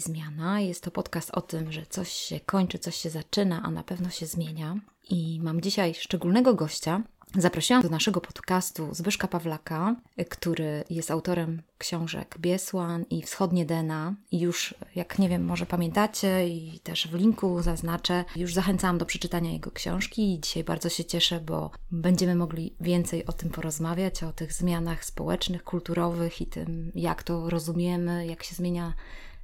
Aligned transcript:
Zmiana. 0.00 0.60
Jest 0.60 0.82
to 0.84 0.90
podcast 0.90 1.30
o 1.30 1.40
tym, 1.40 1.72
że 1.72 1.86
coś 1.86 2.12
się 2.12 2.40
kończy, 2.40 2.78
coś 2.78 2.96
się 2.96 3.10
zaczyna, 3.10 3.62
a 3.62 3.70
na 3.70 3.82
pewno 3.82 4.10
się 4.10 4.26
zmienia. 4.26 4.76
I 5.10 5.40
mam 5.42 5.60
dzisiaj 5.60 5.94
szczególnego 5.94 6.54
gościa, 6.54 7.02
Zaprosiłam 7.38 7.82
do 7.82 7.88
naszego 7.88 8.20
podcastu 8.20 8.88
Zbyszka 8.94 9.28
Pawlaka, 9.28 9.96
który 10.28 10.84
jest 10.90 11.10
autorem 11.10 11.62
książek 11.78 12.36
Biesłan 12.38 13.04
i 13.10 13.22
Wschodnie 13.22 13.66
Dena. 13.66 14.14
I 14.30 14.40
już, 14.40 14.74
jak 14.94 15.18
nie 15.18 15.28
wiem, 15.28 15.44
może 15.44 15.66
pamiętacie 15.66 16.48
i 16.48 16.80
też 16.82 17.08
w 17.08 17.14
linku 17.14 17.62
zaznaczę, 17.62 18.24
już 18.36 18.54
zachęcałam 18.54 18.98
do 18.98 19.06
przeczytania 19.06 19.52
jego 19.52 19.70
książki 19.70 20.34
i 20.34 20.40
dzisiaj 20.40 20.64
bardzo 20.64 20.88
się 20.88 21.04
cieszę, 21.04 21.40
bo 21.40 21.70
będziemy 21.90 22.34
mogli 22.34 22.74
więcej 22.80 23.26
o 23.26 23.32
tym 23.32 23.50
porozmawiać, 23.50 24.22
o 24.22 24.32
tych 24.32 24.52
zmianach 24.52 25.04
społecznych, 25.04 25.64
kulturowych 25.64 26.40
i 26.40 26.46
tym, 26.46 26.92
jak 26.94 27.22
to 27.22 27.50
rozumiemy, 27.50 28.26
jak 28.26 28.42
się 28.42 28.54
zmienia 28.54 28.94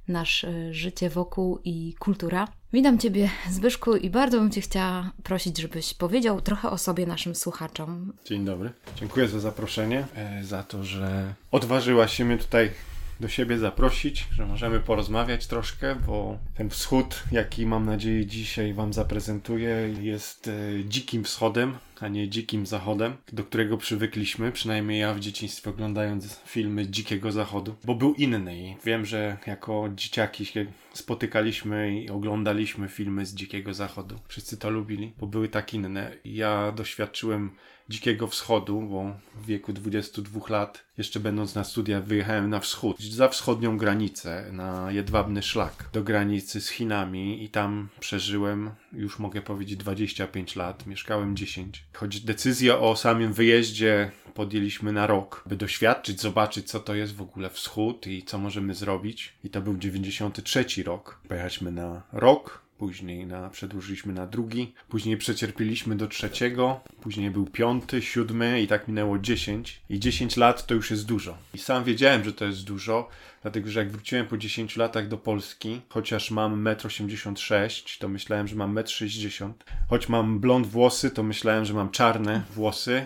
nasze 0.07 0.73
życie 0.73 1.09
wokół 1.09 1.59
i 1.63 1.95
kultura. 1.99 2.47
Witam 2.73 2.99
Ciebie, 2.99 3.29
Zbyszku, 3.49 3.95
i 3.95 4.09
bardzo 4.09 4.39
bym 4.39 4.51
Cię 4.51 4.61
chciała 4.61 5.11
prosić, 5.23 5.57
żebyś 5.57 5.93
powiedział 5.93 6.41
trochę 6.41 6.69
o 6.69 6.77
sobie 6.77 7.05
naszym 7.05 7.35
słuchaczom. 7.35 8.13
Dzień 8.25 8.45
dobry. 8.45 8.71
Dziękuję 8.95 9.27
za 9.27 9.39
zaproszenie, 9.39 10.05
e, 10.15 10.43
za 10.43 10.63
to, 10.63 10.83
że 10.83 11.33
odważyłaś 11.51 12.13
się 12.13 12.25
mnie 12.25 12.37
tutaj 12.37 12.71
do 13.19 13.27
siebie 13.27 13.57
zaprosić, 13.57 14.27
że 14.31 14.45
możemy 14.45 14.79
porozmawiać 14.79 15.47
troszkę, 15.47 15.95
bo 15.95 16.37
ten 16.55 16.69
wschód, 16.69 17.23
jaki 17.31 17.65
mam 17.65 17.85
nadzieję 17.85 18.25
dzisiaj 18.25 18.73
Wam 18.73 18.93
zaprezentuję, 18.93 19.93
jest 20.01 20.47
e, 20.47 20.51
dzikim 20.85 21.23
wschodem, 21.23 21.77
a 21.99 22.07
nie 22.07 22.29
dzikim 22.29 22.65
zachodem, 22.65 23.17
do 23.33 23.43
którego 23.43 23.77
przywykliśmy, 23.77 24.51
przynajmniej 24.51 24.99
ja 24.99 25.13
w 25.13 25.19
dzieciństwie 25.19 25.69
oglądając 25.69 26.39
filmy 26.45 26.87
Dzikiego 26.87 27.31
Zachodu, 27.31 27.75
bo 27.83 27.95
był 27.95 28.13
inny 28.13 28.57
i 28.57 28.75
wiem, 28.85 29.05
że 29.05 29.37
jako 29.47 29.89
dzieciaki 29.95 30.45
się 30.45 30.65
spotykaliśmy 30.93 32.01
i 32.01 32.09
oglądaliśmy 32.09 32.87
filmy 32.87 33.25
z 33.25 33.35
Dzikiego 33.35 33.73
Zachodu. 33.73 34.15
Wszyscy 34.27 34.57
to 34.57 34.69
lubili, 34.69 35.13
bo 35.19 35.27
były 35.27 35.49
tak 35.49 35.73
inne. 35.73 36.11
Ja 36.25 36.71
doświadczyłem 36.71 37.51
Dzikiego 37.89 38.27
Wschodu, 38.27 38.81
bo 38.81 39.15
w 39.35 39.45
wieku 39.45 39.73
22 39.73 40.39
lat, 40.49 40.83
jeszcze 40.97 41.19
będąc 41.19 41.55
na 41.55 41.63
studiach, 41.63 42.03
wyjechałem 42.03 42.49
na 42.49 42.59
wschód, 42.59 42.99
za 42.99 43.29
wschodnią 43.29 43.77
granicę, 43.77 44.49
na 44.51 44.91
jedwabny 44.91 45.43
szlak, 45.43 45.89
do 45.93 46.03
granicy 46.03 46.61
z 46.61 46.69
Chinami 46.69 47.43
i 47.43 47.49
tam 47.49 47.89
przeżyłem, 47.99 48.71
już 48.93 49.19
mogę 49.19 49.41
powiedzieć, 49.41 49.77
25 49.77 50.55
lat, 50.55 50.87
mieszkałem 50.87 51.35
10. 51.35 51.85
Choć 51.93 52.21
decyzję 52.21 52.79
o 52.79 52.95
samym 52.95 53.33
wyjeździe 53.33 54.11
podjęliśmy 54.33 54.91
na 54.91 55.07
rok, 55.07 55.43
by 55.45 55.55
doświadczyć, 55.55 56.21
zobaczyć, 56.21 56.69
co 56.69 56.79
to 56.79 56.95
jest 56.95 57.15
w 57.15 57.21
ogóle 57.21 57.49
wschód 57.49 58.07
i 58.07 58.23
co 58.23 58.37
możemy 58.37 58.73
zrobić. 58.73 59.33
I 59.43 59.49
to 59.49 59.61
był 59.61 59.77
93 59.77 60.65
rok. 60.83 61.19
Pojechaliśmy 61.27 61.71
na 61.71 62.03
rok, 62.11 62.66
później 62.77 63.25
na, 63.25 63.49
przedłużyliśmy 63.49 64.13
na 64.13 64.27
drugi, 64.27 64.73
później 64.89 65.17
przecierpieliśmy 65.17 65.95
do 65.95 66.07
trzeciego, 66.07 66.79
później 67.01 67.31
był 67.31 67.45
piąty, 67.45 68.01
siódmy 68.01 68.61
i 68.61 68.67
tak 68.67 68.87
minęło 68.87 69.19
dziesięć. 69.19 69.81
I 69.89 69.99
dziesięć 69.99 70.37
lat 70.37 70.65
to 70.65 70.73
już 70.73 70.91
jest 70.91 71.05
dużo. 71.05 71.37
I 71.53 71.57
sam 71.57 71.83
wiedziałem, 71.83 72.23
że 72.23 72.33
to 72.33 72.45
jest 72.45 72.63
dużo, 72.63 73.09
dlatego 73.41 73.69
że 73.69 73.79
jak 73.79 73.91
wróciłem 73.91 74.27
po 74.27 74.37
10 74.37 74.77
latach 74.77 75.07
do 75.07 75.17
Polski, 75.17 75.81
chociaż 75.89 76.31
mam 76.31 76.63
1,86 76.63 77.53
m, 77.53 77.69
to 77.99 78.07
myślałem, 78.09 78.47
że 78.47 78.55
mam 78.55 78.75
1,60 78.75 79.45
m. 79.45 79.53
Choć 79.89 80.09
mam 80.09 80.39
blond 80.39 80.67
włosy, 80.67 81.11
to 81.11 81.23
myślałem, 81.23 81.65
że 81.65 81.73
mam 81.73 81.89
czarne 81.89 82.43
włosy. 82.55 83.05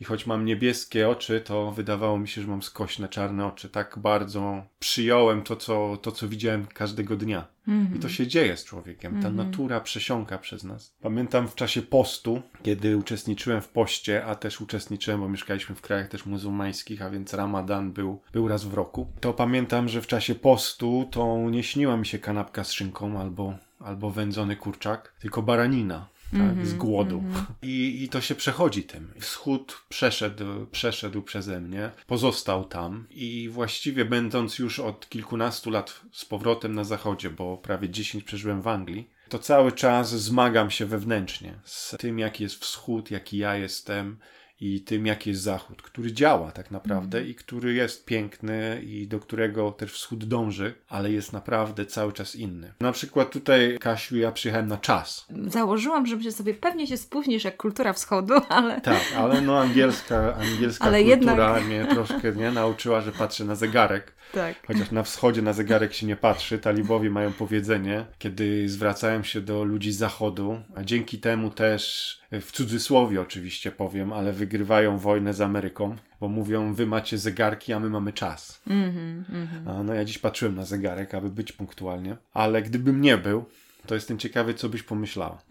I 0.00 0.04
choć 0.04 0.26
mam 0.26 0.44
niebieskie 0.44 1.08
oczy, 1.08 1.40
to 1.40 1.72
wydawało 1.72 2.18
mi 2.18 2.28
się, 2.28 2.42
że 2.42 2.48
mam 2.48 2.62
skośne 2.62 3.08
czarne 3.08 3.46
oczy. 3.46 3.68
Tak 3.68 3.98
bardzo 3.98 4.64
przyjąłem 4.78 5.42
to, 5.42 5.56
co, 5.56 5.98
to, 6.02 6.12
co 6.12 6.28
widziałem 6.28 6.66
każdego 6.66 7.16
dnia. 7.16 7.46
Mm 7.68 7.86
-hmm. 7.86 7.96
I 7.96 7.98
to 7.98 8.08
się 8.08 8.26
dzieje 8.26 8.56
z 8.56 8.64
człowiekiem. 8.64 9.12
Ta 9.12 9.28
mm 9.28 9.32
-hmm. 9.32 9.46
natura 9.46 9.80
przesiąka 9.80 10.38
przez 10.38 10.64
nas. 10.64 10.94
Pamiętam 11.00 11.48
w 11.48 11.54
czasie 11.54 11.82
postu, 11.82 12.42
kiedy 12.62 12.96
uczestniczyłem 12.96 13.60
w 13.60 13.68
poście, 13.68 14.24
a 14.24 14.34
też 14.34 14.60
uczestniczyłem, 14.60 15.20
bo 15.20 15.28
mieszkaliśmy 15.28 15.74
w 15.74 15.80
krajach 15.80 16.08
też 16.08 16.26
muzułmańskich, 16.26 17.02
a 17.02 17.10
więc 17.10 17.34
Ramadan 17.34 17.92
był, 17.92 18.20
był 18.32 18.48
raz 18.48 18.64
w 18.64 18.74
roku. 18.74 19.06
To 19.20 19.32
pamiętam, 19.32 19.88
że 19.88 20.02
w 20.02 20.06
czasie 20.06 20.34
postu 20.34 21.08
to 21.10 21.50
nie 21.50 21.62
śniła 21.62 21.96
mi 21.96 22.06
się 22.06 22.18
kanapka 22.18 22.64
z 22.64 22.72
szynką 22.72 23.20
albo, 23.20 23.54
albo 23.80 24.10
wędzony 24.10 24.56
kurczak, 24.56 25.14
tylko 25.20 25.42
baranina 25.42 26.06
tak, 26.32 26.66
z 26.66 26.74
głodu. 26.74 27.18
Mm 27.18 27.32
-hmm. 27.32 27.44
I, 27.62 28.04
I 28.04 28.08
to 28.08 28.20
się 28.20 28.34
przechodzi 28.34 28.82
tym. 28.82 29.12
Wschód 29.20 29.84
przeszedł, 29.88 30.66
przeszedł 30.66 31.22
przeze 31.22 31.60
mnie, 31.60 31.90
pozostał 32.06 32.64
tam 32.64 33.06
i 33.10 33.48
właściwie 33.52 34.04
będąc 34.04 34.58
już 34.58 34.80
od 34.80 35.08
kilkunastu 35.08 35.70
lat 35.70 36.00
z 36.12 36.24
powrotem 36.24 36.74
na 36.74 36.84
zachodzie, 36.84 37.30
bo 37.30 37.56
prawie 37.56 37.90
10 37.90 38.24
przeżyłem 38.24 38.62
w 38.62 38.68
Anglii, 38.68 39.10
to 39.28 39.38
cały 39.38 39.72
czas 39.72 40.10
zmagam 40.10 40.70
się 40.70 40.86
wewnętrznie 40.86 41.54
z 41.64 41.96
tym, 41.98 42.18
jaki 42.18 42.42
jest 42.42 42.56
wschód, 42.56 43.10
jaki 43.10 43.38
ja 43.38 43.56
jestem, 43.56 44.18
i 44.60 44.80
tym, 44.80 45.06
jaki 45.06 45.30
jest 45.30 45.42
Zachód, 45.42 45.82
który 45.82 46.12
działa 46.12 46.52
tak 46.52 46.70
naprawdę 46.70 47.18
mm. 47.18 47.30
i 47.30 47.34
który 47.34 47.74
jest 47.74 48.04
piękny 48.04 48.82
i 48.84 49.08
do 49.08 49.20
którego 49.20 49.72
też 49.72 49.92
wschód 49.92 50.24
dąży, 50.24 50.74
ale 50.88 51.12
jest 51.12 51.32
naprawdę 51.32 51.86
cały 51.86 52.12
czas 52.12 52.36
inny. 52.36 52.72
Na 52.80 52.92
przykład 52.92 53.30
tutaj, 53.30 53.78
Kasiu, 53.80 54.16
ja 54.16 54.32
przyjechałem 54.32 54.68
na 54.68 54.76
czas. 54.76 55.26
Założyłam, 55.46 56.06
że 56.06 56.32
sobie 56.32 56.54
pewnie 56.54 56.86
się 56.86 56.96
spóźnisz 56.96 57.44
jak 57.44 57.56
kultura 57.56 57.92
wschodu, 57.92 58.34
ale... 58.48 58.80
Tak, 58.80 59.02
ale 59.16 59.40
no 59.40 59.60
angielska, 59.60 60.36
angielska 60.36 60.84
ale 60.84 61.04
kultura 61.04 61.58
jednak... 61.58 61.64
mnie 61.64 61.86
troszkę 61.86 62.32
nie, 62.32 62.50
nauczyła, 62.50 63.00
że 63.00 63.12
patrzę 63.12 63.44
na 63.44 63.54
zegarek. 63.54 64.16
Tak. 64.32 64.66
Chociaż 64.66 64.90
na 64.90 65.02
wschodzie 65.02 65.42
na 65.42 65.52
zegarek 65.52 65.94
się 65.94 66.06
nie 66.06 66.16
patrzy. 66.16 66.58
Talibowie 66.58 67.10
mają 67.10 67.32
powiedzenie, 67.32 68.06
kiedy 68.18 68.68
zwracają 68.68 69.22
się 69.22 69.40
do 69.40 69.64
ludzi 69.64 69.92
z 69.92 69.96
zachodu, 69.96 70.62
a 70.74 70.84
dzięki 70.84 71.18
temu 71.18 71.50
też 71.50 72.20
w 72.40 72.52
cudzysłowie 72.52 73.20
oczywiście 73.20 73.72
powiem, 73.72 74.12
ale 74.12 74.32
wygrywają 74.32 74.98
wojnę 74.98 75.34
z 75.34 75.40
Ameryką, 75.40 75.96
bo 76.20 76.28
mówią, 76.28 76.74
wy 76.74 76.86
macie 76.86 77.18
zegarki, 77.18 77.72
a 77.72 77.80
my 77.80 77.90
mamy 77.90 78.12
czas. 78.12 78.62
Mm 78.66 78.90
-hmm, 78.90 79.34
mm 79.34 79.46
-hmm. 79.46 79.84
No 79.84 79.94
ja 79.94 80.04
dziś 80.04 80.18
patrzyłem 80.18 80.54
na 80.54 80.64
zegarek, 80.64 81.14
aby 81.14 81.30
być 81.30 81.52
punktualnie, 81.52 82.16
ale 82.34 82.62
gdybym 82.62 83.00
nie 83.00 83.18
był, 83.18 83.44
to 83.86 83.94
jestem 83.94 84.18
ciekawy, 84.18 84.54
co 84.54 84.68
byś 84.68 84.82
pomyślała. 84.82 85.42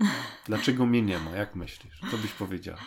Dlaczego 0.45 0.85
mnie 0.85 1.01
nie 1.01 1.19
ma? 1.19 1.31
Jak 1.31 1.55
myślisz? 1.55 1.99
Co 2.11 2.17
byś 2.17 2.31
powiedziała? 2.31 2.79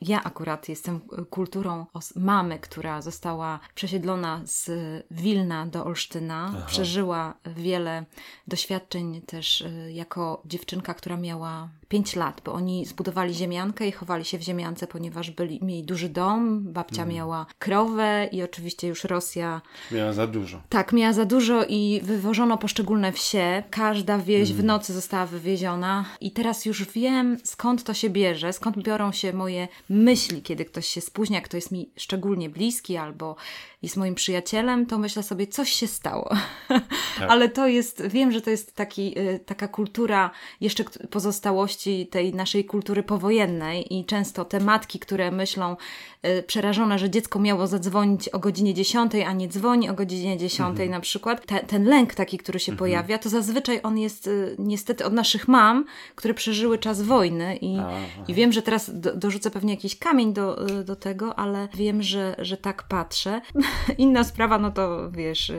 Ja 0.00 0.24
akurat 0.24 0.68
jestem 0.68 1.00
kulturą 1.30 1.86
mamy, 2.16 2.58
która 2.58 3.02
została 3.02 3.60
przesiedlona 3.74 4.40
z 4.44 4.70
Wilna 5.10 5.66
do 5.66 5.84
Olsztyna. 5.84 6.46
Aha. 6.48 6.66
Przeżyła 6.66 7.34
wiele 7.56 8.04
doświadczeń 8.48 9.22
też 9.22 9.60
y, 9.60 9.92
jako 9.92 10.42
dziewczynka, 10.44 10.94
która 10.94 11.16
miała 11.16 11.68
5 11.88 12.16
lat, 12.16 12.40
bo 12.44 12.52
oni 12.52 12.86
zbudowali 12.86 13.34
ziemiankę 13.34 13.88
i 13.88 13.92
chowali 13.92 14.24
się 14.24 14.38
w 14.38 14.42
ziemiance, 14.42 14.86
ponieważ 14.86 15.30
byli, 15.30 15.64
mieli 15.64 15.82
duży 15.82 16.08
dom, 16.08 16.72
babcia 16.72 16.96
hmm. 16.96 17.14
miała 17.14 17.46
krowę 17.58 18.28
i 18.32 18.42
oczywiście 18.42 18.88
już 18.88 19.04
Rosja... 19.04 19.60
Miała 19.92 20.12
za 20.12 20.26
dużo. 20.26 20.62
Tak, 20.68 20.92
miała 20.92 21.12
za 21.12 21.24
dużo 21.24 21.64
i 21.68 22.00
wywożono 22.02 22.58
poszczególne 22.58 23.12
wsie. 23.12 23.62
Każda 23.70 24.18
wieś 24.18 24.52
w 24.52 24.64
nocy 24.64 24.92
została 24.92 25.26
wywieziona 25.26 26.04
i 26.20 26.30
teraz 26.30 26.64
już 26.64 26.84
wiem 26.84 27.36
skąd 27.44 27.84
to 27.84 27.94
się 27.94 28.10
bierze, 28.10 28.52
skąd 28.52 28.82
biorą 28.82 29.12
się 29.12 29.32
moje 29.32 29.53
myśli, 29.88 30.42
kiedy 30.42 30.64
ktoś 30.64 30.86
się 30.86 31.00
spóźnia, 31.00 31.40
kto 31.40 31.56
jest 31.56 31.70
mi 31.70 31.90
szczególnie 31.96 32.50
bliski 32.50 32.96
albo 32.96 33.36
jest 33.82 33.96
moim 33.96 34.14
przyjacielem, 34.14 34.86
to 34.86 34.98
myślę 34.98 35.22
sobie, 35.22 35.46
coś 35.46 35.72
się 35.72 35.86
stało. 35.86 36.30
Tak. 36.68 36.84
Ale 37.32 37.48
to 37.48 37.66
jest, 37.66 38.06
wiem, 38.06 38.32
że 38.32 38.40
to 38.40 38.50
jest 38.50 38.74
taki, 38.74 39.18
y, 39.18 39.40
taka 39.46 39.68
kultura 39.68 40.30
jeszcze 40.60 40.84
pozostałości 41.10 42.06
tej 42.06 42.34
naszej 42.34 42.64
kultury 42.64 43.02
powojennej 43.02 43.94
i 43.98 44.04
często 44.04 44.44
te 44.44 44.60
matki, 44.60 44.98
które 44.98 45.30
myślą 45.30 45.76
y, 46.26 46.42
przerażone, 46.42 46.98
że 46.98 47.10
dziecko 47.10 47.38
miało 47.38 47.66
zadzwonić 47.66 48.28
o 48.28 48.38
godzinie 48.38 48.74
10, 48.74 49.12
a 49.26 49.32
nie 49.32 49.48
dzwoni 49.48 49.90
o 49.90 49.94
godzinie 49.94 50.38
10 50.38 50.70
mhm. 50.70 50.90
na 50.90 51.00
przykład, 51.00 51.46
te, 51.46 51.60
ten 51.60 51.84
lęk 51.84 52.14
taki, 52.14 52.38
który 52.38 52.58
się 52.58 52.72
mhm. 52.72 52.78
pojawia, 52.78 53.18
to 53.18 53.28
zazwyczaj 53.28 53.80
on 53.82 53.98
jest 53.98 54.26
y, 54.26 54.56
niestety 54.58 55.04
od 55.04 55.12
naszych 55.12 55.48
mam, 55.48 55.84
które 56.14 56.34
przeżyły 56.34 56.78
czas 56.78 57.02
wojny 57.02 57.56
i, 57.56 57.78
i 58.28 58.34
wiem, 58.34 58.52
że 58.52 58.62
teraz 58.62 59.00
do, 59.00 59.16
dorzucę 59.16 59.50
pewnie 59.50 59.74
jakiś 59.74 59.98
kamień 59.98 60.32
do, 60.32 60.66
do 60.84 60.96
tego, 60.96 61.38
ale 61.38 61.68
wiem, 61.74 62.02
że, 62.02 62.34
że 62.38 62.56
tak 62.56 62.82
patrzę. 62.82 63.40
Inna 63.98 64.24
sprawa, 64.24 64.58
no 64.58 64.70
to 64.70 65.10
wiesz, 65.10 65.52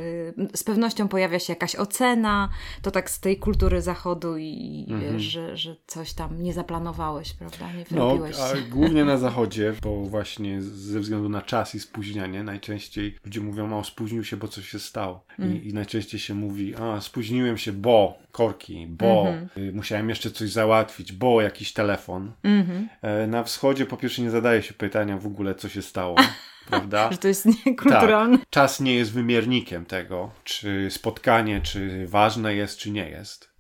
z 0.56 0.64
pewnością 0.64 1.08
pojawia 1.08 1.40
się 1.40 1.54
jakaś 1.54 1.76
ocena, 1.76 2.50
to 2.82 2.92
tak 2.92 3.10
z 3.10 3.20
tej 3.20 3.38
kultury 3.38 3.82
zachodu 3.82 4.38
i 4.38 4.86
mhm. 4.90 5.14
wiesz, 5.14 5.24
że, 5.24 5.58
że 5.58 5.76
coś 5.88 6.14
tam 6.14 6.44
nie 6.44 6.54
zaplanowałeś, 6.54 7.34
prawda? 7.34 7.66
Nie 7.74 7.86
no, 7.92 8.18
a 8.42 8.70
głównie 8.72 9.06
na 9.06 9.18
zachodzie, 9.28 9.74
bo 9.84 10.02
właśnie 10.02 10.55
właśnie 10.56 10.78
ze 10.78 11.00
względu 11.00 11.30
na 11.30 11.42
czas 11.42 11.76
i 11.76 11.80
spóźnianie. 11.80 12.44
Najczęściej 12.44 13.16
ludzie 13.26 13.42
mówią, 13.42 13.80
o 13.80 13.84
spóźnił 13.84 14.24
się, 14.24 14.38
bo 14.38 14.48
coś 14.48 14.70
się 14.70 14.80
stało. 14.80 15.26
Mm. 15.40 15.64
I, 15.64 15.68
I, 15.68 15.74
najczęściej 15.74 16.20
się 16.20 16.34
mówi, 16.34 16.76
a 16.76 17.02
spóźniłem 17.02 17.58
się, 17.58 17.74
bo 17.74 18.18
korki, 18.32 18.88
bo 18.90 19.28
mm 19.28 19.48
-hmm. 19.48 19.74
musiałem 19.74 20.10
jeszcze 20.10 20.32
coś 20.32 20.50
załatwić, 20.50 21.14
bo 21.14 21.42
jakiś 21.42 21.74
telefon. 21.74 22.32
Mm 22.44 22.66
-hmm. 22.66 23.28
Na 23.28 23.44
wschodzie 23.44 23.86
po 23.86 23.98
pierwsze 23.98 24.22
nie 24.22 24.32
zadaje 24.32 24.62
się 24.62 24.74
pytania 24.74 25.18
w 25.18 25.28
ogóle, 25.28 25.56
co 25.56 25.70
się 25.70 25.82
stało. 25.82 26.16
prawda? 26.70 27.12
Że 27.12 27.18
to 27.18 27.28
jest 27.28 27.66
niekulturalne. 27.66 28.38
Tak. 28.38 28.50
Czas 28.50 28.80
nie 28.80 28.96
jest 28.96 29.12
wymiernikiem 29.12 29.86
tego, 29.86 30.32
czy 30.44 30.88
spotkanie, 30.92 31.62
czy 31.62 32.08
ważne 32.08 32.56
jest, 32.56 32.78
czy 32.78 32.92
nie 32.92 33.10
jest 33.10 33.55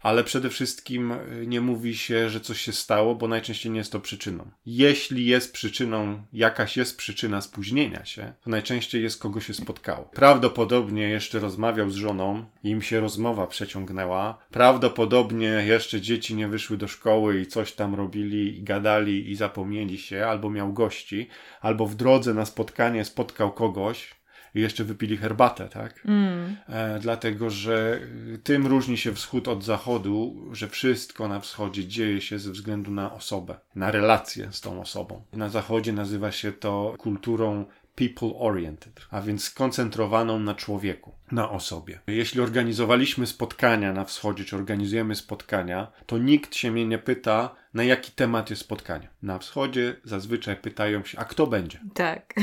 ale 0.00 0.24
przede 0.24 0.50
wszystkim 0.50 1.12
y, 1.12 1.46
nie 1.46 1.60
mówi 1.60 1.96
się, 1.96 2.30
że 2.30 2.40
coś 2.40 2.60
się 2.60 2.72
stało, 2.72 3.14
bo 3.14 3.28
najczęściej 3.28 3.72
nie 3.72 3.78
jest 3.78 3.92
to 3.92 4.00
przyczyną. 4.00 4.50
Jeśli 4.66 5.26
jest 5.26 5.52
przyczyną, 5.52 6.22
jakaś 6.32 6.76
jest 6.76 6.96
przyczyna 6.96 7.40
spóźnienia 7.40 8.04
się, 8.04 8.32
to 8.44 8.50
najczęściej 8.50 9.02
jest 9.02 9.20
kogo 9.20 9.40
się 9.40 9.54
spotkało. 9.54 10.04
Prawdopodobnie 10.04 11.08
jeszcze 11.08 11.38
rozmawiał 11.38 11.90
z 11.90 11.94
żoną, 11.94 12.44
im 12.62 12.82
się 12.82 13.00
rozmowa 13.00 13.46
przeciągnęła. 13.46 14.38
Prawdopodobnie 14.50 15.48
jeszcze 15.66 16.00
dzieci 16.00 16.34
nie 16.34 16.48
wyszły 16.48 16.76
do 16.76 16.88
szkoły 16.88 17.40
i 17.40 17.46
coś 17.46 17.72
tam 17.72 17.94
robili 17.94 18.58
i 18.58 18.62
gadali 18.62 19.30
i 19.30 19.36
zapomnieli 19.36 19.98
się, 19.98 20.26
albo 20.26 20.50
miał 20.50 20.72
gości, 20.72 21.28
albo 21.60 21.86
w 21.86 21.94
drodze 21.94 22.34
na 22.34 22.44
spotkanie 22.44 23.04
spotkał 23.04 23.52
kogoś, 23.52 24.19
i 24.54 24.60
jeszcze 24.60 24.84
wypili 24.84 25.16
herbatę, 25.16 25.68
tak? 25.68 26.00
Mm. 26.04 26.56
E, 26.68 26.98
dlatego, 27.00 27.50
że 27.50 28.00
tym 28.44 28.66
różni 28.66 28.98
się 28.98 29.14
wschód 29.14 29.48
od 29.48 29.64
zachodu, 29.64 30.48
że 30.52 30.68
wszystko 30.68 31.28
na 31.28 31.40
wschodzie 31.40 31.86
dzieje 31.86 32.20
się 32.20 32.38
ze 32.38 32.50
względu 32.50 32.90
na 32.90 33.14
osobę, 33.14 33.58
na 33.74 33.90
relację 33.90 34.48
z 34.52 34.60
tą 34.60 34.80
osobą. 34.80 35.22
Na 35.32 35.48
zachodzie 35.48 35.92
nazywa 35.92 36.32
się 36.32 36.52
to 36.52 36.94
kulturą 36.98 37.64
people-oriented, 38.00 39.06
a 39.10 39.20
więc 39.20 39.44
skoncentrowaną 39.44 40.38
na 40.38 40.54
człowieku, 40.54 41.12
na 41.32 41.50
osobie. 41.50 42.00
Jeśli 42.06 42.40
organizowaliśmy 42.40 43.26
spotkania 43.26 43.92
na 43.92 44.04
wschodzie, 44.04 44.44
czy 44.44 44.56
organizujemy 44.56 45.14
spotkania, 45.14 45.92
to 46.06 46.18
nikt 46.18 46.54
się 46.54 46.70
mnie 46.70 46.86
nie 46.86 46.98
pyta, 46.98 47.54
na 47.74 47.84
jaki 47.84 48.12
temat 48.12 48.50
jest 48.50 48.62
spotkanie. 48.62 49.08
Na 49.22 49.38
wschodzie 49.38 49.96
zazwyczaj 50.04 50.56
pytają 50.56 51.04
się, 51.04 51.18
a 51.18 51.24
kto 51.24 51.46
będzie? 51.46 51.80
Tak. 51.94 52.34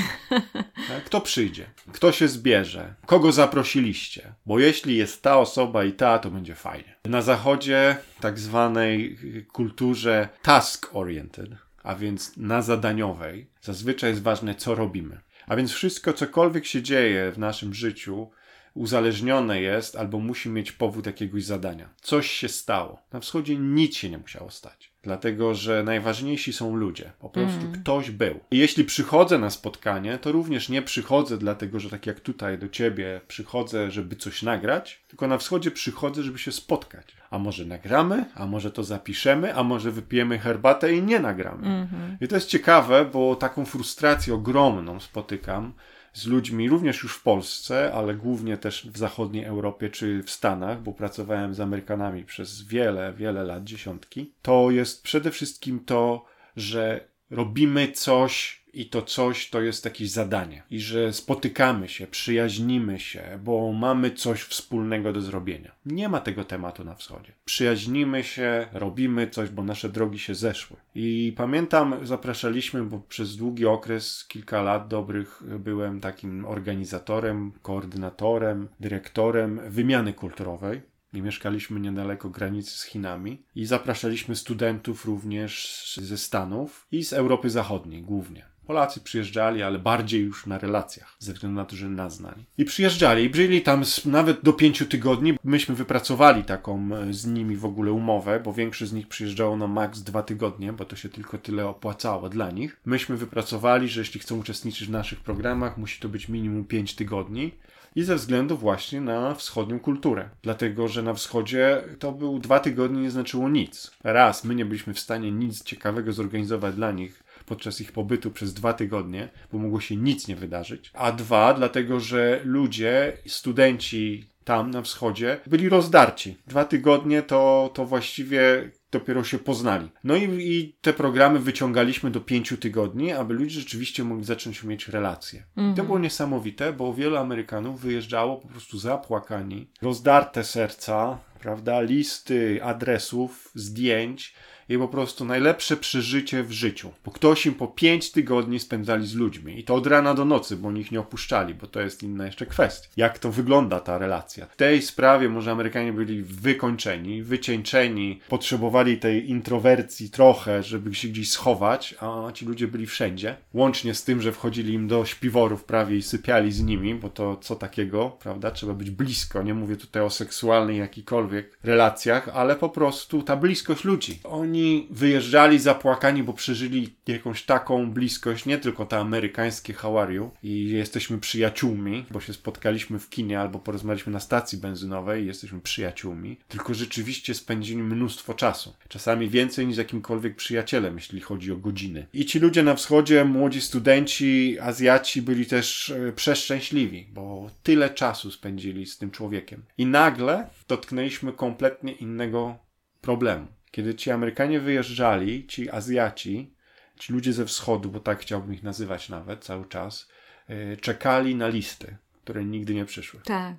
tak. 0.88 1.04
Kto 1.06 1.22
przyjdzie? 1.22 1.66
Kto 1.94 2.12
się 2.12 2.28
zbierze? 2.28 2.94
Kogo 3.06 3.32
zaprosiliście? 3.32 4.34
Bo 4.46 4.60
jeśli 4.60 4.98
jest 4.98 5.22
ta 5.22 5.38
osoba 5.38 5.84
i 5.84 5.94
ta, 5.94 6.20
to 6.20 6.32
będzie 6.32 6.56
fajnie. 6.56 6.96
Na 7.06 7.22
zachodzie, 7.22 7.98
tak 8.20 8.40
zwanej 8.40 9.18
kulturze 9.54 10.30
task-oriented, 10.44 11.56
a 11.84 11.96
więc 11.96 12.38
na 12.38 12.62
zadaniowej, 12.62 13.48
zazwyczaj 13.62 14.10
jest 14.10 14.22
ważne, 14.22 14.56
co 14.56 14.76
robimy. 14.76 15.20
A 15.48 15.56
więc 15.56 15.72
wszystko, 15.72 16.14
cokolwiek 16.14 16.66
się 16.66 16.82
dzieje 16.82 17.32
w 17.32 17.38
naszym 17.38 17.74
życiu, 17.74 18.30
uzależnione 18.74 19.62
jest 19.62 19.96
albo 19.96 20.20
musi 20.20 20.50
mieć 20.50 20.72
powód 20.72 21.06
jakiegoś 21.06 21.44
zadania. 21.44 21.90
Coś 22.02 22.32
się 22.32 22.50
stało. 22.50 23.02
Na 23.14 23.20
wschodzie 23.20 23.56
nic 23.56 23.98
się 23.98 24.10
nie 24.10 24.18
musiało 24.18 24.50
stać. 24.50 24.92
Dlatego, 25.04 25.56
że 25.56 25.84
najważniejsi 25.84 26.54
są 26.54 26.76
ludzie. 26.76 27.12
Po 27.20 27.30
prostu 27.30 27.62
mm. 27.62 27.72
ktoś 27.72 28.12
był. 28.12 28.40
I 28.52 28.58
jeśli 28.58 28.84
przychodzę 28.84 29.38
na 29.38 29.50
spotkanie, 29.50 30.18
to 30.18 30.32
również 30.32 30.70
nie 30.70 30.82
przychodzę 30.82 31.38
dlatego, 31.38 31.80
że 31.80 31.90
tak 31.90 32.06
jak 32.06 32.20
tutaj 32.20 32.58
do 32.58 32.70
ciebie 32.70 33.22
przychodzę, 33.28 33.92
żeby 33.92 34.16
coś 34.16 34.44
nagrać, 34.44 35.02
tylko 35.08 35.28
na 35.28 35.38
wschodzie 35.38 35.72
przychodzę, 35.72 36.24
żeby 36.24 36.40
się 36.40 36.52
spotkać. 36.52 37.17
A 37.30 37.40
może 37.40 37.66
nagramy, 37.66 38.26
a 38.36 38.46
może 38.46 38.72
to 38.72 38.84
zapiszemy, 38.84 39.56
a 39.56 39.64
może 39.64 39.92
wypijemy 39.92 40.40
herbatę 40.40 40.94
i 40.94 41.04
nie 41.04 41.20
nagramy. 41.20 41.64
-hmm. 41.64 42.24
I 42.24 42.28
to 42.28 42.36
jest 42.36 42.48
ciekawe, 42.48 43.06
bo 43.06 43.36
taką 43.36 43.66
frustrację 43.66 44.34
ogromną 44.34 45.00
spotykam 45.00 45.74
z 46.14 46.28
ludźmi, 46.28 46.70
również 46.70 47.04
już 47.04 47.16
w 47.16 47.24
Polsce, 47.24 47.94
ale 47.94 48.16
głównie 48.16 48.58
też 48.58 48.88
w 48.88 48.98
zachodniej 48.98 49.46
Europie 49.46 49.90
czy 49.90 50.24
w 50.24 50.32
Stanach, 50.32 50.82
bo 50.82 50.94
pracowałem 50.94 51.54
z 51.54 51.60
Amerykanami 51.60 52.24
przez 52.24 52.62
wiele, 52.62 53.14
wiele 53.14 53.44
lat, 53.44 53.64
dziesiątki, 53.64 54.32
to 54.42 54.72
jest 54.72 55.04
przede 55.04 55.32
wszystkim 55.32 55.80
to, 55.80 56.26
że 56.56 57.08
robimy 57.32 57.92
coś 57.92 58.57
i 58.74 58.86
to 58.86 59.02
coś 59.02 59.50
to 59.50 59.62
jest 59.62 59.86
jakieś 59.86 60.10
zadanie. 60.10 60.64
I 60.72 60.80
że 60.80 61.14
spotykamy 61.14 61.90
się, 61.90 62.08
przyjaźnimy 62.08 63.00
się, 63.00 63.40
bo 63.44 63.72
mamy 63.72 64.12
coś 64.12 64.42
wspólnego 64.42 65.14
do 65.14 65.22
zrobienia. 65.22 65.72
Nie 65.86 66.10
ma 66.10 66.20
tego 66.20 66.44
tematu 66.44 66.84
na 66.84 66.96
wschodzie. 66.96 67.32
Przyjaźnimy 67.46 68.24
się, 68.24 68.68
robimy 68.74 69.28
coś, 69.28 69.50
bo 69.50 69.64
nasze 69.64 69.90
drogi 69.90 70.20
się 70.20 70.36
zeszły. 70.36 70.78
I 70.96 71.34
pamiętam, 71.38 71.96
zapraszaliśmy, 72.04 72.84
bo 72.84 73.00
przez 73.00 73.36
długi 73.36 73.66
okres, 73.66 74.26
kilka 74.28 74.62
lat 74.62 74.88
dobrych, 74.88 75.44
byłem 75.60 76.02
takim 76.02 76.46
organizatorem, 76.46 77.52
koordynatorem, 77.62 78.68
dyrektorem 78.80 79.62
wymiany 79.70 80.14
kulturowej 80.14 80.82
i 81.14 81.22
mieszkaliśmy 81.22 81.80
niedaleko 81.80 82.30
granicy 82.30 82.78
z 82.78 82.84
Chinami 82.84 83.44
i 83.56 83.66
zapraszaliśmy 83.66 84.36
studentów 84.36 85.06
również 85.06 85.94
ze 86.02 86.18
Stanów 86.18 86.88
i 86.92 87.04
z 87.04 87.14
Europy 87.14 87.50
Zachodniej 87.50 88.02
głównie. 88.02 88.46
Polacy 88.68 89.02
przyjeżdżali, 89.02 89.64
ale 89.64 89.80
bardziej 89.80 90.22
już 90.22 90.46
na 90.46 90.58
relacjach, 90.58 91.16
ze 91.20 91.34
względu 91.34 91.56
na 91.56 91.66
to, 91.66 91.76
że 91.76 91.90
nas 91.90 92.16
znali. 92.16 92.46
I 92.58 92.66
przyjeżdżali 92.66 93.24
i 93.24 93.30
byli 93.30 93.62
tam 93.62 93.84
nawet 94.06 94.42
do 94.44 94.54
pięciu 94.54 94.86
tygodni. 94.86 95.34
Myśmy 95.44 95.76
wypracowali 95.76 96.44
taką 96.44 96.90
e, 96.96 97.14
z 97.14 97.26
nimi 97.26 97.56
w 97.56 97.66
ogóle 97.66 97.92
umowę, 97.92 98.40
bo 98.40 98.54
większość 98.54 98.92
z 98.92 98.94
nich 98.94 99.08
przyjeżdżało 99.08 99.58
na 99.58 99.68
maks 99.68 100.00
dwa 100.00 100.24
tygodnie, 100.24 100.74
bo 100.74 100.86
to 100.86 100.96
się 100.96 101.10
tylko 101.10 101.38
tyle 101.38 101.68
opłacało 101.68 102.30
dla 102.30 102.52
nich. 102.52 102.82
Myśmy 102.86 103.18
wypracowali, 103.18 103.88
że 103.88 104.02
jeśli 104.02 104.20
chcą 104.20 104.40
uczestniczyć 104.40 104.88
w 104.88 104.92
naszych 104.92 105.20
programach, 105.20 105.78
musi 105.78 106.02
to 106.02 106.10
być 106.10 106.30
minimum 106.30 106.66
pięć 106.66 106.96
tygodni 106.96 107.52
i 107.96 108.04
ze 108.04 108.16
względu 108.16 108.58
właśnie 108.58 109.02
na 109.02 109.36
wschodnią 109.36 109.80
kulturę. 109.80 110.30
Dlatego, 110.42 110.88
że 110.88 111.04
na 111.04 111.14
wschodzie 111.14 111.84
to 112.00 112.12
był 112.12 112.40
dwa 112.40 112.60
tygodnie 112.60 113.02
nie 113.02 113.12
znaczyło 113.12 113.50
nic. 113.50 113.92
Raz, 114.04 114.44
my 114.44 114.56
nie 114.56 114.66
byliśmy 114.66 114.94
w 114.94 115.00
stanie 115.00 115.32
nic 115.32 115.64
ciekawego 115.64 116.14
zorganizować 116.14 116.76
dla 116.76 116.92
nich 116.92 117.24
podczas 117.48 117.82
ich 117.82 117.92
pobytu 117.92 118.32
przez 118.32 118.54
dwa 118.54 118.74
tygodnie, 118.74 119.30
bo 119.52 119.58
mogło 119.58 119.80
się 119.80 119.96
nic 119.96 120.28
nie 120.28 120.36
wydarzyć. 120.36 120.92
A 120.94 121.12
dwa, 121.12 121.54
dlatego, 121.54 122.00
że 122.00 122.42
ludzie, 122.44 123.18
studenci 123.28 124.30
tam 124.44 124.72
na 124.72 124.82
wschodzie 124.82 125.40
byli 125.48 125.70
rozdarci. 125.70 126.38
Dwa 126.48 126.66
tygodnie 126.66 127.22
to, 127.22 127.72
to 127.74 127.86
właściwie 127.86 128.72
dopiero 128.92 129.24
się 129.24 129.40
poznali. 129.40 129.90
No 130.04 130.16
i, 130.16 130.24
i, 130.24 130.78
te 130.82 130.94
programy 130.94 131.40
wyciągaliśmy 131.40 132.12
do 132.12 132.22
pięciu 132.22 132.58
tygodni, 132.58 133.12
aby 133.12 133.34
ludzie 133.34 133.60
rzeczywiście 133.60 134.04
mogli 134.04 134.26
zacząć 134.26 134.64
mieć 134.64 134.88
relacje. 134.88 135.44
Mm 135.58 135.74
-hmm. 135.74 135.76
To 135.76 135.84
było 135.84 136.00
niesamowite, 136.00 136.74
bo 136.74 136.94
wielu 136.94 137.18
Amerykanów 137.18 137.82
wyjeżdżało 137.82 138.38
po 138.38 138.48
prostu 138.48 138.78
zapłakani, 138.78 139.70
rozdarte 139.82 140.44
serca, 140.44 141.18
prawda, 141.40 141.82
listy 141.82 142.64
adresów, 142.64 143.52
zdjęć, 143.56 144.34
i 144.70 144.78
po 144.78 144.88
prostu 144.88 145.26
najlepsze 145.26 145.78
przeżycie 145.78 146.44
w 146.44 146.52
życiu. 146.52 146.92
Bo 147.06 147.12
ktoś 147.12 147.46
im 147.46 147.54
po 147.54 147.68
pięć 147.68 148.12
tygodni 148.12 148.60
spędzali 148.60 149.08
z 149.08 149.16
ludźmi 149.16 149.60
i 149.60 149.64
to 149.64 149.76
od 149.76 149.88
rana 149.88 150.14
do 150.14 150.26
nocy, 150.26 150.58
bo 150.58 150.68
oni 150.68 150.82
ich 150.82 150.92
nie 150.92 151.00
opuszczali, 151.00 151.54
bo 151.54 151.68
to 151.68 151.82
jest 151.82 152.04
inna 152.04 152.26
jeszcze 152.26 152.46
kwestia. 152.46 152.90
Jak 152.98 153.20
to 153.20 153.32
wygląda 153.32 153.80
ta 153.80 153.98
relacja? 153.98 154.46
W 154.46 154.56
tej 154.56 154.82
sprawie 154.82 155.30
może 155.30 155.52
Amerykanie 155.52 155.94
byli 155.94 156.24
wykończeni, 156.24 157.24
wycieńczeni, 157.24 158.20
potrzebowali 158.30 158.98
tej 158.98 159.30
introwercji 159.30 160.10
trochę, 160.10 160.64
żeby 160.64 160.96
się 160.96 161.08
gdzieś 161.08 161.32
schować, 161.32 161.96
a 162.00 162.32
ci 162.34 162.46
ludzie 162.46 162.68
byli 162.68 162.86
wszędzie. 162.86 163.36
Łącznie 163.54 163.94
z 163.94 164.04
tym, 164.04 164.22
że 164.22 164.32
wchodzili 164.32 164.74
im 164.74 164.88
do 164.88 165.06
śpiworów 165.06 165.64
prawie 165.64 165.98
i 165.98 166.02
sypiali 166.02 166.52
z 166.52 166.64
nimi, 166.64 166.96
bo 166.96 167.10
to 167.10 167.38
co 167.38 167.56
takiego, 167.56 168.18
prawda? 168.20 168.52
Trzeba 168.52 168.74
być 168.74 168.90
blisko. 168.90 169.44
Nie 169.44 169.54
mówię 169.54 169.76
tutaj 169.76 170.04
o 170.04 170.10
seksualnej 170.10 170.78
jakikolwiek 170.78 171.58
relacjach, 171.64 172.30
ale 172.34 172.56
po 172.56 172.70
prostu 172.70 173.22
ta 173.24 173.36
bliskość 173.36 173.84
ludzi. 173.84 174.20
Oni 174.24 174.57
oni 174.58 174.88
wyjeżdżali 174.92 175.60
zapłakani, 175.60 176.24
bo 176.24 176.34
przeżyli 176.34 176.96
jakąś 177.08 177.44
taką 177.44 177.92
bliskość, 177.92 178.46
nie 178.46 178.58
tylko 178.58 178.86
te 178.86 178.98
amerykańskie 178.98 179.74
how 179.74 179.98
i 180.44 180.70
jesteśmy 180.70 181.18
przyjaciółmi, 181.18 182.06
bo 182.12 182.20
się 182.20 182.34
spotkaliśmy 182.34 183.00
w 183.00 183.10
kinie 183.10 183.40
albo 183.40 183.60
porozmawialiśmy 183.60 184.14
na 184.14 184.20
stacji 184.20 184.58
benzynowej 184.58 185.24
i 185.24 185.28
jesteśmy 185.28 185.62
przyjaciółmi, 185.62 186.38
tylko 186.48 186.74
rzeczywiście 186.74 187.34
spędzili 187.34 187.84
mnóstwo 187.84 188.34
czasu. 188.34 188.74
Czasami 188.88 189.30
więcej 189.30 189.68
niż 189.68 189.78
jakimkolwiek 189.78 190.36
przyjacielem, 190.36 190.96
jeśli 190.96 191.22
chodzi 191.22 191.52
o 191.52 191.58
godziny. 191.58 192.08
I 192.14 192.26
ci 192.26 192.40
ludzie 192.40 192.64
na 192.64 192.76
wschodzie, 192.76 193.26
młodzi 193.26 193.62
studenci, 193.62 194.58
Azjaci 194.60 195.22
byli 195.22 195.46
też 195.46 195.90
e, 195.90 196.12
przeszczęśliwi, 196.12 197.08
bo 197.14 197.50
tyle 197.64 197.90
czasu 197.90 198.32
spędzili 198.32 198.86
z 198.86 198.98
tym 198.98 199.12
człowiekiem. 199.12 199.64
I 199.78 199.86
nagle 199.86 200.50
dotknęliśmy 200.68 201.34
kompletnie 201.34 201.92
innego 201.92 202.58
problemu. 203.02 203.57
Kiedy 203.78 203.96
ci 203.96 204.12
Amerykanie 204.12 204.60
wyjeżdżali, 204.60 205.48
ci 205.48 205.70
Azjaci, 205.70 206.54
ci 207.00 207.14
ludzie 207.14 207.34
ze 207.34 207.46
wschodu, 207.46 207.92
bo 207.92 208.00
tak 208.00 208.20
chciałbym 208.20 208.54
ich 208.54 208.64
nazywać 208.64 209.10
nawet 209.10 209.44
cały 209.44 209.66
czas, 209.66 210.10
e, 210.48 210.78
czekali 210.78 211.36
na 211.36 211.48
listy, 211.48 211.98
które 212.24 212.46
nigdy 212.46 212.74
nie 212.74 212.86
przyszły. 212.86 213.20
Tak. 213.26 213.56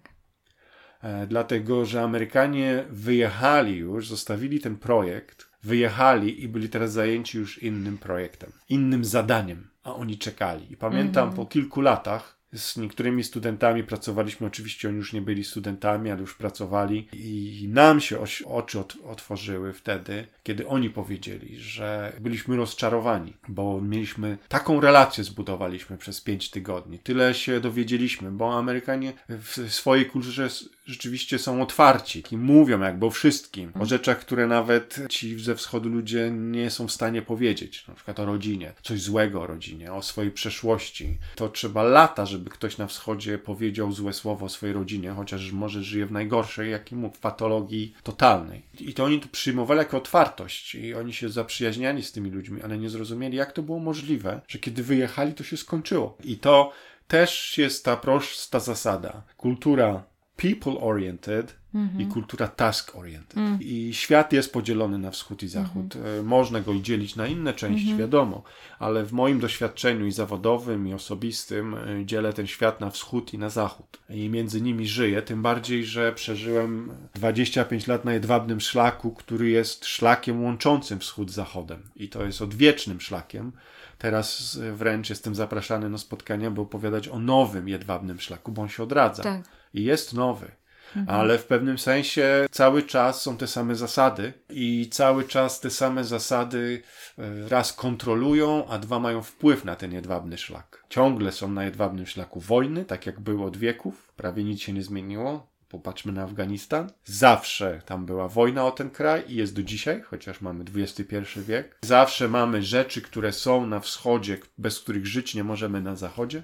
E, 1.02 1.26
dlatego, 1.26 1.84
że 1.84 2.02
Amerykanie 2.02 2.84
wyjechali 2.90 3.76
już, 3.76 4.08
zostawili 4.08 4.60
ten 4.60 4.76
projekt 4.76 5.50
wyjechali 5.62 6.44
i 6.44 6.48
byli 6.48 6.68
teraz 6.68 6.92
zajęci 6.92 7.38
już 7.38 7.62
innym 7.62 7.98
projektem, 7.98 8.52
innym 8.68 9.04
zadaniem, 9.04 9.70
a 9.82 9.94
oni 9.94 10.18
czekali. 10.18 10.72
I 10.72 10.76
pamiętam 10.76 11.30
-hmm. 11.30 11.36
po 11.36 11.46
kilku 11.46 11.80
latach, 11.80 12.37
z 12.54 12.76
niektórymi 12.76 13.24
studentami 13.24 13.84
pracowaliśmy, 13.84 14.46
oczywiście 14.46 14.88
oni 14.88 14.96
już 14.96 15.12
nie 15.12 15.22
byli 15.22 15.44
studentami, 15.44 16.10
ale 16.10 16.20
już 16.20 16.34
pracowali 16.34 17.08
i 17.12 17.68
nam 17.68 18.00
się 18.00 18.18
oczy 18.46 18.78
otworzyły 19.04 19.72
wtedy, 19.72 20.26
kiedy 20.42 20.66
oni 20.66 20.90
powiedzieli, 20.90 21.56
że 21.60 22.12
byliśmy 22.20 22.56
rozczarowani, 22.56 23.36
bo 23.48 23.80
mieliśmy 23.80 24.38
taką 24.48 24.80
relację 24.80 25.24
zbudowaliśmy 25.24 25.98
przez 25.98 26.20
pięć 26.20 26.50
tygodni. 26.50 26.98
Tyle 26.98 27.34
się 27.34 27.60
dowiedzieliśmy, 27.60 28.30
bo 28.30 28.58
Amerykanie 28.58 29.12
w 29.28 29.66
swojej 29.68 30.06
kulturze 30.06 30.48
rzeczywiście 30.88 31.38
są 31.38 31.62
otwarci 31.62 32.24
i 32.30 32.36
mówią 32.36 32.80
jakby 32.80 33.06
o 33.06 33.10
wszystkim, 33.10 33.72
o 33.80 33.86
rzeczach, 33.86 34.20
które 34.20 34.46
nawet 34.46 35.00
ci 35.08 35.40
ze 35.40 35.54
wschodu 35.54 35.88
ludzie 35.88 36.30
nie 36.30 36.70
są 36.70 36.86
w 36.86 36.92
stanie 36.92 37.22
powiedzieć, 37.22 37.86
na 37.88 37.94
przykład 37.94 38.20
o 38.20 38.26
rodzinie, 38.26 38.72
coś 38.82 39.00
złego 39.00 39.42
o 39.42 39.46
rodzinie, 39.46 39.92
o 39.92 40.02
swojej 40.02 40.30
przeszłości. 40.30 41.18
To 41.34 41.48
trzeba 41.48 41.82
lata, 41.82 42.26
żeby 42.26 42.50
ktoś 42.50 42.78
na 42.78 42.86
wschodzie 42.86 43.38
powiedział 43.38 43.92
złe 43.92 44.12
słowo 44.12 44.46
o 44.46 44.48
swojej 44.48 44.74
rodzinie, 44.74 45.10
chociaż 45.10 45.52
może 45.52 45.82
żyje 45.82 46.06
w 46.06 46.12
najgorszej, 46.12 46.70
jak 46.70 46.92
mógł, 46.92 47.18
patologii 47.18 47.94
totalnej. 48.02 48.62
I 48.80 48.94
to 48.94 49.04
oni 49.04 49.20
to 49.20 49.28
przyjmowali 49.28 49.78
jako 49.78 49.96
otwartość 49.96 50.74
i 50.74 50.94
oni 50.94 51.12
się 51.12 51.28
zaprzyjaźniali 51.28 52.02
z 52.02 52.12
tymi 52.12 52.30
ludźmi, 52.30 52.62
ale 52.62 52.78
nie 52.78 52.90
zrozumieli, 52.90 53.36
jak 53.36 53.52
to 53.52 53.62
było 53.62 53.78
możliwe, 53.78 54.40
że 54.48 54.58
kiedy 54.58 54.82
wyjechali, 54.82 55.34
to 55.34 55.44
się 55.44 55.56
skończyło. 55.56 56.18
I 56.24 56.36
to 56.36 56.72
też 57.08 57.58
jest 57.58 57.84
ta 57.84 57.96
prosta 57.96 58.60
zasada. 58.60 59.22
Kultura 59.36 60.02
people-oriented 60.38 61.54
mm-hmm. 61.74 62.00
i 62.00 62.06
kultura 62.06 62.48
task-oriented. 62.48 63.36
Mm. 63.38 63.58
I 63.60 63.94
świat 63.94 64.32
jest 64.32 64.52
podzielony 64.52 64.98
na 64.98 65.10
wschód 65.10 65.42
i 65.42 65.48
zachód. 65.48 65.94
Mm-hmm. 65.94 66.24
Można 66.24 66.60
go 66.60 66.74
dzielić 66.74 67.16
na 67.16 67.26
inne 67.26 67.54
części, 67.54 67.88
mm-hmm. 67.88 67.98
wiadomo, 67.98 68.42
ale 68.78 69.04
w 69.04 69.12
moim 69.12 69.40
doświadczeniu 69.40 70.06
i 70.06 70.12
zawodowym, 70.12 70.88
i 70.88 70.94
osobistym 70.94 71.74
e, 71.74 72.06
dzielę 72.06 72.32
ten 72.32 72.46
świat 72.46 72.80
na 72.80 72.90
wschód 72.90 73.34
i 73.34 73.38
na 73.38 73.50
zachód. 73.50 73.98
I 74.10 74.28
między 74.28 74.60
nimi 74.60 74.88
żyję, 74.88 75.22
tym 75.22 75.42
bardziej, 75.42 75.84
że 75.84 76.12
przeżyłem 76.12 76.92
25 77.14 77.86
lat 77.86 78.04
na 78.04 78.12
jedwabnym 78.12 78.60
szlaku, 78.60 79.10
który 79.10 79.50
jest 79.50 79.86
szlakiem 79.86 80.44
łączącym 80.44 80.98
wschód 80.98 81.30
z 81.30 81.34
zachodem. 81.34 81.82
I 81.96 82.08
to 82.08 82.24
jest 82.24 82.42
odwiecznym 82.42 83.00
szlakiem. 83.00 83.52
Teraz 83.98 84.58
wręcz 84.72 85.10
jestem 85.10 85.34
zapraszany 85.34 85.88
na 85.90 85.98
spotkania, 85.98 86.50
by 86.50 86.60
opowiadać 86.60 87.08
o 87.08 87.18
nowym 87.18 87.68
jedwabnym 87.68 88.20
szlaku, 88.20 88.52
bo 88.52 88.62
on 88.62 88.68
się 88.68 88.82
odradza. 88.82 89.22
Tak 89.22 89.57
i 89.78 89.84
jest 89.84 90.14
nowy. 90.14 90.58
Mhm. 90.96 91.20
Ale 91.20 91.38
w 91.38 91.46
pewnym 91.46 91.78
sensie 91.78 92.46
cały 92.50 92.82
czas 92.82 93.22
są 93.22 93.36
te 93.36 93.46
same 93.46 93.74
zasady 93.74 94.32
i 94.50 94.88
cały 94.90 95.24
czas 95.24 95.60
te 95.60 95.70
same 95.70 96.04
zasady 96.04 96.82
e, 97.18 97.48
raz 97.48 97.72
kontrolują, 97.72 98.68
a 98.68 98.78
dwa 98.78 98.98
mają 98.98 99.22
wpływ 99.22 99.64
na 99.64 99.76
ten 99.76 99.92
jedwabny 99.92 100.38
szlak. 100.38 100.84
Ciągle 100.88 101.32
są 101.32 101.50
na 101.50 101.64
jedwabnym 101.64 102.06
szlaku 102.06 102.40
wojny, 102.40 102.84
tak 102.84 103.06
jak 103.06 103.20
było 103.20 103.46
od 103.46 103.56
wieków, 103.56 104.12
prawie 104.16 104.44
nic 104.44 104.60
się 104.60 104.72
nie 104.72 104.82
zmieniło. 104.82 105.48
Popatrzmy 105.68 106.12
na 106.12 106.22
Afganistan. 106.22 106.90
Zawsze 107.04 107.82
tam 107.86 108.06
była 108.06 108.28
wojna 108.28 108.66
o 108.66 108.70
ten 108.70 108.90
kraj 108.90 109.24
i 109.28 109.34
jest 109.34 109.54
do 109.54 109.62
dzisiaj, 109.62 110.02
chociaż 110.02 110.40
mamy 110.40 110.64
XXI 110.74 111.40
wiek. 111.40 111.78
Zawsze 111.82 112.28
mamy 112.28 112.62
rzeczy, 112.62 113.02
które 113.02 113.32
są 113.32 113.66
na 113.66 113.80
wschodzie, 113.80 114.38
bez 114.58 114.80
których 114.80 115.06
żyć 115.06 115.34
nie 115.34 115.44
możemy 115.44 115.80
na 115.80 115.96
zachodzie. 115.96 116.42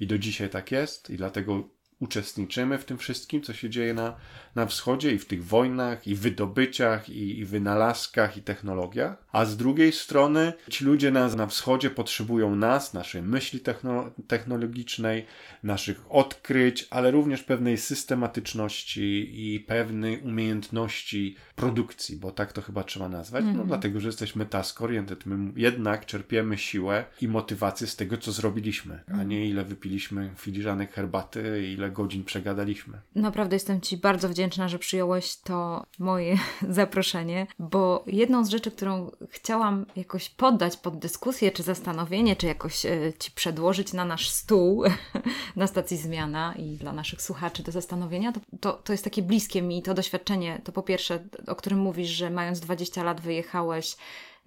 I 0.00 0.06
do 0.06 0.18
dzisiaj 0.18 0.50
tak 0.50 0.72
jest, 0.72 1.10
i 1.10 1.16
dlatego 1.16 1.68
uczestniczymy 2.00 2.78
w 2.78 2.84
tym 2.84 2.98
wszystkim, 2.98 3.42
co 3.42 3.54
się 3.54 3.70
dzieje 3.70 3.94
na, 3.94 4.16
na 4.58 4.66
wschodzie 4.66 5.12
i 5.12 5.18
w 5.18 5.24
tych 5.24 5.44
wojnach, 5.44 6.06
i 6.06 6.14
wydobyciach, 6.14 7.08
i, 7.08 7.38
i 7.38 7.44
wynalazkach, 7.44 8.36
i 8.36 8.42
technologiach. 8.42 9.16
A 9.32 9.44
z 9.44 9.56
drugiej 9.56 9.92
strony 9.92 10.52
ci 10.70 10.84
ludzie 10.84 11.10
na, 11.10 11.28
na 11.28 11.46
wschodzie 11.46 11.90
potrzebują 11.90 12.56
nas, 12.56 12.94
naszej 12.94 13.22
myśli 13.22 13.60
techno, 13.60 14.10
technologicznej, 14.26 15.26
naszych 15.62 16.04
odkryć, 16.10 16.86
ale 16.90 17.10
również 17.10 17.42
pewnej 17.42 17.78
systematyczności 17.78 19.30
i 19.32 19.60
pewnej 19.60 20.20
umiejętności 20.20 21.36
produkcji, 21.56 22.16
bo 22.16 22.30
tak 22.30 22.52
to 22.52 22.62
chyba 22.62 22.84
trzeba 22.84 23.08
nazwać. 23.08 23.42
Mm 23.42 23.54
-hmm. 23.54 23.56
No 23.56 23.62
mhm. 23.62 23.68
dlatego, 23.68 24.00
że 24.00 24.08
jesteśmy 24.08 24.46
task 24.46 24.82
oriented. 24.82 25.26
My 25.26 25.52
jednak 25.56 26.06
czerpiemy 26.06 26.58
siłę 26.58 27.04
i 27.20 27.28
motywację 27.28 27.86
z 27.86 27.96
tego, 27.96 28.16
co 28.16 28.32
zrobiliśmy, 28.32 29.00
a 29.20 29.22
nie 29.22 29.48
ile 29.48 29.64
wypiliśmy 29.64 30.30
filiżanek 30.36 30.92
herbaty, 30.92 31.68
ile 31.72 31.90
godzin 31.90 32.24
przegadaliśmy. 32.24 32.98
Naprawdę 33.14 33.56
jestem 33.56 33.80
Ci 33.80 33.96
bardzo 33.96 34.28
wdzięczna, 34.28 34.47
że 34.66 34.78
przyjąłeś 34.78 35.36
to 35.36 35.86
moje 35.98 36.38
zaproszenie, 36.68 37.46
bo 37.58 38.04
jedną 38.06 38.44
z 38.44 38.48
rzeczy, 38.48 38.70
którą 38.70 39.10
chciałam 39.30 39.86
jakoś 39.96 40.28
poddać 40.28 40.76
pod 40.76 40.98
dyskusję, 40.98 41.52
czy 41.52 41.62
zastanowienie, 41.62 42.36
czy 42.36 42.46
jakoś 42.46 42.86
e, 42.86 43.12
Ci 43.18 43.30
przedłożyć 43.30 43.92
na 43.92 44.04
nasz 44.04 44.28
stół 44.28 44.84
na 45.56 45.66
stacji 45.66 45.96
Zmiana 45.96 46.54
i 46.54 46.76
dla 46.76 46.92
naszych 46.92 47.22
słuchaczy 47.22 47.62
do 47.62 47.72
zastanowienia, 47.72 48.32
to, 48.32 48.40
to, 48.60 48.72
to 48.72 48.92
jest 48.92 49.04
takie 49.04 49.22
bliskie 49.22 49.62
mi 49.62 49.82
to 49.82 49.94
doświadczenie, 49.94 50.60
to 50.64 50.72
po 50.72 50.82
pierwsze, 50.82 51.24
o 51.46 51.54
którym 51.54 51.78
mówisz, 51.78 52.10
że 52.10 52.30
mając 52.30 52.60
20 52.60 53.02
lat 53.02 53.20
wyjechałeś 53.20 53.96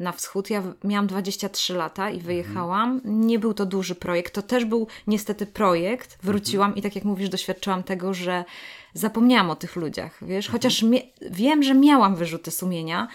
na 0.02 0.12
wschód. 0.12 0.50
Ja 0.50 0.64
miałam 0.84 1.08
23 1.08 1.74
lata 1.74 2.10
i 2.10 2.20
wyjechałam. 2.20 2.92
Mhm. 2.92 3.28
Nie 3.28 3.40
był 3.40 3.54
to 3.54 3.66
duży 3.66 3.96
projekt. 3.96 4.34
To 4.34 4.42
też 4.42 4.66
był 4.66 4.88
niestety 5.08 5.46
projekt. 5.46 6.18
Wróciłam 6.24 6.76
i 6.76 6.82
tak 6.82 6.96
jak 6.96 7.06
mówisz, 7.06 7.30
doświadczyłam 7.30 7.84
tego, 7.84 8.14
że 8.14 8.46
zapomniałam 8.94 9.50
o 9.50 9.56
tych 9.56 9.76
ludziach, 9.76 10.18
wiesz, 10.22 10.46
mhm. 10.46 10.52
chociaż 10.52 10.86
wiem, 11.32 11.64
że 11.64 11.74
miałam 11.74 12.16
wyrzuty 12.16 12.52
sumienia. 12.52 13.08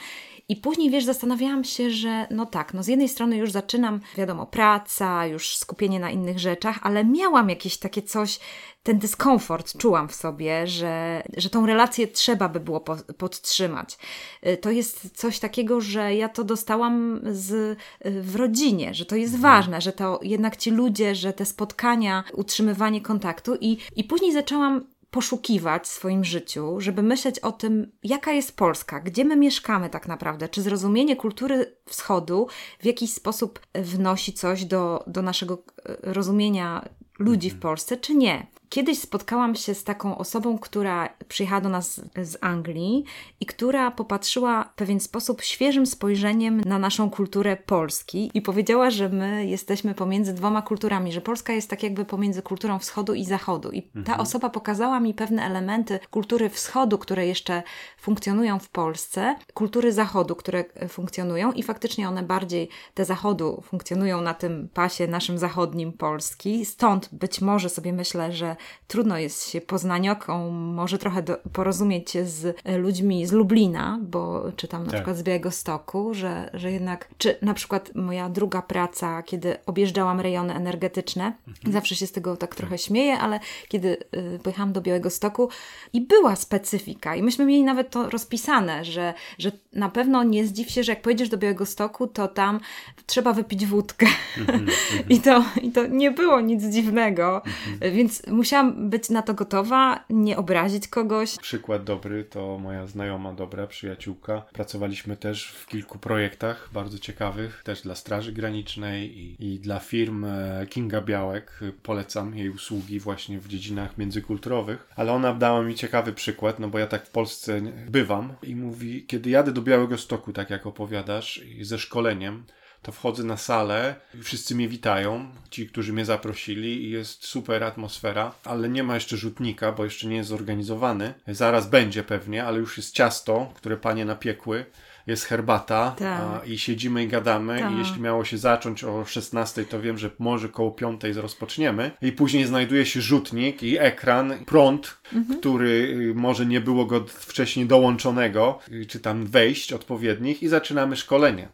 I 0.48 0.56
później, 0.56 0.90
wiesz, 0.90 1.04
zastanawiałam 1.04 1.64
się, 1.64 1.90
że 1.90 2.26
no 2.30 2.46
tak, 2.46 2.74
no 2.74 2.82
z 2.82 2.86
jednej 2.86 3.08
strony 3.08 3.36
już 3.36 3.50
zaczynam, 3.50 4.00
wiadomo, 4.16 4.46
praca, 4.46 5.26
już 5.26 5.56
skupienie 5.56 6.00
na 6.00 6.10
innych 6.10 6.38
rzeczach, 6.38 6.78
ale 6.82 7.04
miałam 7.04 7.48
jakieś 7.48 7.78
takie 7.78 8.02
coś, 8.02 8.38
ten 8.82 8.98
dyskomfort 8.98 9.78
czułam 9.78 10.08
w 10.08 10.14
sobie, 10.14 10.66
że, 10.66 11.22
że 11.36 11.50
tą 11.50 11.66
relację 11.66 12.08
trzeba 12.08 12.48
by 12.48 12.60
było 12.60 12.80
po, 12.80 12.96
podtrzymać. 13.18 13.98
Y, 14.46 14.56
to 14.56 14.70
jest 14.70 15.18
coś 15.18 15.38
takiego, 15.38 15.80
że 15.80 16.14
ja 16.14 16.28
to 16.28 16.44
dostałam 16.44 17.20
z, 17.30 17.52
y, 17.52 17.76
w 18.22 18.36
rodzinie, 18.36 18.94
że 18.94 19.06
to 19.06 19.16
jest 19.16 19.34
mhm. 19.34 19.54
ważne, 19.54 19.80
że 19.80 19.92
to 19.92 20.20
jednak 20.22 20.56
ci 20.56 20.70
ludzie, 20.70 21.14
że 21.14 21.32
te 21.32 21.44
spotkania, 21.44 22.24
utrzymywanie 22.32 23.00
kontaktu 23.00 23.56
i, 23.60 23.78
i 23.96 24.04
później 24.04 24.32
zaczęłam 24.32 24.95
poszukiwać 25.16 25.84
w 25.84 25.86
swoim 25.86 26.24
życiu, 26.24 26.80
żeby 26.80 27.02
myśleć 27.02 27.38
o 27.38 27.52
tym, 27.52 27.92
jaka 28.02 28.32
jest 28.32 28.56
Polska, 28.56 29.00
gdzie 29.00 29.24
my 29.24 29.36
mieszkamy 29.36 29.90
tak 29.90 30.08
naprawdę, 30.08 30.48
czy 30.48 30.62
zrozumienie 30.62 31.16
kultury 31.16 31.76
wschodu 31.88 32.46
w 32.80 32.84
jakiś 32.84 33.12
sposób 33.12 33.60
wnosi 33.74 34.32
coś 34.32 34.64
do, 34.64 35.04
do 35.06 35.22
naszego 35.22 35.54
e, 35.54 35.96
rozumienia 36.12 36.88
ludzi 37.18 37.50
w 37.50 37.54
mhm. 37.54 37.62
Polsce, 37.62 37.96
czy 37.96 38.14
nie. 38.14 38.46
Kiedyś 38.68 39.00
spotkałam 39.00 39.54
się 39.54 39.74
z 39.74 39.84
taką 39.84 40.18
osobą, 40.18 40.58
która 40.58 41.08
przyjechała 41.28 41.60
do 41.60 41.68
nas 41.68 42.00
z 42.22 42.38
Anglii 42.40 43.04
i 43.40 43.46
która 43.46 43.90
popatrzyła 43.90 44.64
w 44.64 44.74
pewien 44.74 45.00
sposób 45.00 45.42
świeżym 45.42 45.86
spojrzeniem 45.86 46.60
na 46.60 46.78
naszą 46.78 47.10
kulturę 47.10 47.56
Polski 47.56 48.30
i 48.34 48.42
powiedziała, 48.42 48.90
że 48.90 49.08
my 49.08 49.46
jesteśmy 49.46 49.94
pomiędzy 49.94 50.34
dwoma 50.34 50.62
kulturami, 50.62 51.12
że 51.12 51.20
Polska 51.20 51.52
jest 51.52 51.70
tak 51.70 51.82
jakby 51.82 52.04
pomiędzy 52.04 52.42
kulturą 52.42 52.78
wschodu 52.78 53.14
i 53.14 53.24
zachodu. 53.24 53.70
I 53.70 53.82
ta 53.82 53.98
mhm. 53.98 54.20
osoba 54.20 54.50
pokazała 54.50 55.00
mi 55.00 55.14
pewne 55.14 55.42
elementy 55.42 55.98
kultury 56.10 56.48
wschodu, 56.48 56.98
które 56.98 57.26
jeszcze 57.26 57.62
funkcjonują 57.98 58.58
w 58.58 58.68
Polsce, 58.68 59.36
kultury 59.54 59.92
zachodu, 59.92 60.36
które 60.36 60.64
funkcjonują 60.88 61.52
i 61.52 61.62
faktycznie 61.62 62.08
one 62.08 62.22
bardziej 62.22 62.68
te 62.94 63.04
zachodu 63.04 63.62
funkcjonują 63.64 64.20
na 64.20 64.34
tym 64.34 64.68
pasie 64.74 65.06
naszym 65.06 65.38
zachodnim 65.38 65.92
Polski. 65.92 66.64
Stąd 66.64 67.08
być 67.12 67.40
może 67.40 67.68
sobie 67.68 67.92
myślę, 67.92 68.32
że 68.32 68.55
trudno 68.86 69.18
jest 69.18 69.50
się 69.50 69.60
poznanioką, 69.60 70.50
może 70.50 70.98
trochę 70.98 71.22
do, 71.22 71.36
porozumieć 71.52 72.10
się 72.10 72.24
z 72.24 72.56
ludźmi 72.78 73.26
z 73.26 73.32
Lublina, 73.32 73.98
bo 74.02 74.52
czytam 74.56 74.84
na 74.84 74.90
tak. 74.90 75.00
przykład 75.00 75.16
z 75.16 75.22
Białego 75.22 75.50
Stoku, 75.50 76.14
że, 76.14 76.50
że 76.54 76.72
jednak, 76.72 77.08
czy 77.18 77.38
na 77.42 77.54
przykład 77.54 77.94
moja 77.94 78.28
druga 78.28 78.62
praca, 78.62 79.22
kiedy 79.22 79.56
objeżdżałam 79.66 80.20
rejony 80.20 80.54
energetyczne, 80.54 81.32
mhm. 81.48 81.72
zawsze 81.72 81.96
się 81.96 82.06
z 82.06 82.12
tego 82.12 82.36
tak 82.36 82.54
trochę 82.54 82.78
śmieję, 82.78 83.18
ale 83.18 83.40
kiedy 83.68 83.96
y, 84.16 84.38
pojechałam 84.42 84.72
do 84.72 84.80
Białego 84.80 85.10
Stoku 85.10 85.48
i 85.92 86.00
była 86.00 86.36
specyfika 86.36 87.16
i 87.16 87.22
myśmy 87.22 87.46
mieli 87.46 87.64
nawet 87.64 87.90
to 87.90 88.10
rozpisane, 88.10 88.84
że, 88.84 89.14
że 89.38 89.52
na 89.72 89.88
pewno 89.88 90.24
nie 90.24 90.46
zdziw 90.46 90.70
się, 90.70 90.84
że 90.84 90.92
jak 90.92 91.02
pojedziesz 91.02 91.28
do 91.28 91.38
Białego 91.38 91.66
Stoku, 91.66 92.06
to 92.06 92.28
tam 92.28 92.60
trzeba 93.06 93.32
wypić 93.32 93.66
wódkę. 93.66 94.06
Mhm, 94.38 94.66
I, 95.08 95.20
to, 95.20 95.44
I 95.62 95.72
to 95.72 95.86
nie 95.86 96.10
było 96.10 96.40
nic 96.40 96.64
dziwnego, 96.64 97.42
mhm. 97.44 97.92
więc 97.92 98.26
musiałam 98.26 98.45
musiałam 98.46 98.90
być 98.90 99.10
na 99.10 99.22
to 99.22 99.34
gotowa, 99.34 100.04
nie 100.10 100.36
obrazić 100.36 100.88
kogoś. 100.88 101.38
Przykład 101.38 101.84
dobry 101.84 102.24
to 102.24 102.58
moja 102.58 102.86
znajoma 102.86 103.32
dobra, 103.32 103.66
przyjaciółka. 103.66 104.42
Pracowaliśmy 104.52 105.16
też 105.16 105.48
w 105.48 105.66
kilku 105.66 105.98
projektach 105.98 106.70
bardzo 106.72 106.98
ciekawych, 106.98 107.62
też 107.64 107.82
dla 107.82 107.94
Straży 107.94 108.32
Granicznej 108.32 109.18
i, 109.18 109.54
i 109.54 109.60
dla 109.60 109.78
firm 109.78 110.24
e, 110.24 110.66
Kinga 110.70 111.00
Białek. 111.00 111.60
Polecam 111.82 112.36
jej 112.36 112.50
usługi 112.50 113.00
właśnie 113.00 113.38
w 113.38 113.48
dziedzinach 113.48 113.98
międzykulturowych. 113.98 114.88
Ale 114.96 115.12
ona 115.12 115.34
dała 115.34 115.62
mi 115.62 115.74
ciekawy 115.74 116.12
przykład, 116.12 116.58
no 116.58 116.68
bo 116.68 116.78
ja 116.78 116.86
tak 116.86 117.06
w 117.06 117.10
Polsce 117.10 117.60
bywam 117.88 118.32
i 118.42 118.56
mówi, 118.56 119.06
kiedy 119.06 119.30
jadę 119.30 119.52
do 119.52 119.62
Białego 119.62 119.98
Stoku, 119.98 120.32
tak 120.32 120.50
jak 120.50 120.66
opowiadasz, 120.66 121.40
ze 121.60 121.78
szkoleniem, 121.78 122.44
to 122.82 122.92
wchodzę 122.92 123.24
na 123.24 123.36
salę, 123.36 123.94
wszyscy 124.22 124.54
mnie 124.54 124.68
witają, 124.68 125.28
ci, 125.50 125.68
którzy 125.68 125.92
mnie 125.92 126.04
zaprosili 126.04 126.84
i 126.84 126.90
jest 126.90 127.24
super 127.24 127.64
atmosfera, 127.64 128.34
ale 128.44 128.68
nie 128.68 128.82
ma 128.82 128.94
jeszcze 128.94 129.16
rzutnika, 129.16 129.72
bo 129.72 129.84
jeszcze 129.84 130.06
nie 130.06 130.16
jest 130.16 130.28
zorganizowany. 130.28 131.14
Zaraz 131.28 131.68
będzie 131.68 132.02
pewnie, 132.02 132.44
ale 132.44 132.58
już 132.58 132.76
jest 132.76 132.94
ciasto, 132.94 133.52
które 133.54 133.76
panie 133.76 134.04
napiekły 134.04 134.64
jest 135.06 135.24
herbata 135.24 135.94
Tak. 135.98 136.20
a, 136.20 136.44
i 136.44 136.58
siedzimy 136.58 137.04
i 137.04 137.08
gadamy 137.08 137.58
Tak. 137.58 137.72
i 137.72 137.78
jeśli 137.78 138.00
miało 138.00 138.24
się 138.24 138.38
zacząć 138.38 138.84
o 138.84 139.04
16, 139.04 139.64
to 139.64 139.80
wiem, 139.80 139.98
że 139.98 140.10
może 140.18 140.48
koło 140.48 140.70
5 140.70 141.02
rozpoczniemy 141.16 141.90
i 142.02 142.12
później 142.12 142.44
znajduje 142.44 142.86
się 142.86 143.00
rzutnik 143.00 143.62
i 143.62 143.78
ekran, 143.78 144.44
prąd, 144.46 144.96
Mhm. 145.14 145.40
który 145.40 145.68
y, 146.10 146.14
może 146.14 146.46
nie 146.46 146.60
było 146.60 146.86
go 146.86 147.04
wcześniej 147.08 147.66
dołączonego, 147.66 148.58
y, 148.72 148.86
czy 148.86 149.00
tam 149.00 149.26
wejść 149.26 149.72
odpowiednich 149.72 150.42
i 150.42 150.48
zaczynamy 150.48 150.96
szkolenie. 150.96 151.48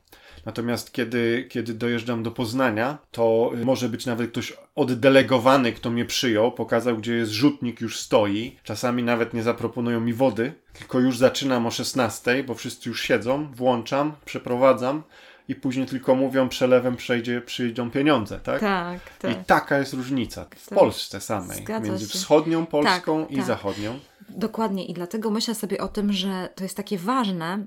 Natomiast 0.44 0.92
kiedy, 0.92 1.46
kiedy 1.50 1.74
dojeżdżam 1.74 2.22
do 2.22 2.30
Poznania, 2.30 2.98
to 3.10 3.50
y, 3.54 3.64
może 3.64 3.88
być 3.88 4.06
nawet 4.06 4.30
ktoś 4.30 4.52
oddelegowany, 4.74 5.72
kto 5.72 5.90
mnie 5.90 6.04
przyjął, 6.04 6.52
pokazał, 6.52 6.96
gdzie 6.98 7.14
jest 7.14 7.32
rzutnik, 7.32 7.80
już 7.80 8.00
stoi. 8.00 8.56
Czasami 8.64 9.02
nawet 9.02 9.34
nie 9.34 9.42
zaproponują 9.42 10.00
mi 10.00 10.12
wody, 10.14 10.52
tylko 10.72 11.00
już 11.00 11.18
zaczynam 11.18 11.66
o 11.66 11.70
16, 11.70 12.44
bo 12.44 12.54
wszyscy 12.54 12.88
już 12.88 13.02
siedzą, 13.02 13.52
włączam, 13.54 14.12
przeprowadzam 14.24 15.02
i 15.48 15.54
później 15.54 15.86
tylko 15.86 16.14
mówią, 16.14 16.48
przelewem 16.48 16.96
przejdzie, 16.96 17.40
przyjdą 17.40 17.90
pieniądze, 17.90 18.40
tak? 18.40 18.60
Tak, 18.60 19.00
tak. 19.18 19.30
I 19.32 19.44
taka 19.44 19.78
jest 19.78 19.92
różnica 19.92 20.44
w 20.56 20.68
Tak. 20.68 20.78
Polsce 20.78 21.20
samej, 21.20 21.56
Zgadza 21.58 21.88
między 21.88 22.04
się. 22.08 22.18
wschodnią 22.18 22.66
Polską 22.66 23.22
Tak, 23.22 23.32
i 23.32 23.36
tak. 23.36 23.44
zachodnią. 23.44 23.98
Dokładnie 24.28 24.84
i 24.86 24.94
dlatego 24.94 25.30
myślę 25.30 25.54
sobie 25.54 25.78
o 25.80 25.88
tym, 25.88 26.12
że 26.12 26.48
to 26.54 26.64
jest 26.64 26.76
takie 26.76 26.98
ważne 26.98 27.66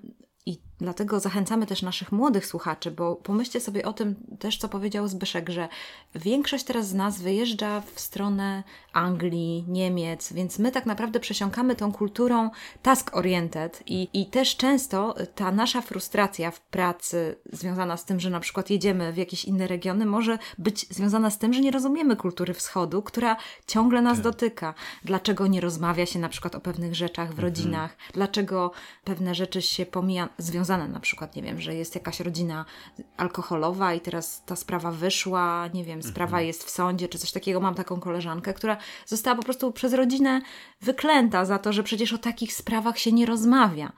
dlatego 0.81 1.19
zachęcamy 1.19 1.65
też 1.65 1.81
naszych 1.81 2.11
młodych 2.11 2.45
słuchaczy, 2.45 2.91
bo 2.91 3.15
pomyślcie 3.15 3.59
sobie 3.59 3.85
o 3.85 3.93
tym 3.93 4.15
też, 4.39 4.57
co 4.57 4.69
powiedział 4.69 5.07
Zbyszek, 5.07 5.49
że 5.49 5.67
większość 6.15 6.63
teraz 6.63 6.87
z 6.87 6.93
nas 6.93 7.21
wyjeżdża 7.21 7.81
w 7.95 7.99
stronę 7.99 8.63
Anglii, 8.93 9.65
Niemiec, 9.67 10.33
więc 10.33 10.59
my 10.59 10.71
tak 10.71 10.85
naprawdę 10.85 11.19
przesiąkamy 11.19 11.75
tą 11.75 11.91
kulturą 11.91 12.49
task-oriented 12.83 13.83
i, 13.85 14.09
i 14.13 14.25
też 14.25 14.57
często 14.57 15.15
ta 15.35 15.51
nasza 15.51 15.81
frustracja 15.81 16.51
w 16.51 16.61
pracy 16.61 17.35
związana 17.53 17.97
z 17.97 18.05
tym, 18.05 18.19
że 18.19 18.29
na 18.29 18.39
przykład 18.39 18.69
jedziemy 18.69 19.13
w 19.13 19.17
jakieś 19.17 19.45
inne 19.45 19.67
regiony, 19.67 20.05
może 20.05 20.37
być 20.57 20.87
związana 20.89 21.29
z 21.29 21.37
tym, 21.37 21.53
że 21.53 21.61
nie 21.61 21.71
rozumiemy 21.71 22.15
kultury 22.15 22.53
wschodu, 22.53 23.01
która 23.01 23.37
ciągle 23.67 24.01
nas 24.01 24.21
dotyka. 24.21 24.73
Dlaczego 25.03 25.47
nie 25.47 25.61
rozmawia 25.61 26.05
się 26.05 26.19
na 26.19 26.29
przykład 26.29 26.55
o 26.55 26.59
pewnych 26.59 26.95
rzeczach 26.95 27.33
w 27.33 27.39
rodzinach? 27.39 27.97
Dlaczego 28.13 28.71
pewne 29.03 29.35
rzeczy 29.35 29.61
się 29.61 29.85
pomija, 29.85 30.29
związane 30.37 30.64
na 30.65 30.99
przykład, 30.99 31.35
nie 31.35 31.41
wiem, 31.41 31.61
że 31.61 31.75
jest 31.75 31.95
jakaś 31.95 32.19
rodzina 32.19 32.65
alkoholowa 33.17 33.93
i 33.93 33.99
teraz 33.99 34.43
ta 34.45 34.55
sprawa 34.55 34.91
wyszła, 34.91 35.67
nie 35.73 35.83
wiem, 35.83 36.03
sprawa 36.03 36.41
jest 36.41 36.63
w 36.63 36.69
sądzie 36.69 37.07
czy 37.07 37.17
coś 37.19 37.31
takiego. 37.31 37.59
Mam 37.59 37.75
taką 37.75 37.99
koleżankę, 37.99 38.53
która 38.53 38.77
została 39.05 39.35
po 39.35 39.43
prostu 39.43 39.71
przez 39.71 39.93
rodzinę 39.93 40.41
wyklęta 40.81 41.45
za 41.45 41.59
to, 41.59 41.73
że 41.73 41.83
przecież 41.83 42.13
o 42.13 42.17
takich 42.17 42.53
sprawach 42.53 42.99
się 42.99 43.11
nie 43.11 43.25
rozmawia. 43.25 43.91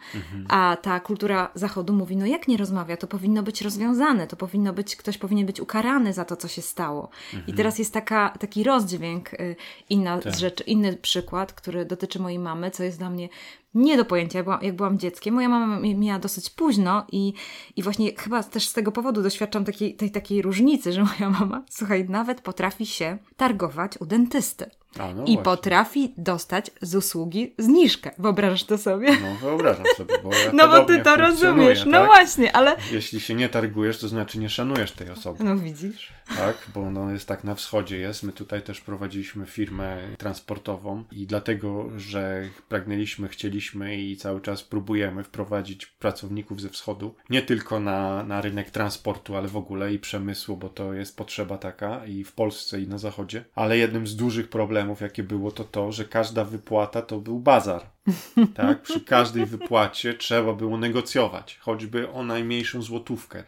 A 0.50 0.78
ta 0.82 1.00
kultura 1.00 1.52
zachodu 1.56 1.94
mówi, 1.94 2.18
no 2.18 2.26
jak 2.26 2.48
nie 2.48 2.58
rozmawia, 2.58 2.98
to 2.98 3.08
powinno 3.08 3.44
być 3.44 3.62
rozwiązane, 3.62 4.28
to 4.28 4.36
powinno 4.36 4.74
być, 4.74 4.96
ktoś 4.96 5.18
powinien 5.18 5.46
być 5.46 5.60
ukarany 5.60 6.14
za 6.14 6.26
to, 6.26 6.36
co 6.36 6.48
się 6.48 6.62
stało. 6.62 7.10
I 7.48 7.54
teraz 7.54 7.80
jest 7.80 7.94
taka, 7.94 8.30
taki 8.40 8.64
rozdźwięk, 8.64 9.34
y, 9.34 9.56
inna 9.90 10.18
Tak. 10.18 10.36
z 10.36 10.40
rzeczy, 10.40 10.64
inny 10.64 10.98
przykład, 10.98 11.54
który 11.54 11.86
dotyczy 11.86 12.20
mojej 12.20 12.40
mamy, 12.40 12.72
co 12.72 12.84
jest 12.84 12.98
dla 12.98 13.10
mnie 13.10 13.30
nie 13.78 13.98
do 13.98 14.06
pojęcia, 14.06 14.40
jak 14.40 14.46
byłam, 14.46 14.60
jak 14.62 14.76
byłam 14.76 15.00
dzieckiem. 15.00 15.34
Moja 15.36 15.50
mama 15.50 15.80
mi- 15.80 15.96
miała 15.96 16.20
dosyć 16.20 16.50
późno 16.50 17.06
i, 17.12 17.34
i 17.76 17.84
właśnie 17.84 18.12
chyba 18.18 18.44
też 18.44 18.68
z 18.68 18.74
tego 18.74 18.92
powodu 18.92 19.22
doświadczam 19.24 19.66
takiej, 19.66 19.96
tej 19.96 20.12
takiej 20.12 20.42
różnicy, 20.42 20.94
że 20.94 21.04
moja 21.04 21.30
mama, 21.30 21.64
słuchaj, 21.70 22.10
nawet 22.10 22.42
potrafi 22.42 22.86
się 22.86 23.18
targować 23.38 23.92
u 24.02 24.06
dentysty. 24.06 24.70
A, 25.00 25.08
no 25.08 25.12
I 25.12 25.14
właśnie. 25.16 25.38
potrafi 25.38 26.14
dostać 26.18 26.72
z 26.82 26.96
usługi 26.96 27.54
zniżkę. 27.58 28.12
Wyobrażasz 28.18 28.64
to 28.64 28.78
sobie? 28.78 29.18
No 29.22 29.36
wyobrażam 29.42 29.86
sobie, 29.98 30.14
bo 30.24 30.34
ja 30.34 30.52
No 30.58 30.68
bo 30.68 30.86
ty 30.86 31.02
to 31.02 31.16
rozumiesz. 31.16 31.86
No 31.86 31.92
tak? 31.92 32.06
właśnie, 32.06 32.56
ale. 32.56 32.76
Jeśli 32.92 33.20
się 33.20 33.34
nie 33.34 33.50
targujesz, 33.50 34.00
to 34.00 34.08
znaczy 34.08 34.40
nie 34.40 34.50
szanujesz 34.50 34.92
tej 34.92 35.10
osoby. 35.10 35.44
No 35.44 35.58
widzisz. 35.58 36.12
Tak, 36.36 36.68
bo 36.74 36.92
no 36.92 37.12
jest 37.12 37.28
tak 37.28 37.44
na 37.44 37.56
wschodzie 37.56 37.98
jest. 37.98 38.24
My 38.24 38.32
tutaj 38.32 38.62
też 38.62 38.82
prowadziliśmy 38.82 39.46
firmę 39.46 39.98
transportową 40.18 41.04
i 41.12 41.28
dlatego, 41.28 41.90
że 41.98 42.50
pragnęliśmy, 42.70 43.28
chcieliśmy 43.28 43.98
i 43.98 44.18
cały 44.18 44.42
czas 44.42 44.64
próbujemy 44.64 45.24
wprowadzić 45.24 45.86
pracowników 45.86 46.62
ze 46.62 46.70
wschodu, 46.70 47.16
nie 47.30 47.42
tylko 47.42 47.80
na, 47.80 48.24
na 48.24 48.42
rynek 48.42 48.72
transportu, 48.72 49.36
ale 49.36 49.48
w 49.48 49.58
ogóle 49.58 49.94
i 49.94 50.00
przemysłu, 50.00 50.58
bo 50.58 50.70
to 50.70 50.94
jest 50.94 51.18
potrzeba 51.18 51.58
taka 51.58 52.06
i 52.06 52.24
w 52.24 52.32
Polsce 52.32 52.82
i 52.82 52.88
na 52.88 52.98
zachodzie. 52.98 53.46
Ale 53.56 53.78
jednym 53.78 54.08
z 54.08 54.16
dużych 54.16 54.50
problemów, 54.50 54.87
jakie 55.02 55.24
było, 55.24 55.52
to 55.52 55.64
to, 55.64 55.92
że 55.92 56.06
każda 56.06 56.44
wypłata 56.44 57.02
to 57.02 57.20
był 57.20 57.40
bazar. 57.40 57.82
Tak, 58.56 58.82
przy 58.82 59.02
każdej 59.02 59.46
wypłacie 59.46 60.14
trzeba 60.14 60.54
było 60.54 60.78
negocjować, 60.78 61.58
choćby 61.62 62.12
o 62.12 62.24
najmniejszą 62.24 62.82
złotówkę. 62.82 63.44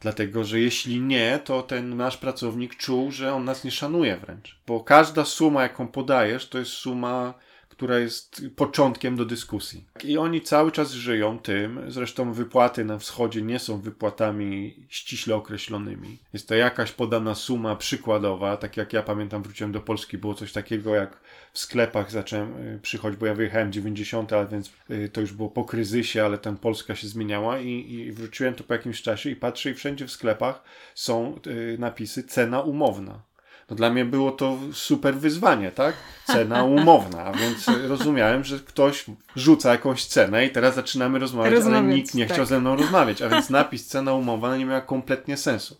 Dlatego, 0.00 0.44
że 0.44 0.60
jeśli 0.60 1.00
nie, 1.00 1.40
to 1.44 1.62
ten 1.62 1.96
nasz 1.96 2.16
pracownik 2.16 2.76
czuł, 2.76 3.10
że 3.12 3.34
on 3.34 3.44
nas 3.44 3.64
nie 3.64 3.70
szanuje 3.70 4.16
wręcz. 4.16 4.58
Bo 4.66 4.80
każda 4.80 5.24
suma, 5.24 5.62
jaką 5.62 5.88
podajesz, 5.88 6.48
to 6.48 6.58
jest 6.58 6.70
suma, 6.70 7.34
która 7.78 7.98
jest 7.98 8.42
początkiem 8.56 9.16
do 9.16 9.24
dyskusji. 9.24 9.84
I 10.04 10.18
oni 10.18 10.40
cały 10.40 10.72
czas 10.72 10.92
żyją 10.92 11.38
tym, 11.38 11.80
zresztą 11.88 12.32
wypłaty 12.32 12.84
na 12.84 12.98
wschodzie 12.98 13.42
nie 13.42 13.58
są 13.58 13.80
wypłatami 13.80 14.76
ściśle 14.88 15.34
określonymi. 15.34 16.18
Jest 16.32 16.48
to 16.48 16.54
jakaś 16.54 16.92
podana 16.92 17.34
suma 17.34 17.76
przykładowa, 17.76 18.56
tak 18.56 18.76
jak 18.76 18.92
ja 18.92 19.02
pamiętam, 19.02 19.42
wróciłem 19.42 19.72
do 19.72 19.80
Polski, 19.80 20.18
było 20.18 20.34
coś 20.34 20.52
takiego 20.52 20.94
jak 20.94 21.20
w 21.52 21.58
sklepach 21.58 22.10
zacząłem 22.10 22.74
y, 22.74 22.80
przychodzić, 22.82 23.20
bo 23.20 23.26
ja 23.26 23.34
wyjechałem 23.34 23.68
w 23.70 23.74
90, 23.74 24.32
a 24.32 24.46
więc 24.46 24.72
y, 24.90 25.08
to 25.08 25.20
już 25.20 25.32
było 25.32 25.48
po 25.48 25.64
kryzysie, 25.64 26.24
ale 26.24 26.38
tam 26.38 26.56
Polska 26.56 26.94
się 26.94 27.08
zmieniała 27.08 27.58
i, 27.58 27.92
i 27.92 28.12
wróciłem 28.12 28.54
tu 28.54 28.64
po 28.64 28.74
jakimś 28.74 29.02
czasie 29.02 29.30
i 29.30 29.36
patrzę 29.36 29.70
i 29.70 29.74
wszędzie 29.74 30.06
w 30.06 30.12
sklepach 30.12 30.62
są 30.94 31.40
y, 31.46 31.76
napisy 31.78 32.22
cena 32.22 32.60
umowna. 32.60 33.27
No 33.70 33.76
dla 33.76 33.90
mnie 33.90 34.04
było 34.04 34.30
to 34.32 34.58
super 34.72 35.14
wyzwanie, 35.14 35.72
tak? 35.72 35.94
Cena 36.26 36.64
umowna, 36.64 37.24
a 37.24 37.32
więc 37.32 37.66
rozumiałem, 37.88 38.44
że 38.44 38.58
ktoś 38.58 39.04
rzuca 39.36 39.70
jakąś 39.72 40.04
cenę 40.04 40.46
i 40.46 40.50
teraz 40.50 40.74
zaczynamy 40.74 41.18
rozmawiać, 41.18 41.52
ale 41.52 41.60
Rozmawiać, 41.60 41.96
nikt 41.96 42.14
nie 42.14 42.24
tak. 42.26 42.32
chciał 42.32 42.46
ze 42.46 42.60
mną 42.60 42.76
rozmawiać, 42.76 43.22
a 43.22 43.28
więc 43.28 43.50
napis 43.50 43.86
cena 43.86 44.12
umowna 44.12 44.56
nie 44.56 44.66
miała 44.66 44.80
kompletnie 44.80 45.36
sensu. 45.36 45.76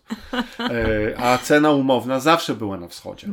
E, 0.59 1.17
a 1.17 1.37
cena 1.37 1.71
umowna 1.71 2.19
zawsze 2.19 2.55
była 2.55 2.77
na 2.77 2.87
wschodzie. 2.87 3.27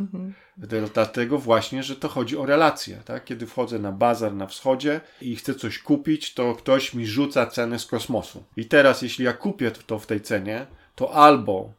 D- 0.57 0.83
Dlatego 0.95 1.39
właśnie, 1.39 1.83
że 1.83 1.97
to 1.97 2.09
chodzi 2.09 2.37
o 2.39 2.47
relacje. 2.47 2.97
Tak? 3.05 3.25
Kiedy 3.25 3.47
wchodzę 3.47 3.79
na 3.79 3.93
bazar 3.93 4.35
na 4.35 4.47
wschodzie 4.47 5.01
i 5.21 5.37
chcę 5.37 5.55
coś 5.55 5.79
kupić, 5.79 6.35
to 6.35 6.55
ktoś 6.55 6.95
mi 6.95 7.07
rzuca 7.07 7.47
cenę 7.47 7.79
z 7.79 7.87
kosmosu. 7.87 8.43
I 8.57 8.65
teraz, 8.67 9.03
jeśli 9.03 9.25
ja 9.25 9.33
kupię 9.33 9.71
to 9.87 9.99
w 9.99 10.07
tej 10.07 10.21
cenie, 10.21 10.67
to 10.95 11.13
albo 11.15 11.73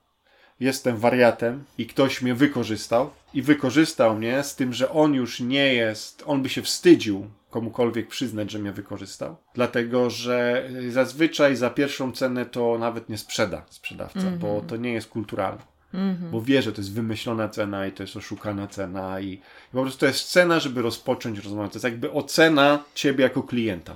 jestem 0.60 0.98
wariatem 0.98 1.64
i 1.78 1.86
ktoś 1.88 2.22
mnie 2.22 2.36
wykorzystał 2.36 3.10
i 3.34 3.42
wykorzystał 3.42 4.16
mnie 4.16 4.44
z 4.44 4.56
tym, 4.56 4.74
że 4.74 4.92
on 4.92 5.14
już 5.14 5.40
nie 5.40 5.74
jest, 5.74 6.24
on 6.26 6.42
by 6.42 6.50
się 6.50 6.62
wstydził 6.62 7.28
komukolwiek 7.50 8.08
przyznać, 8.08 8.52
że 8.52 8.60
mnie 8.60 8.72
wykorzystał, 8.72 9.36
dlatego 9.54 10.10
że 10.10 10.70
y, 10.72 10.92
zazwyczaj 10.92 11.56
za 11.56 11.70
pierwszą 11.70 12.12
cenę 12.12 12.46
to 12.46 12.78
nawet 12.78 13.10
nie 13.10 13.18
sprzeda 13.18 13.66
sprzedawca, 13.70 14.20
bo 14.40 14.62
to 14.68 14.76
nie 14.76 14.94
jest 14.94 15.10
kulturalne. 15.10 15.62
Bo 16.32 16.42
wie, 16.42 16.62
że 16.62 16.72
to 16.72 16.82
jest 16.82 16.94
wymyślona 16.94 17.50
cena 17.50 17.88
i 17.88 17.92
to 17.92 18.04
jest 18.04 18.18
oszukana 18.18 18.68
cena 18.68 19.20
i, 19.20 19.28
i 19.28 19.42
po 19.72 19.82
prostu 19.82 20.00
to 20.00 20.06
jest 20.06 20.32
cena, 20.32 20.60
żeby 20.60 20.82
rozpocząć 20.82 21.40
rozmowę. 21.40 21.70
To 21.70 21.76
jest 21.76 21.84
jakby 21.84 22.12
ocena 22.12 22.84
ciebie 22.96 23.24
jako 23.24 23.44
klienta. 23.44 23.96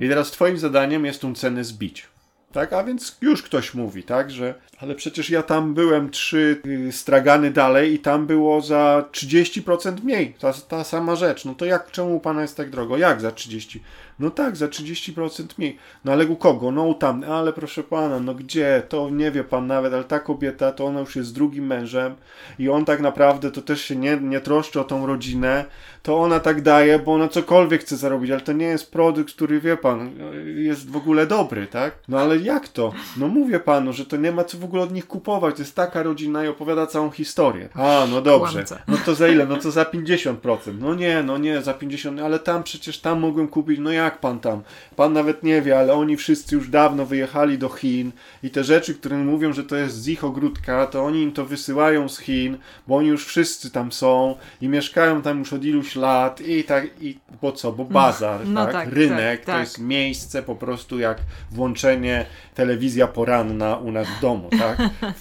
I 0.00 0.08
teraz 0.08 0.30
twoim 0.30 0.58
zadaniem 0.58 1.04
jest 1.04 1.20
tą 1.20 1.34
cenę 1.34 1.64
zbić. 1.64 2.08
Tak? 2.54 2.72
A 2.72 2.84
więc 2.84 3.16
już 3.20 3.42
ktoś 3.42 3.74
mówi, 3.74 4.02
tak, 4.02 4.30
że 4.30 4.54
ale 4.78 4.94
przecież 4.94 5.30
ja 5.30 5.42
tam 5.42 5.74
byłem 5.74 6.10
trzy 6.10 6.60
y, 6.66 6.92
stragany 6.92 7.50
dalej 7.50 7.94
i 7.94 7.98
tam 7.98 8.26
było 8.26 8.60
za 8.60 9.04
30% 9.12 10.02
mniej, 10.02 10.34
ta, 10.38 10.52
ta 10.52 10.84
sama 10.84 11.16
rzecz. 11.16 11.44
No 11.44 11.54
to 11.54 11.64
jak, 11.64 11.90
czemu 11.90 12.16
u 12.16 12.20
pana 12.20 12.42
jest 12.42 12.56
tak 12.56 12.70
drogo? 12.70 12.96
Jak 12.96 13.20
za 13.20 13.30
30? 13.32 13.82
No 14.18 14.30
tak, 14.30 14.56
za 14.56 14.66
30% 14.66 15.44
mniej. 15.58 15.78
No 16.04 16.12
ale 16.12 16.26
u 16.26 16.36
kogo? 16.36 16.70
No 16.70 16.82
u 16.82 16.94
tam. 16.94 17.24
Ale 17.24 17.52
proszę 17.52 17.82
pana, 17.82 18.20
no 18.20 18.34
gdzie? 18.34 18.82
To 18.88 19.10
nie 19.10 19.30
wie 19.30 19.44
pan 19.44 19.66
nawet, 19.66 19.94
ale 19.94 20.04
ta 20.04 20.20
kobieta, 20.20 20.72
to 20.72 20.84
ona 20.84 21.00
już 21.00 21.16
jest 21.16 21.34
drugim 21.34 21.66
mężem 21.66 22.14
i 22.58 22.68
on 22.68 22.84
tak 22.84 23.00
naprawdę 23.00 23.50
to 23.50 23.62
też 23.62 23.80
się 23.84 23.96
nie, 23.96 24.16
nie 24.16 24.40
troszczy 24.40 24.80
o 24.80 24.84
tą 24.84 25.06
rodzinę, 25.06 25.64
to 26.02 26.20
ona 26.20 26.40
tak 26.40 26.62
daje, 26.62 26.98
bo 26.98 27.14
ona 27.14 27.28
cokolwiek 27.28 27.80
chce 27.80 27.96
zarobić, 27.96 28.30
ale 28.30 28.40
to 28.40 28.52
nie 28.52 28.66
jest 28.66 28.92
produkt, 28.92 29.34
który 29.34 29.60
wie 29.60 29.76
pan, 29.76 30.10
jest 30.56 30.90
w 30.90 30.96
ogóle 30.96 31.26
dobry, 31.26 31.66
tak? 31.66 31.98
No 32.08 32.20
ale 32.20 32.36
jak 32.38 32.68
to? 32.68 32.92
No 33.16 33.28
mówię 33.28 33.60
panu, 33.60 33.92
że 33.92 34.06
to 34.06 34.16
nie 34.16 34.32
ma 34.32 34.44
co 34.44 34.58
w 34.58 34.64
ogóle 34.64 34.82
od 34.82 34.92
nich 34.92 35.06
kupować, 35.06 35.54
to 35.54 35.62
jest 35.62 35.76
taka 35.76 36.02
rodzina 36.02 36.44
i 36.44 36.48
opowiada 36.48 36.86
całą 36.86 37.10
historię. 37.10 37.68
A, 37.74 38.06
no 38.10 38.20
dobrze. 38.20 38.64
No 38.88 38.96
to 39.04 39.14
za 39.14 39.28
ile? 39.28 39.46
No 39.46 39.56
to 39.56 39.70
za 39.70 39.82
50%. 39.82 40.56
No 40.80 40.94
nie, 40.94 41.22
no 41.22 41.38
nie, 41.38 41.62
za 41.62 41.74
50, 41.74 42.20
ale 42.20 42.38
tam 42.38 42.62
przecież 42.62 43.00
tam 43.00 43.20
mogłem 43.20 43.48
kupić, 43.48 43.78
no 43.78 43.92
jak 44.04 44.20
pan 44.20 44.40
tam? 44.40 44.62
Pan 44.96 45.12
nawet 45.12 45.42
nie 45.42 45.62
wie, 45.62 45.78
ale 45.78 45.92
oni 45.92 46.16
wszyscy 46.16 46.54
już 46.54 46.68
dawno 46.68 47.06
wyjechali 47.06 47.58
do 47.58 47.68
Chin 47.68 48.12
i 48.42 48.50
te 48.50 48.64
rzeczy, 48.64 48.94
które 48.94 49.16
mówią, 49.16 49.52
że 49.52 49.64
to 49.64 49.76
jest 49.76 50.02
z 50.02 50.08
ich 50.08 50.24
ogródka, 50.24 50.86
to 50.86 51.04
oni 51.04 51.22
im 51.22 51.32
to 51.32 51.44
wysyłają 51.44 52.08
z 52.08 52.18
Chin, 52.18 52.58
bo 52.88 52.96
oni 52.96 53.08
już 53.08 53.26
wszyscy 53.26 53.70
tam 53.70 53.92
są 53.92 54.36
i 54.60 54.68
mieszkają 54.68 55.22
tam 55.22 55.38
już 55.38 55.52
od 55.52 55.64
iluś 55.64 55.96
lat 55.96 56.40
i 56.40 56.64
tak, 56.64 56.86
i 57.00 57.18
po 57.40 57.52
co? 57.52 57.72
Bo 57.72 57.84
bazar, 57.84 58.46
no, 58.46 58.64
tak? 58.64 58.72
tak? 58.72 58.88
Rynek 58.92 59.38
tak, 59.38 59.46
to 59.46 59.52
tak. 59.52 59.60
jest 59.60 59.78
miejsce 59.78 60.42
po 60.42 60.54
prostu 60.54 60.98
jak 60.98 61.18
włączenie 61.50 62.26
telewizja 62.54 63.06
poranna 63.06 63.76
u 63.76 63.92
nas 63.92 64.08
w 64.08 64.20
domu, 64.20 64.48
tak? 64.58 64.78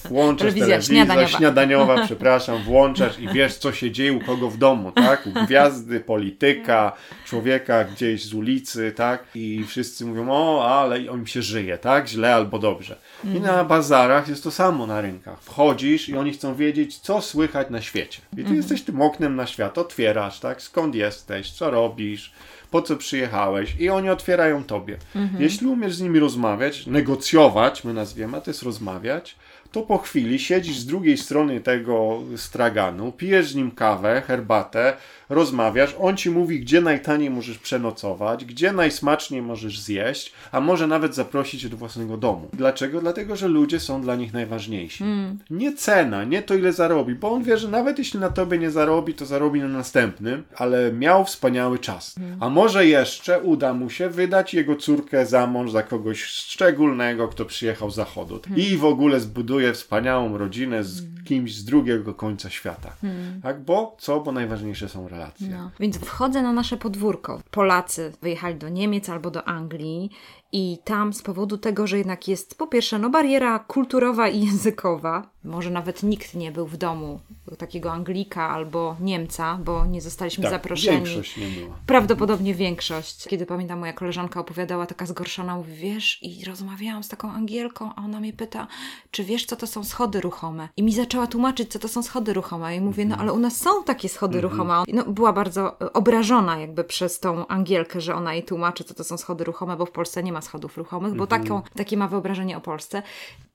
Włączasz 0.10 0.54
telewizja, 0.54 0.68
telewizję, 0.68 0.96
śniadaniowa. 0.96 1.28
śniadaniowa, 1.28 1.96
przepraszam, 2.06 2.64
włączasz 2.64 3.20
i 3.20 3.28
wiesz, 3.28 3.56
co 3.56 3.74
się 3.74 3.92
dzieje 3.92 4.14
u 4.14 4.20
kogo 4.20 4.50
w 4.50 4.58
domu, 4.58 4.92
tak? 4.92 5.28
U 5.28 5.46
gwiazdy, 5.46 6.00
polityka, 6.00 6.92
człowieka 7.26 7.84
gdzieś 7.84 8.26
z 8.26 8.34
ulicy, 8.34 8.73
tak? 8.96 9.24
I 9.36 9.64
wszyscy 9.68 10.06
mówią, 10.06 10.32
o, 10.32 10.66
ale 10.80 11.00
im 11.00 11.28
się 11.28 11.42
żyje, 11.42 11.78
tak? 11.78 12.08
Źle 12.08 12.36
albo 12.36 12.60
dobrze. 12.60 12.98
I 13.24 13.28
na 13.28 13.50
mhm. 13.50 13.68
bazarach 13.68 14.28
jest 14.28 14.44
to 14.44 14.52
samo 14.52 14.88
na 14.88 15.02
rynkach. 15.02 15.42
Wchodzisz 15.42 16.10
i 16.10 16.18
oni 16.18 16.34
chcą 16.34 16.56
wiedzieć, 16.56 16.98
co 16.98 17.22
słychać 17.22 17.70
na 17.70 17.82
świecie. 17.82 18.22
I 18.34 18.36
ty 18.36 18.42
mhm. 18.42 18.58
jesteś 18.58 18.82
tym 18.82 19.02
oknem 19.02 19.36
na 19.36 19.48
świat, 19.48 19.78
otwierasz, 19.78 20.40
tak? 20.40 20.62
Skąd 20.62 20.96
jesteś, 20.96 21.52
co 21.52 21.72
robisz, 21.72 22.34
po 22.72 22.82
co 22.82 22.98
przyjechałeś 22.98 23.76
i 23.80 23.90
oni 23.90 24.10
otwierają 24.10 24.64
tobie. 24.64 24.98
Mhm. 25.16 25.44
Jeśli 25.44 25.68
umiesz 25.68 25.96
z 25.96 26.02
nimi 26.02 26.20
rozmawiać, 26.20 26.88
negocjować, 26.88 27.84
my 27.84 27.94
nazwiemy, 27.94 28.38
a 28.38 28.42
to 28.42 28.50
jest 28.50 28.64
rozmawiać, 28.64 29.36
to 29.72 29.82
po 29.82 29.98
chwili 29.98 30.40
siedzisz 30.40 30.78
z 30.78 30.86
drugiej 30.86 31.18
strony 31.18 31.62
tego 31.62 32.22
straganu, 32.36 33.12
pijesz 33.12 33.52
z 33.52 33.56
nim 33.56 33.72
kawę, 33.72 34.22
herbatę, 34.28 34.98
rozmawiasz, 35.30 35.96
on 36.00 36.18
ci 36.18 36.30
mówi, 36.30 36.60
gdzie 36.60 36.82
najtaniej 36.82 37.30
możesz 37.30 37.58
przenocować, 37.58 38.46
gdzie 38.46 38.74
najsmaczniej 38.74 39.42
możesz 39.42 39.80
zjeść, 39.80 40.34
a 40.52 40.60
może 40.60 40.88
nawet 40.88 41.16
zaprosić 41.16 41.62
cię 41.62 41.70
do 41.70 41.78
własnego 41.78 42.18
domu. 42.18 42.50
Dlaczego? 42.54 43.02
Dlatego, 43.02 43.36
że 43.36 43.48
ludzie 43.48 43.80
są 43.80 44.02
dla 44.02 44.16
nich 44.16 44.34
najważniejsi. 44.34 45.04
Mm. 45.04 45.40
Nie 45.50 45.74
cena, 45.74 46.24
nie 46.24 46.42
to 46.42 46.56
ile 46.56 46.74
zarobi, 46.74 47.16
bo 47.16 47.32
on 47.32 47.44
wie, 47.44 47.58
że 47.58 47.68
nawet 47.68 47.98
jeśli 47.98 48.20
na 48.20 48.30
tobie 48.30 48.58
nie 48.58 48.72
zarobi, 48.72 49.14
to 49.14 49.26
zarobi 49.26 49.60
na 49.60 49.68
następnym, 49.68 50.44
ale 50.56 50.92
miał 50.92 51.26
wspaniały 51.26 51.80
czas. 51.80 52.18
Mm. 52.18 52.44
A 52.44 52.50
może 52.50 52.86
jeszcze 52.88 53.42
uda 53.42 53.74
mu 53.74 53.90
się 53.90 54.10
wydać 54.10 54.54
jego 54.54 54.76
córkę 54.76 55.26
za 55.26 55.48
mąż 55.48 55.72
za 55.72 55.84
kogoś 55.84 56.24
szczególnego, 56.24 57.28
kto 57.28 57.46
przyjechał 57.46 57.92
z 57.92 57.96
zachodu 57.96 58.40
mm. 58.48 58.60
i 58.60 58.78
w 58.78 58.86
ogóle 58.86 59.20
zbuduje 59.20 59.74
wspaniałą 59.74 60.38
rodzinę 60.38 60.84
z 60.84 61.00
mm. 61.00 61.24
kimś 61.26 61.56
z 61.56 61.66
drugiego 61.66 62.14
końca 62.14 62.50
świata. 62.50 62.96
Mm. 63.04 63.42
Tak? 63.42 63.62
Bo 63.62 63.96
co? 64.00 64.20
Bo 64.20 64.32
najważniejsze 64.32 64.90
są 64.90 65.08
relacje. 65.14 65.48
No. 65.50 65.72
Więc 65.80 65.98
wchodzę 65.98 66.42
na 66.42 66.54
nasze 66.54 66.78
podwórko. 66.78 67.42
Polacy 67.52 68.14
wyjechali 68.22 68.56
do 68.56 68.70
Niemiec 68.70 69.10
albo 69.10 69.32
do 69.32 69.48
Anglii 69.48 70.10
i 70.52 70.78
tam 70.84 71.14
z 71.14 71.22
powodu 71.22 71.58
tego, 71.58 71.88
że 71.88 71.98
jednak 71.98 72.28
jest 72.28 72.58
po 72.58 72.68
pierwsze 72.68 73.00
no, 73.00 73.10
bariera 73.10 73.60
kulturowa 73.60 74.30
i 74.30 74.46
językowa, 74.46 75.33
może 75.44 75.70
nawet 75.70 76.04
nikt 76.04 76.34
nie 76.34 76.52
był 76.52 76.68
w 76.68 76.78
domu 76.78 77.20
takiego 77.58 77.92
Anglika 77.92 78.50
albo 78.50 78.96
Niemca, 79.00 79.60
bo 79.66 79.86
nie 79.86 80.02
zostaliśmy 80.02 80.42
tak, 80.42 80.52
zaproszeni. 80.52 80.98
Większość 80.98 81.38
nie 81.38 81.48
była. 81.48 81.76
Prawdopodobnie 81.86 82.56
większość. 82.56 83.28
Kiedy 83.28 83.46
pamiętam, 83.46 83.80
moja 83.80 83.94
koleżanka 83.94 84.40
opowiadała, 84.40 84.86
taka 84.86 85.06
zgorszona, 85.06 85.56
mówi, 85.56 85.74
wiesz, 85.74 86.20
i 86.22 86.46
rozmawiałam 86.46 87.04
z 87.04 87.10
taką 87.10 87.32
Angielką, 87.32 87.92
a 87.96 88.02
ona 88.04 88.20
mnie 88.20 88.34
pyta, 88.34 88.68
czy 89.12 89.24
wiesz, 89.24 89.46
co 89.46 89.56
to 89.56 89.68
są 89.68 89.84
schody 89.84 90.22
ruchome? 90.22 90.70
I 90.78 90.84
mi 90.84 90.94
zaczęła 90.94 91.28
tłumaczyć, 91.28 91.72
co 91.72 91.80
to 91.80 91.88
są 91.88 92.04
schody 92.04 92.34
ruchome. 92.34 92.76
I 92.76 92.82
mówię, 92.82 93.06
no 93.06 93.18
ale 93.18 93.34
u 93.34 93.40
nas 93.40 93.58
są 93.58 93.84
takie 93.84 94.10
schody 94.10 94.38
-hmm. 94.38 94.42
ruchome. 94.42 94.84
No, 94.94 95.04
była 95.04 95.34
bardzo 95.34 95.78
obrażona 95.94 96.60
jakby 96.60 96.84
przez 96.84 97.20
tą 97.20 97.48
Angielkę, 97.48 98.02
że 98.02 98.16
ona 98.16 98.34
jej 98.34 98.44
tłumaczy, 98.44 98.84
co 98.84 98.94
to 98.94 99.04
są 99.04 99.18
schody 99.18 99.44
ruchome, 99.44 99.78
bo 99.78 99.86
w 99.86 99.92
Polsce 99.92 100.24
nie 100.24 100.32
ma 100.32 100.42
schodów 100.42 100.78
ruchomych, 100.78 101.14
bo 101.16 101.24
-hmm. 101.24 101.28
taką, 101.28 101.62
takie 101.76 101.98
ma 101.98 102.08
wyobrażenie 102.08 102.58
o 102.58 102.62
Polsce 102.62 103.04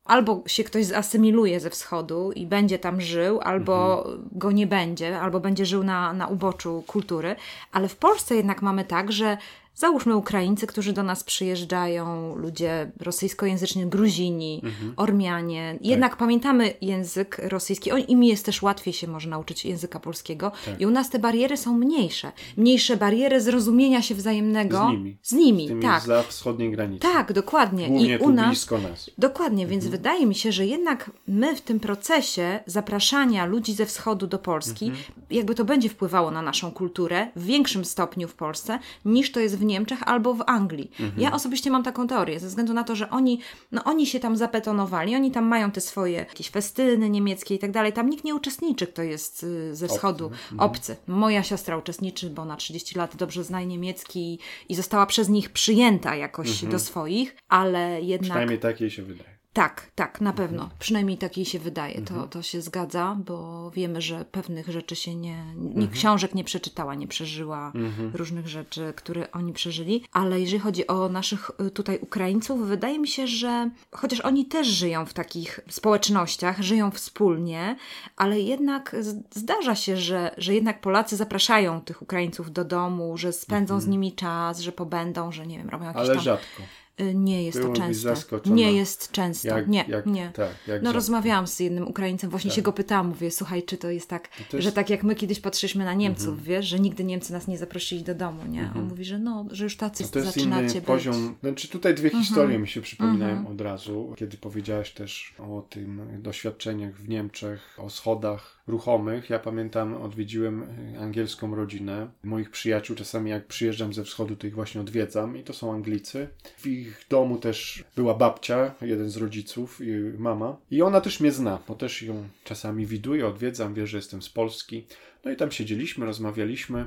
albo 0.09 0.43
się 0.47 0.65
ktoś 0.65 0.87
zasymiluje 0.87 1.61
ze 1.61 1.71
wschodu 1.71 2.33
i 2.33 2.47
będzie 2.47 2.79
tam 2.79 3.01
żył, 3.01 3.41
albo 3.41 3.99
mhm. 3.99 4.29
go 4.33 4.53
nie 4.53 4.67
będzie, 4.67 5.21
albo 5.21 5.41
będzie 5.41 5.67
żył 5.67 5.85
na, 5.85 6.13
na 6.13 6.27
uboczu 6.27 6.85
kultury. 6.87 7.37
Ale 7.73 7.89
w 7.89 7.97
Polsce 7.97 8.37
jednak 8.37 8.63
mamy 8.63 8.85
tak, 8.85 9.13
że 9.13 9.37
Załóżmy 9.79 10.17
Ukraińcy, 10.17 10.67
którzy 10.67 10.93
do 10.93 11.03
nas 11.03 11.25
przyjeżdżają, 11.25 12.37
ludzie 12.37 12.91
rosyjskojęzyczni, 13.01 13.87
Gruzini, 13.87 14.61
mhm. 14.65 14.93
Ormianie. 14.97 15.79
Jednak 15.81 16.11
tak. 16.11 16.19
pamiętamy 16.19 16.75
język 16.81 17.41
rosyjski. 17.43 17.93
O, 17.93 17.97
Im 17.97 18.25
jest 18.25 18.45
też 18.45 18.63
łatwiej 18.63 18.95
się 18.95 19.09
może 19.09 19.29
nauczyć 19.29 19.65
języka 19.65 20.01
polskiego. 20.01 20.53
Tak. 20.65 20.81
I 20.81 20.87
u 20.87 20.91
nas 20.91 21.11
te 21.11 21.19
bariery 21.19 21.57
są 21.57 21.79
mniejsze. 21.79 22.33
Mniejsze 22.57 22.97
bariery 22.97 23.41
zrozumienia 23.41 24.03
się 24.03 24.15
wzajemnego. 24.15 24.87
Z 24.89 24.93
nimi. 24.93 25.19
Z 25.23 25.33
nimi, 25.33 25.69
z 25.69 25.83
tak. 25.83 26.03
za 26.03 26.23
wschodniej 26.23 26.71
granicy. 26.71 27.01
Tak, 27.01 27.33
dokładnie. 27.33 27.89
Głównie 27.89 28.17
I 28.17 28.19
u 28.19 28.31
nas, 28.31 28.49
blisko 28.49 28.79
nas. 28.79 29.11
Dokładnie, 29.19 29.67
więc 29.67 29.85
mhm. 29.85 30.03
wydaje 30.03 30.27
mi 30.27 30.35
się, 30.35 30.53
że 30.53 30.67
jednak 30.67 31.11
my 31.29 31.57
w 31.57 31.61
tym 31.61 31.81
procesie 31.81 32.61
zapraszania 32.67 33.47
ludzi 33.47 33.75
ze 33.75 33.87
wschodu 33.87 34.27
do 34.27 34.39
Polski, 34.39 34.85
mhm. 34.85 35.05
jakby 35.31 35.55
to 35.55 35.65
będzie 35.65 35.89
wpływało 35.89 36.31
na 36.31 36.43
naszą 36.43 36.71
kulturę 36.71 37.29
w 37.37 37.45
większym 37.45 37.85
stopniu 37.85 38.29
w 38.29 38.35
Polsce, 38.35 38.79
niż 39.05 39.33
to 39.33 39.41
jest 39.41 39.59
w 39.59 39.68
Niemczech 39.69 40.03
albo 40.03 40.35
w 40.35 40.43
Anglii. 40.47 40.91
Mhm. 41.01 41.23
Ja 41.23 41.33
osobiście 41.33 41.71
mam 41.71 41.83
taką 41.83 42.07
teorię, 42.07 42.41
ze 42.41 42.49
względu 42.49 42.75
na 42.75 42.85
to, 42.85 42.97
że 42.97 43.11
oni, 43.11 43.41
no 43.73 43.85
oni 43.85 44.07
się 44.07 44.21
tam 44.21 44.37
zapetonowali, 44.37 45.15
oni 45.15 45.31
tam 45.31 45.45
mają 45.45 45.71
te 45.71 45.81
swoje 45.81 46.13
jakieś 46.13 46.51
festyny 46.51 47.11
niemieckie 47.11 47.55
i 47.55 47.59
tak 47.59 47.71
dalej. 47.71 47.93
Tam 47.93 48.11
nikt 48.11 48.25
nie 48.25 48.35
uczestniczy, 48.35 48.87
kto 48.87 49.03
jest 49.03 49.43
y, 49.43 49.77
ze 49.77 49.89
wschodu 49.89 50.27
obcy. 50.27 50.39
Mhm. 50.53 50.71
obcy. 50.71 50.97
Moja 51.07 51.43
siostra 51.43 51.77
uczestniczy, 51.77 52.31
bo 52.31 52.45
na 52.45 52.57
30 52.57 52.99
lat 52.99 53.17
dobrze 53.17 53.45
zna 53.45 53.63
niemiecki 53.63 54.39
i 54.69 54.75
została 54.75 55.07
przez 55.07 55.29
nich 55.29 55.51
przyjęta 55.51 56.17
jakoś 56.17 56.51
mhm. 56.51 56.73
do 56.73 56.79
swoich, 56.79 57.37
ale 57.49 58.03
jednak... 58.03 58.31
Przynajmniej 58.31 58.59
tak 58.59 58.81
jej 58.81 58.91
się 58.91 59.03
wydaje. 59.03 59.38
Tak, 59.53 59.91
tak, 59.95 60.21
na 60.21 60.33
pewno. 60.33 60.63
Mhm. 60.63 60.79
Przynajmniej 60.79 61.19
tak 61.19 61.37
jej 61.37 61.47
się 61.47 61.59
wydaje. 61.59 61.95
To, 61.95 62.15
mhm. 62.15 62.29
to 62.29 62.43
się 62.43 62.61
zgadza, 62.61 63.17
bo 63.27 63.71
wiemy, 63.71 64.01
że 64.03 64.25
pewnych 64.25 64.69
rzeczy 64.69 64.97
się 64.97 65.15
nie. 65.15 65.45
Nikt 65.57 65.77
mhm. 65.77 65.91
książek 65.91 66.35
nie 66.35 66.45
przeczytała, 66.45 66.95
nie 66.95 67.09
przeżyła 67.09 67.73
różnych 68.15 68.49
rzeczy, 68.49 68.93
które 68.97 69.33
oni 69.33 69.53
przeżyli. 69.53 70.05
Ale 70.13 70.41
jeżeli 70.41 70.59
chodzi 70.59 70.87
o 70.87 71.09
naszych 71.09 71.51
y, 71.67 71.71
tutaj 71.71 71.99
Ukraińców, 71.99 72.69
wydaje 72.69 72.99
mi 72.99 73.09
się, 73.09 73.27
że 73.27 73.71
chociaż 73.93 74.21
oni 74.21 74.47
też 74.47 74.67
żyją 74.67 75.07
w 75.07 75.15
takich 75.15 75.61
społecznościach, 75.69 76.63
żyją 76.63 76.91
wspólnie, 76.91 77.77
ale 78.17 78.41
jednak 78.41 78.97
zdarza 79.31 79.75
się, 79.75 79.97
że, 79.97 80.35
że 80.39 80.55
jednak 80.55 80.81
Polacy 80.81 81.17
zapraszają 81.17 81.81
tych 81.81 82.03
Ukraińców 82.03 82.53
do 82.53 82.65
domu, 82.65 83.17
że 83.17 83.33
spędzą 83.33 83.81
z 83.81 83.87
nimi 83.87 84.13
czas, 84.13 84.61
że 84.61 84.73
pobędą, 84.73 85.33
że 85.33 85.47
nie 85.47 85.59
wiem, 85.59 85.69
robią 85.69 85.85
jakieś 85.85 86.01
ale 86.01 86.15
tam. 86.15 86.25
rzadko. 86.25 86.63
Y, 87.01 87.15
nie 87.15 87.45
jest 87.45 87.63
to 87.63 87.73
często. 87.73 88.41
Nie 88.47 88.73
jest 88.73 89.13
często. 89.13 89.49
Jak, 89.49 89.69
nie, 89.69 89.85
jak, 89.89 90.07
nie. 90.07 90.31
Tak, 90.35 90.51
jak 90.67 90.83
no 90.83 90.93
rozmawiałam 90.93 91.47
z 91.47 91.61
jednym 91.61 91.89
Ukraińcem, 91.89 92.31
właśnie 92.31 92.51
tak. 92.51 92.57
się 92.57 92.63
go 92.63 92.73
pytałam, 92.73 93.07
mówię, 93.07 93.31
słuchaj, 93.31 93.63
czy 93.63 93.77
to 93.77 93.91
jest 93.91 94.09
tak, 94.09 94.29
to 94.51 94.57
jest... 94.57 94.65
że 94.65 94.73
tak 94.73 94.91
jak 94.91 95.03
my 95.03 95.15
kiedyś 95.15 95.41
patrzyliśmy 95.41 95.85
na 95.85 95.95
Niemców, 95.95 96.29
mhm. 96.29 96.45
wiesz, 96.45 96.67
że 96.67 96.81
nigdy 96.81 97.05
Niemcy 97.05 97.33
nas 97.33 97.49
nie 97.49 97.59
zaprosili 97.59 98.03
do 98.03 98.15
domu, 98.15 98.47
nie? 98.49 98.61
Mhm. 98.61 98.79
On 98.79 98.89
mówi, 98.89 99.05
że 99.05 99.19
no, 99.19 99.47
że 99.51 99.65
już 99.65 99.77
tacy 99.77 100.03
no 100.03 100.09
to 100.09 100.19
jest 100.19 100.35
zaczynacie 100.35 100.73
inny 100.73 100.83
poziom. 100.83 101.37
Znaczy 101.41 101.69
tutaj 101.69 101.95
dwie 101.95 102.09
mhm. 102.09 102.25
historie 102.25 102.59
mi 102.59 102.69
się 102.69 102.81
przypominają 102.81 103.37
mhm. 103.37 103.55
od 103.55 103.61
razu, 103.61 104.15
kiedy 104.17 104.37
powiedziałaś 104.37 104.91
też 104.91 105.35
o 105.39 105.67
tym 105.71 106.23
doświadczeniach 106.23 106.95
w 106.95 107.09
Niemczech, 107.09 107.79
o 107.79 107.91
schodach 107.91 108.58
ruchomych. 108.69 109.31
Ja 109.31 109.39
pamiętam, 109.39 109.95
odwiedziłem 109.95 110.63
y, 110.95 110.99
angielską 110.99 111.55
rodzinę 111.55 112.11
moich 112.25 112.51
przyjaciół. 112.51 112.97
Czasami 112.97 113.31
jak 113.31 113.47
przyjeżdżam 113.47 113.93
ze 113.93 114.05
wschodu, 114.05 114.37
to 114.37 114.47
ich 114.47 114.55
właśnie 114.55 114.81
odwiedzam 114.81 115.37
i 115.37 115.45
to 115.45 115.53
są 115.53 115.73
Anglicy. 115.73 116.29
W 116.59 116.67
ich 116.67 117.07
domu 117.11 117.39
też 117.39 117.85
była 117.97 118.15
babcia, 118.15 118.75
jeden 118.81 119.11
z 119.11 119.17
rodziców 119.17 119.81
i 119.81 119.91
mama. 120.19 120.57
I 120.71 120.83
ona 120.83 121.01
też 121.01 121.21
mnie 121.21 121.33
zna, 121.33 121.59
bo 121.69 121.75
też 121.75 122.03
ją 122.03 122.29
czasami 122.45 122.87
widuję, 122.87 123.27
odwiedzam, 123.27 123.75
wie, 123.75 123.87
że 123.87 123.97
jestem 123.97 124.23
z 124.23 124.29
Polski. 124.29 124.87
No 125.25 125.31
i 125.31 125.37
tam 125.37 125.51
siedzieliśmy, 125.51 126.07
rozmawialiśmy 126.07 126.87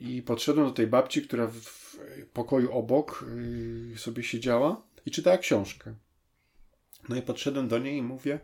i 0.00 0.22
podszedłem 0.22 0.66
do 0.66 0.72
tej 0.72 0.86
babci, 0.86 1.22
która 1.22 1.46
w 1.46 1.96
pokoju 2.32 2.72
obok 2.72 3.24
y, 3.94 3.98
sobie 3.98 4.22
siedziała 4.22 4.82
i 5.06 5.10
czytała 5.10 5.38
książkę. 5.38 5.94
No 7.08 7.16
i 7.16 7.22
podszedłem 7.22 7.68
do 7.68 7.78
niej 7.78 7.96
i 7.96 8.02
mówię, 8.02 8.38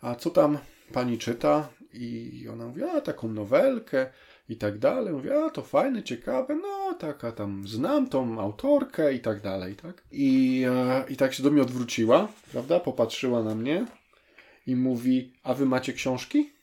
a 0.00 0.14
co 0.14 0.30
tam 0.30 0.58
pani 0.92 1.18
czyta? 1.18 1.68
I 1.96 2.48
ona 2.48 2.66
mówi, 2.66 2.82
a 2.82 3.00
taką 3.00 3.28
nowelkę 3.28 4.06
i 4.48 4.56
tak 4.56 4.78
dalej. 4.78 5.12
Mówię, 5.12 5.44
a 5.44 5.50
to 5.50 5.62
fajne, 5.62 6.02
ciekawe, 6.02 6.54
no 6.54 6.94
taka 6.94 7.32
tam 7.32 7.68
znam 7.68 8.08
tą 8.08 8.40
autorkę 8.40 9.14
i 9.14 9.20
tak 9.20 9.40
dalej, 9.40 9.74
tak? 9.74 10.02
I, 10.12 10.64
e, 10.68 11.04
i 11.08 11.16
tak 11.16 11.34
się 11.34 11.42
do 11.42 11.50
mnie 11.50 11.62
odwróciła, 11.62 12.28
prawda? 12.52 12.80
Popatrzyła 12.80 13.42
na 13.42 13.54
mnie 13.54 13.86
i 14.66 14.76
mówi, 14.76 15.32
a 15.42 15.54
wy 15.54 15.66
macie 15.66 15.92
książki? 15.92 16.55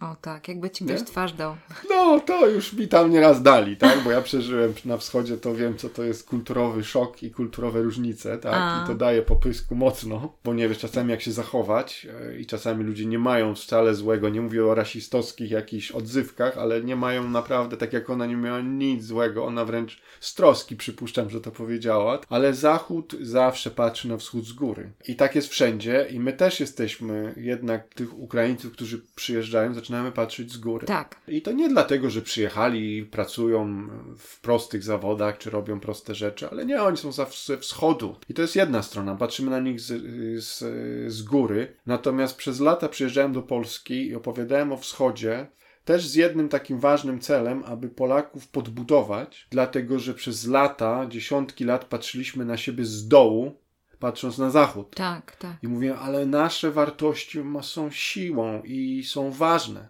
O 0.00 0.16
tak, 0.20 0.48
jakby 0.48 0.70
ci 0.70 0.84
ktoś 0.84 1.00
Nie? 1.00 1.06
twarz 1.06 1.32
dał. 1.32 1.56
No, 1.90 2.20
to 2.20 2.48
już 2.48 2.72
mi 2.72 2.88
tam 2.88 3.10
nieraz 3.10 3.42
dali, 3.42 3.76
tak? 3.76 4.04
Bo 4.04 4.10
ja 4.10 4.22
przeżyłem 4.22 4.74
na 4.84 4.96
wschodzie, 4.96 5.36
to 5.36 5.54
wiem, 5.54 5.76
co 5.76 5.88
to 5.88 6.02
jest 6.02 6.28
kulturowy 6.28 6.84
szok 6.84 7.22
i 7.22 7.30
kulturowe 7.30 7.82
różnice, 7.82 8.38
tak? 8.38 8.54
A. 8.54 8.84
I 8.84 8.86
to 8.86 8.94
daje 8.94 9.22
popysku 9.22 9.74
mocno, 9.74 10.32
bo 10.44 10.54
nie 10.54 10.68
wiesz 10.68 10.78
czasami 10.78 11.10
jak 11.10 11.20
się 11.20 11.32
zachować 11.32 12.06
e, 12.20 12.38
i 12.38 12.46
czasami 12.46 12.84
ludzie 12.84 13.06
nie 13.06 13.18
mają 13.18 13.54
wcale 13.54 13.94
złego, 13.94 14.28
nie 14.28 14.40
mówię 14.40 14.66
o 14.66 14.74
rasistowskich 14.74 15.50
jakichś 15.50 15.90
odzywkach, 15.90 16.58
ale 16.58 16.82
nie 16.82 16.96
mają 16.96 17.28
naprawdę, 17.28 17.76
tak 17.76 17.92
jak 17.92 18.10
ona 18.10 18.26
nie 18.26 18.36
miała 18.36 18.60
nic 18.60 19.04
złego, 19.04 19.44
ona 19.44 19.64
wręcz 19.64 20.02
z 20.20 20.34
troski 20.34 20.76
przypuszczam, 20.76 21.30
że 21.30 21.40
to 21.40 21.50
powiedziała, 21.50 22.18
ale 22.28 22.54
Zachód 22.54 23.14
zawsze 23.20 23.70
patrzy 23.70 24.08
na 24.08 24.16
wschód 24.16 24.44
z 24.44 24.52
góry. 24.52 24.92
I 25.08 25.16
tak 25.16 25.34
jest 25.34 25.48
wszędzie 25.48 26.06
i 26.10 26.20
my 26.20 26.32
też 26.32 26.60
jesteśmy 26.60 27.34
jednak 27.36 27.94
tych 27.94 28.18
Ukraińców, 28.18 28.72
którzy 28.72 29.02
przyjeżdżają, 29.14 29.74
zaczynamy 29.92 30.12
patrzeć 30.12 30.52
z 30.52 30.58
góry. 30.58 30.86
Tak. 30.86 31.20
I 31.28 31.42
to 31.42 31.52
nie 31.52 31.68
dlatego, 31.68 32.10
że 32.10 32.22
przyjechali 32.22 32.96
i 32.96 33.06
pracują 33.06 33.88
w 34.18 34.40
prostych 34.40 34.82
zawodach, 34.82 35.38
czy 35.38 35.50
robią 35.50 35.80
proste 35.80 36.14
rzeczy, 36.14 36.48
ale 36.50 36.66
nie, 36.66 36.82
oni 36.82 36.96
są 36.96 37.12
ze 37.12 37.58
wschodu. 37.58 38.16
I 38.28 38.34
to 38.34 38.42
jest 38.42 38.56
jedna 38.56 38.82
strona, 38.82 39.16
patrzymy 39.16 39.50
na 39.50 39.60
nich 39.60 39.80
z, 39.80 40.02
z, 40.44 41.12
z 41.12 41.22
góry. 41.22 41.76
Natomiast 41.86 42.36
przez 42.36 42.60
lata 42.60 42.88
przyjeżdżałem 42.88 43.32
do 43.32 43.42
Polski 43.42 44.06
i 44.06 44.14
opowiadałem 44.14 44.72
o 44.72 44.76
wschodzie, 44.76 45.46
też 45.84 46.06
z 46.06 46.14
jednym 46.14 46.48
takim 46.48 46.78
ważnym 46.78 47.20
celem, 47.20 47.62
aby 47.66 47.88
Polaków 47.88 48.48
podbudować, 48.48 49.46
dlatego 49.50 49.98
że 49.98 50.14
przez 50.14 50.46
lata, 50.46 51.06
dziesiątki 51.08 51.64
lat 51.64 51.84
patrzyliśmy 51.84 52.44
na 52.44 52.56
siebie 52.56 52.84
z 52.84 53.08
dołu, 53.08 53.61
patrząc 54.02 54.38
na 54.38 54.50
zachód. 54.50 54.94
Tak, 54.94 55.36
tak. 55.36 55.56
I 55.62 55.68
mówię, 55.68 55.96
ale 55.96 56.26
nasze 56.26 56.70
wartości 56.70 57.40
ma- 57.40 57.62
są 57.62 57.90
siłą 57.90 58.62
i 58.64 59.04
są 59.04 59.30
ważne. 59.30 59.88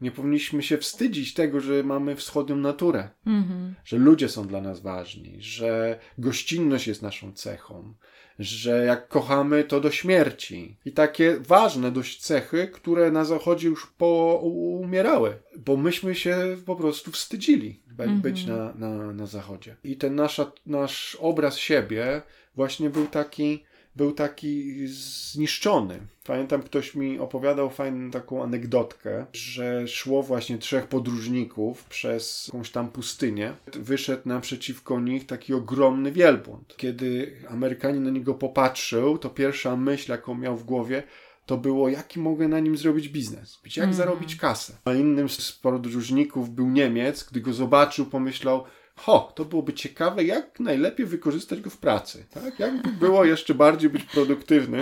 Nie 0.00 0.10
powinniśmy 0.10 0.62
się 0.62 0.78
wstydzić 0.78 1.34
tego, 1.34 1.60
że 1.60 1.82
mamy 1.82 2.16
wschodnią 2.16 2.56
naturę, 2.56 3.08
Mhm. 3.26 3.74
że 3.84 3.96
ludzie 3.96 4.28
są 4.28 4.46
dla 4.46 4.60
nas 4.60 4.80
ważni, 4.80 5.36
że 5.40 5.98
gościnność 6.18 6.86
jest 6.86 7.02
naszą 7.02 7.32
cechą, 7.32 7.94
że 8.38 8.84
jak 8.84 9.08
kochamy, 9.08 9.64
to 9.64 9.80
do 9.80 9.90
śmierci. 9.90 10.76
I 10.84 10.92
takie 10.92 11.36
ważne 11.40 11.90
dość 11.92 12.20
cechy, 12.20 12.68
które 12.68 13.10
na 13.10 13.24
zachodzie 13.24 13.68
już 13.68 13.86
poumierały, 13.86 15.38
bo 15.58 15.76
myśmy 15.76 16.14
się 16.14 16.56
po 16.66 16.76
prostu 16.76 17.10
wstydzili 17.10 17.82
być 18.22 18.46
na, 18.46 18.72
na, 18.74 19.12
na 19.12 19.26
zachodzie. 19.26 19.76
I 19.84 19.96
ten 19.96 20.14
nasza, 20.14 20.52
nasz 20.66 21.16
obraz 21.20 21.56
siebie 21.58 22.22
właśnie 22.54 22.90
był 22.90 23.06
taki 23.06 23.64
był 23.96 24.12
taki 24.12 24.86
zniszczony. 24.86 26.00
Pamiętam, 26.24 26.62
ktoś 26.62 26.94
mi 26.94 27.18
opowiadał 27.18 27.70
fajną 27.70 28.10
taką 28.10 28.42
anegdotkę, 28.42 29.26
że 29.32 29.88
szło 29.88 30.22
właśnie 30.22 30.58
trzech 30.58 30.86
podróżników 30.86 31.84
przez 31.84 32.46
jakąś 32.46 32.70
tam 32.70 32.90
pustynię. 32.90 33.52
Wyszedł 33.72 34.22
naprzeciwko 34.24 35.00
nich 35.00 35.26
taki 35.26 35.54
ogromny 35.54 36.12
wielbłąd. 36.12 36.74
Kiedy 36.76 37.36
Amerykanin 37.48 38.02
na 38.02 38.10
niego 38.10 38.34
popatrzył, 38.34 39.18
to 39.18 39.30
pierwsza 39.30 39.76
myśl, 39.76 40.12
jaką 40.12 40.34
miał 40.34 40.56
w 40.56 40.64
głowie, 40.64 41.02
to 41.46 41.56
było, 41.56 41.88
jaki 41.88 42.20
mogę 42.20 42.48
na 42.48 42.60
nim 42.60 42.76
zrobić 42.76 43.08
biznes, 43.08 43.60
jak 43.76 43.94
zarobić 43.94 44.36
kasę. 44.36 44.72
A 44.84 44.92
innym 44.92 45.28
z 45.28 45.52
podróżników 45.52 46.50
był 46.50 46.70
Niemiec, 46.70 47.24
gdy 47.24 47.40
go 47.40 47.52
zobaczył, 47.52 48.06
pomyślał, 48.06 48.64
ho, 49.02 49.32
to 49.34 49.44
byłoby 49.44 49.72
ciekawe, 49.72 50.24
jak 50.24 50.60
najlepiej 50.60 51.06
wykorzystać 51.06 51.60
go 51.60 51.70
w 51.70 51.76
pracy, 51.76 52.24
tak? 52.30 52.58
Jakby 52.58 52.88
było 52.92 53.24
jeszcze 53.24 53.54
bardziej 53.54 53.90
być 53.90 54.04
produktywnym, 54.04 54.80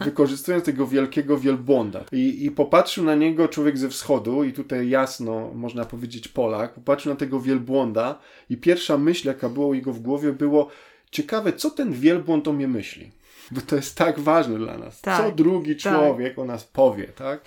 wykorzystując 0.00 0.64
tego 0.64 0.86
wielkiego 0.86 1.38
wielbłąda. 1.38 2.04
I, 2.12 2.44
I 2.44 2.50
popatrzył 2.50 3.04
na 3.04 3.14
niego 3.14 3.48
człowiek 3.48 3.78
ze 3.78 3.88
wschodu, 3.88 4.44
i 4.44 4.52
tutaj 4.52 4.88
jasno 4.88 5.50
można 5.54 5.84
powiedzieć 5.84 6.28
Polak, 6.28 6.74
popatrzył 6.74 7.12
na 7.12 7.16
tego 7.16 7.40
wielbłąda 7.40 8.18
i 8.50 8.56
pierwsza 8.56 8.98
myśl, 8.98 9.28
jaka 9.28 9.48
była 9.48 9.66
u 9.66 9.74
jego 9.74 9.92
w 9.92 10.00
głowie, 10.00 10.32
było 10.32 10.68
ciekawe, 11.10 11.52
co 11.52 11.70
ten 11.70 11.92
wielbłąd 11.92 12.48
o 12.48 12.52
mnie 12.52 12.68
myśli. 12.68 13.10
Bo 13.50 13.60
to 13.60 13.76
jest 13.76 13.96
tak 13.96 14.20
ważne 14.20 14.58
dla 14.58 14.78
nas. 14.78 15.00
Tak, 15.00 15.22
co 15.22 15.32
drugi 15.32 15.76
tak. 15.76 15.94
człowiek 15.94 16.38
o 16.38 16.44
nas 16.44 16.64
powie, 16.64 17.04
tak? 17.04 17.40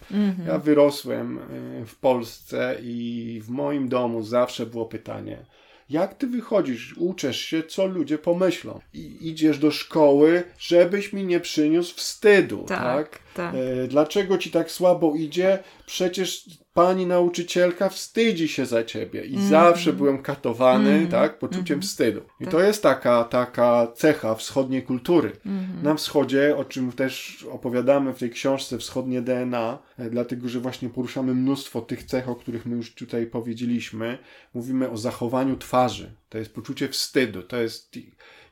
Ja 0.47 0.59
wyrosłem 0.59 1.37
y, 1.37 1.85
w 1.85 1.95
Polsce 1.95 2.75
i 2.81 3.41
w 3.43 3.49
moim 3.49 3.89
domu 3.89 4.23
zawsze 4.23 4.65
było 4.65 4.85
pytanie, 4.85 5.45
jak 5.89 6.13
ty 6.13 6.27
wychodzisz, 6.27 6.93
uczesz 6.97 7.41
się, 7.41 7.63
co 7.63 7.85
ludzie 7.85 8.17
pomyślą. 8.17 8.79
I 8.93 9.29
idziesz 9.29 9.59
do 9.59 9.71
szkoły, 9.71 10.43
żebyś 10.59 11.13
mi 11.13 11.23
nie 11.23 11.39
przyniósł 11.39 11.95
wstydu, 11.95 12.65
tak? 12.67 13.09
Tak, 13.09 13.19
tak. 13.39 13.55
E, 13.55 13.87
dlaczego 13.87 14.37
ci 14.37 14.51
tak 14.51 14.71
słabo 14.71 15.15
idzie? 15.15 15.59
Przecież 15.85 16.45
pani 16.73 17.05
nauczycielka 17.05 17.89
wstydzi 17.89 18.47
się 18.47 18.65
za 18.65 18.83
ciebie. 18.83 19.25
I 19.25 19.41
zawsze 19.41 19.93
byłem 19.93 20.21
katowany, 20.21 21.07
tak, 21.07 21.39
poczuciem 21.39 21.81
wstydu. 21.81 22.21
I 22.39 22.47
to 22.47 22.61
jest 22.61 22.83
taka, 22.83 23.23
taka 23.23 23.87
cecha 23.95 24.35
wschodniej 24.35 24.83
kultury. 24.83 25.31
Na 25.83 25.95
wschodzie, 25.95 26.57
o 26.57 26.65
czym 26.65 26.91
też 26.91 27.45
opowiadamy 27.51 28.13
w 28.13 28.19
tej 28.19 28.29
książce 28.29 28.77
Wschodnie 28.77 29.21
DNA, 29.21 29.79
e, 29.97 30.09
dlatego 30.09 30.49
że 30.49 30.59
właśnie 30.59 30.89
poruszamy 30.89 31.35
mnóstwo 31.35 31.81
tych 31.81 32.03
cech, 32.03 32.29
o 32.29 32.35
których 32.35 32.65
my 32.65 32.75
już 32.75 32.95
tutaj 32.95 33.25
powiedzieliśmy. 33.25 34.17
Mówimy 34.53 34.89
o 34.89 34.97
zachowaniu 34.97 35.57
twarzy. 35.57 36.11
To 36.29 36.37
jest 36.37 36.53
poczucie 36.53 36.87
wstydu. 36.87 37.43
To 37.43 37.57
jest 37.57 37.95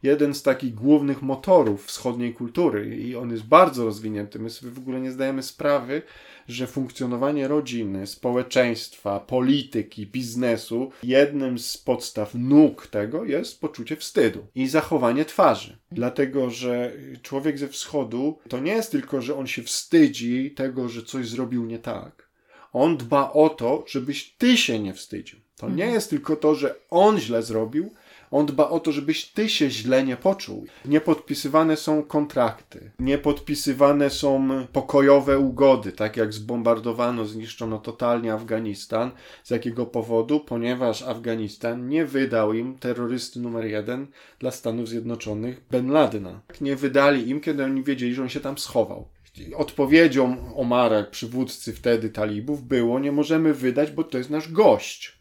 jeden 0.03 0.33
z 0.33 0.43
takich 0.43 0.73
głównych 0.73 1.21
motorów 1.21 1.85
wschodniej 1.85 2.33
kultury 2.33 2.97
i 2.97 3.15
on 3.15 3.31
jest 3.31 3.43
bardzo 3.43 3.85
rozwinięty. 3.85 4.39
My 4.39 4.49
sobie 4.49 4.71
w 4.71 4.77
ogóle 4.77 5.01
nie 5.01 5.11
zdajemy 5.11 5.43
sprawy, 5.43 6.01
że 6.47 6.67
funkcjonowanie 6.67 7.47
rodziny, 7.47 8.07
społeczeństwa, 8.07 9.19
polityki, 9.19 10.07
biznesu, 10.07 10.91
jednym 11.03 11.59
z 11.59 11.77
podstaw 11.77 12.35
nóg 12.35 12.87
tego 12.87 13.25
jest 13.25 13.61
poczucie 13.61 13.95
wstydu 13.95 14.47
i 14.55 14.67
zachowanie 14.67 15.25
twarzy. 15.25 15.77
Dlatego, 15.91 16.49
że 16.49 16.91
człowiek 17.21 17.59
ze 17.59 17.67
wschodu 17.67 18.37
to 18.49 18.59
nie 18.59 18.71
jest 18.71 18.91
tylko, 18.91 19.21
że 19.21 19.37
on 19.37 19.47
się 19.47 19.63
wstydzi 19.63 20.51
tego, 20.51 20.89
że 20.89 21.03
coś 21.03 21.29
zrobił 21.29 21.65
nie 21.65 21.79
tak. 21.79 22.27
On 22.73 22.97
dba 22.97 23.31
o 23.31 23.49
to, 23.49 23.83
żebyś 23.87 24.35
ty 24.37 24.57
się 24.57 24.79
nie 24.79 24.93
wstydził. 24.93 25.39
To 25.57 25.69
nie 25.69 25.85
jest 25.85 26.09
tylko 26.09 26.35
to, 26.35 26.55
że 26.55 26.75
on 26.89 27.19
źle 27.19 27.43
zrobił, 27.43 27.93
on 28.31 28.45
dba 28.45 28.69
o 28.69 28.79
to, 28.79 28.91
żebyś 28.91 29.25
ty 29.25 29.49
się 29.49 29.69
źle 29.69 30.03
nie 30.03 30.17
poczuł. 30.17 30.65
Nie 30.85 31.01
podpisywane 31.01 31.77
są 31.77 32.03
kontrakty, 32.03 32.91
nie 32.99 33.17
podpisywane 33.17 34.09
są 34.09 34.49
pokojowe 34.73 35.39
ugody, 35.39 35.91
tak 35.91 36.17
jak 36.17 36.33
zbombardowano, 36.33 37.25
zniszczono 37.25 37.77
totalnie 37.77 38.33
Afganistan. 38.33 39.11
Z 39.43 39.49
jakiego 39.49 39.85
powodu? 39.85 40.39
Ponieważ 40.39 41.01
Afganistan 41.01 41.89
nie 41.89 42.05
wydał 42.05 42.53
im 42.53 42.77
terrorysty 42.77 43.39
numer 43.39 43.65
jeden 43.65 44.07
dla 44.39 44.51
Stanów 44.51 44.89
Zjednoczonych, 44.89 45.61
Ben 45.71 45.91
Ladena. 45.91 46.41
Nie 46.61 46.75
wydali 46.75 47.29
im, 47.29 47.41
kiedy 47.41 47.63
oni 47.63 47.83
wiedzieli, 47.83 48.13
że 48.13 48.21
on 48.21 48.29
się 48.29 48.39
tam 48.39 48.57
schował. 48.57 49.07
Odpowiedzią 49.55 50.53
Omara, 50.55 51.03
przywódcy 51.03 51.73
wtedy 51.73 52.09
talibów, 52.09 52.63
było: 52.63 52.99
Nie 52.99 53.11
możemy 53.11 53.53
wydać, 53.53 53.91
bo 53.91 54.03
to 54.03 54.17
jest 54.17 54.29
nasz 54.29 54.51
gość. 54.51 55.16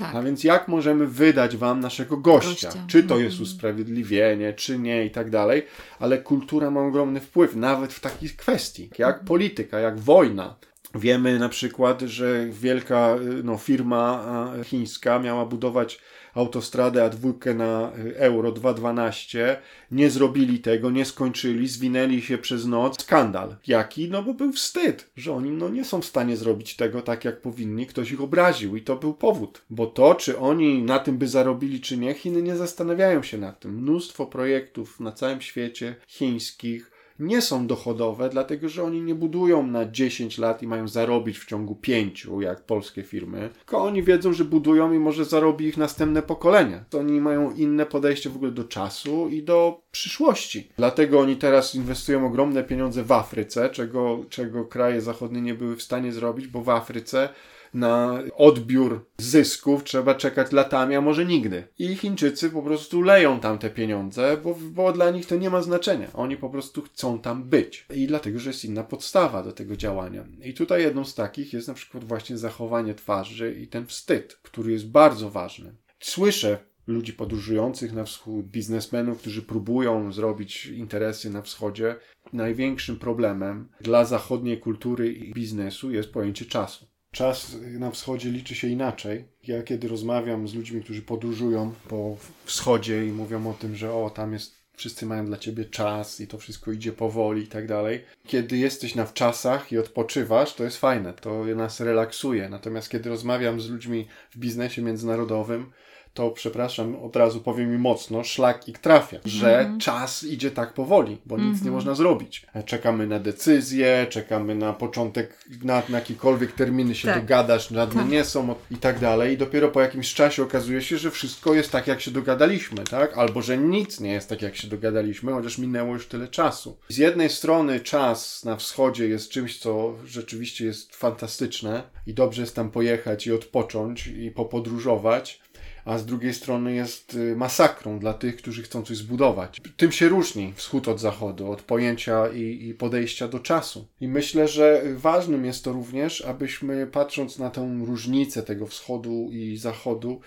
Tak. 0.00 0.14
A 0.14 0.22
więc 0.22 0.44
jak 0.44 0.68
możemy 0.68 1.06
wydać 1.06 1.56
wam 1.56 1.80
naszego 1.80 2.16
gościa? 2.16 2.68
Gościa. 2.68 2.84
Czy 2.86 3.02
to 3.02 3.18
jest 3.18 3.40
usprawiedliwienie, 3.40 4.52
czy 4.52 4.78
nie 4.78 5.06
i 5.06 5.10
tak 5.10 5.30
dalej, 5.30 5.66
ale 5.98 6.18
kultura 6.18 6.70
ma 6.70 6.80
ogromny 6.80 7.20
wpływ 7.20 7.56
nawet 7.56 7.92
w 7.92 8.00
takich 8.00 8.36
kwestii, 8.36 8.90
jak 8.98 9.24
polityka, 9.24 9.78
jak 9.78 9.98
wojna. 9.98 10.56
Wiemy 10.94 11.38
na 11.38 11.48
przykład, 11.48 12.00
że 12.00 12.46
wielka 12.46 13.16
y, 13.16 13.42
no, 13.44 13.58
firma 13.58 14.24
chińska 14.64 15.18
miała 15.18 15.46
budować 15.46 16.00
autostradę 16.34 17.10
A2 17.10 17.54
na 17.54 17.92
y, 17.98 18.16
Euro 18.16 18.52
2.12, 18.52 19.56
nie 19.90 20.10
zrobili 20.10 20.58
tego, 20.58 20.90
nie 20.90 21.04
skończyli, 21.04 21.68
zwinęli 21.68 22.22
się 22.22 22.38
przez 22.38 22.66
noc. 22.66 23.02
Skandal. 23.02 23.56
Jaki? 23.66 24.10
No 24.10 24.22
bo 24.22 24.34
był 24.34 24.52
wstyd, 24.52 25.10
że 25.16 25.32
oni 25.32 25.50
no, 25.50 25.68
nie 25.68 25.84
są 25.84 26.00
w 26.00 26.06
stanie 26.06 26.36
zrobić 26.36 26.76
tego 26.76 27.02
tak, 27.02 27.24
jak 27.24 27.40
powinni. 27.40 27.86
Ktoś 27.86 28.12
ich 28.12 28.20
obraził 28.20 28.76
i 28.76 28.82
to 28.82 28.96
był 28.96 29.14
powód. 29.14 29.62
Bo 29.70 29.86
to, 29.86 30.14
czy 30.14 30.38
oni 30.38 30.82
na 30.82 30.98
tym 30.98 31.18
by 31.18 31.28
zarobili, 31.28 31.80
czy 31.80 31.96
nie, 31.96 32.14
Chiny 32.14 32.42
nie 32.42 32.56
zastanawiają 32.56 33.22
się 33.22 33.38
nad 33.38 33.60
tym. 33.60 33.74
Mnóstwo 33.74 34.26
projektów 34.26 35.00
na 35.00 35.12
całym 35.12 35.40
świecie 35.40 35.96
chińskich 36.06 36.89
nie 37.20 37.42
są 37.42 37.66
dochodowe, 37.66 38.28
dlatego 38.28 38.68
że 38.68 38.82
oni 38.82 39.02
nie 39.02 39.14
budują 39.14 39.66
na 39.66 39.90
10 39.90 40.38
lat 40.38 40.62
i 40.62 40.66
mają 40.66 40.88
zarobić 40.88 41.38
w 41.38 41.46
ciągu 41.46 41.74
5, 41.74 42.26
jak 42.40 42.64
polskie 42.64 43.02
firmy, 43.02 43.50
tylko 43.58 43.82
oni 43.82 44.02
wiedzą, 44.02 44.32
że 44.32 44.44
budują 44.44 44.92
i 44.92 44.98
może 44.98 45.24
zarobi 45.24 45.66
ich 45.66 45.76
następne 45.76 46.22
pokolenia. 46.22 46.84
To 46.90 46.98
oni 46.98 47.20
mają 47.20 47.54
inne 47.54 47.86
podejście 47.86 48.30
w 48.30 48.36
ogóle 48.36 48.50
do 48.50 48.64
czasu 48.64 49.28
i 49.28 49.42
do 49.42 49.80
przyszłości. 49.90 50.68
Dlatego 50.76 51.20
oni 51.20 51.36
teraz 51.36 51.74
inwestują 51.74 52.26
ogromne 52.26 52.64
pieniądze 52.64 53.02
w 53.02 53.12
Afryce, 53.12 53.70
czego, 53.70 54.24
czego 54.28 54.64
kraje 54.64 55.00
zachodnie 55.00 55.40
nie 55.40 55.54
były 55.54 55.76
w 55.76 55.82
stanie 55.82 56.12
zrobić, 56.12 56.46
bo 56.46 56.62
w 56.62 56.68
Afryce 56.68 57.28
na 57.74 58.22
odbiór 58.36 59.06
zysków 59.18 59.84
trzeba 59.84 60.14
czekać 60.14 60.52
latami, 60.52 60.94
a 60.94 61.00
może 61.00 61.26
nigdy. 61.26 61.64
I 61.78 61.96
Chińczycy 61.96 62.50
po 62.50 62.62
prostu 62.62 63.02
leją 63.02 63.40
tam 63.40 63.58
te 63.58 63.70
pieniądze, 63.70 64.36
bo, 64.44 64.56
bo 64.60 64.92
dla 64.92 65.10
nich 65.10 65.26
to 65.26 65.36
nie 65.36 65.50
ma 65.50 65.62
znaczenia. 65.62 66.08
Oni 66.14 66.36
po 66.36 66.50
prostu 66.50 66.82
chcą 66.82 67.18
tam 67.18 67.44
być. 67.44 67.86
I 67.94 68.06
dlatego, 68.06 68.38
że 68.38 68.50
jest 68.50 68.64
inna 68.64 68.84
podstawa 68.84 69.42
do 69.42 69.52
tego 69.52 69.76
działania. 69.76 70.26
I 70.44 70.54
tutaj 70.54 70.82
jedną 70.82 71.04
z 71.04 71.14
takich 71.14 71.52
jest 71.52 71.68
na 71.68 71.74
przykład 71.74 72.04
właśnie 72.04 72.38
zachowanie 72.38 72.94
twarzy 72.94 73.54
i 73.60 73.68
ten 73.68 73.86
wstyd, 73.86 74.38
który 74.42 74.72
jest 74.72 74.88
bardzo 74.88 75.30
ważny. 75.30 75.74
Słyszę 76.00 76.58
ludzi 76.86 77.12
podróżujących 77.12 77.92
na 77.92 78.04
wschód, 78.04 78.46
biznesmenów, 78.46 79.18
którzy 79.18 79.42
próbują 79.42 80.12
zrobić 80.12 80.66
interesy 80.66 81.30
na 81.30 81.42
wschodzie. 81.42 81.96
Największym 82.32 82.98
problemem 82.98 83.68
dla 83.80 84.04
zachodniej 84.04 84.60
kultury 84.60 85.12
i 85.12 85.34
biznesu 85.34 85.90
jest 85.90 86.12
pojęcie 86.12 86.44
czasu. 86.44 86.89
Czas 87.12 87.56
na 87.78 87.90
wschodzie 87.90 88.30
liczy 88.30 88.54
się 88.54 88.68
inaczej. 88.68 89.24
Ja 89.46 89.62
kiedy 89.62 89.88
rozmawiam 89.88 90.48
z 90.48 90.54
ludźmi, 90.54 90.82
którzy 90.82 91.02
podróżują 91.02 91.74
po 91.88 92.16
wschodzie 92.44 93.06
i 93.06 93.12
mówią 93.12 93.50
o 93.50 93.54
tym, 93.54 93.76
że 93.76 93.92
o, 93.94 94.10
tam 94.10 94.32
jest 94.32 94.60
wszyscy 94.76 95.06
mają 95.06 95.26
dla 95.26 95.36
ciebie 95.36 95.64
czas 95.64 96.20
i 96.20 96.26
to 96.26 96.38
wszystko 96.38 96.72
idzie 96.72 96.92
powoli 96.92 97.42
i 97.42 97.46
tak 97.46 97.66
dalej. 97.66 98.04
Kiedy 98.26 98.56
jesteś 98.56 98.94
na 98.94 99.06
wczasach 99.06 99.72
i 99.72 99.78
odpoczywasz, 99.78 100.54
to 100.54 100.64
jest 100.64 100.76
fajne, 100.76 101.12
to 101.12 101.44
nas 101.44 101.80
relaksuje. 101.80 102.48
Natomiast 102.48 102.90
kiedy 102.90 103.08
rozmawiam 103.10 103.60
z 103.60 103.70
ludźmi 103.70 104.08
w 104.30 104.38
biznesie 104.38 104.82
międzynarodowym, 104.82 105.72
to 106.14 106.30
przepraszam, 106.30 106.96
od 106.96 107.16
razu 107.16 107.40
powiem 107.40 107.70
mi 107.70 107.78
mocno, 107.78 108.24
szlak 108.24 108.68
ich 108.68 108.78
trafia, 108.78 109.18
że 109.24 109.60
mm. 109.60 109.80
czas 109.80 110.24
idzie 110.24 110.50
tak 110.50 110.74
powoli, 110.74 111.18
bo 111.26 111.36
nic 111.36 111.44
mm 111.44 111.54
-hmm. 111.54 111.54
nie 111.54 111.58
mhm. 111.58 111.74
można 111.74 111.94
zrobić. 111.94 112.46
Czekamy 112.66 113.06
na 113.06 113.18
decyzję, 113.18 114.06
czekamy 114.10 114.54
na 114.54 114.72
początek, 114.72 115.44
na, 115.64 115.82
na 115.88 115.98
jakiekolwiek 115.98 116.52
terminy 116.52 116.94
się 116.94 117.08
tak. 117.08 117.20
dogadasz, 117.20 117.68
żadne 117.68 118.02
tak. 118.02 118.10
nie 118.10 118.24
są 118.24 118.54
i 118.70 118.76
tak 118.76 118.98
dalej. 118.98 119.34
I 119.34 119.38
dopiero 119.38 119.68
po 119.68 119.80
jakimś 119.80 120.14
czasie 120.14 120.42
okazuje 120.42 120.82
się, 120.82 120.98
że 120.98 121.10
wszystko 121.10 121.54
jest 121.54 121.72
tak, 121.72 121.86
jak 121.86 122.00
się 122.00 122.10
dogadaliśmy, 122.10 122.84
tak? 122.84 123.18
Albo, 123.18 123.42
że 123.42 123.58
nic 123.58 124.00
nie 124.00 124.12
jest 124.12 124.28
tak, 124.28 124.42
jak 124.42 124.56
się 124.56 124.68
dogadaliśmy, 124.68 125.32
chociaż 125.32 125.58
minęło 125.58 125.94
już 125.94 126.06
tyle 126.06 126.28
czasu. 126.28 126.76
Z 126.88 126.96
jednej 126.96 127.30
strony 127.30 127.80
czas 127.80 128.44
na 128.44 128.56
wschodzie 128.56 129.08
jest 129.08 129.30
czymś, 129.30 129.58
co 129.58 129.94
rzeczywiście 130.04 130.64
jest 130.64 130.96
fantastyczne 130.96 131.82
i 132.06 132.14
dobrze 132.14 132.42
jest 132.42 132.56
tam 132.56 132.70
pojechać 132.70 133.26
i 133.26 133.32
odpocząć 133.32 134.06
i 134.06 134.30
popodróżować, 134.30 135.40
a 135.84 135.98
z 135.98 136.06
drugiej 136.06 136.34
strony 136.34 136.74
jest 136.74 137.14
y, 137.14 137.36
masakrą 137.36 137.98
dla 137.98 138.14
tych, 138.14 138.36
którzy 138.36 138.62
chcą 138.62 138.82
coś 138.82 138.96
zbudować. 138.96 139.60
Tym 139.76 139.92
się 139.92 140.08
różni 140.08 140.52
wschód 140.56 140.88
od 140.88 141.00
zachodu, 141.00 141.50
od 141.50 141.62
pojęcia 141.62 142.28
i, 142.28 142.68
i 142.68 142.74
podejścia 142.74 143.28
do 143.28 143.38
czasu. 143.38 143.86
I 144.00 144.08
myślę, 144.08 144.48
że 144.48 144.82
ważnym 144.94 145.44
jest 145.44 145.64
to 145.64 145.72
również, 145.72 146.20
abyśmy 146.20 146.86
patrząc 146.86 147.38
na 147.38 147.50
tę 147.50 147.80
różnicę 147.84 148.42
tego 148.42 148.66
wschodu 148.66 149.28
i 149.32 149.56
zachodu, 149.56 150.20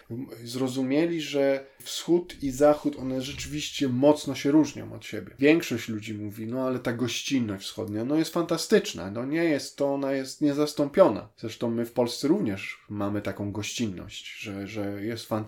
zrozumieli, 0.44 1.22
że 1.22 1.66
wschód 1.84 2.44
i 2.44 2.52
zachód, 2.52 2.96
one 3.00 3.22
rzeczywiście 3.22 3.89
mocno 3.89 4.36
się 4.36 4.52
różnią 4.52 4.94
od 4.94 5.06
siebie. 5.06 5.36
Większość 5.39 5.89
ludzi 5.89 6.13
mówi, 6.13 6.48
no 6.48 6.62
ale 6.62 6.80
ta 6.80 6.94
gościnność 6.94 7.66
wschodnia, 7.66 8.06
no 8.06 8.16
jest 8.16 8.34
fantastyczna, 8.34 9.12
no 9.12 9.26
nie 9.26 9.44
jest 9.44 9.78
to, 9.78 9.94
ona 9.94 10.12
jest 10.12 10.42
niezastąpiona. 10.42 11.30
Zresztą 11.38 11.70
my 11.70 11.86
w 11.86 11.92
Polsce 11.92 12.28
również 12.28 12.80
mamy 12.89 13.22
taką 13.22 13.52
gościnność, 13.52 14.39
że, 14.39 14.68
że 14.68 15.04
jest 15.04 15.26
fantastyczna. 15.26 15.43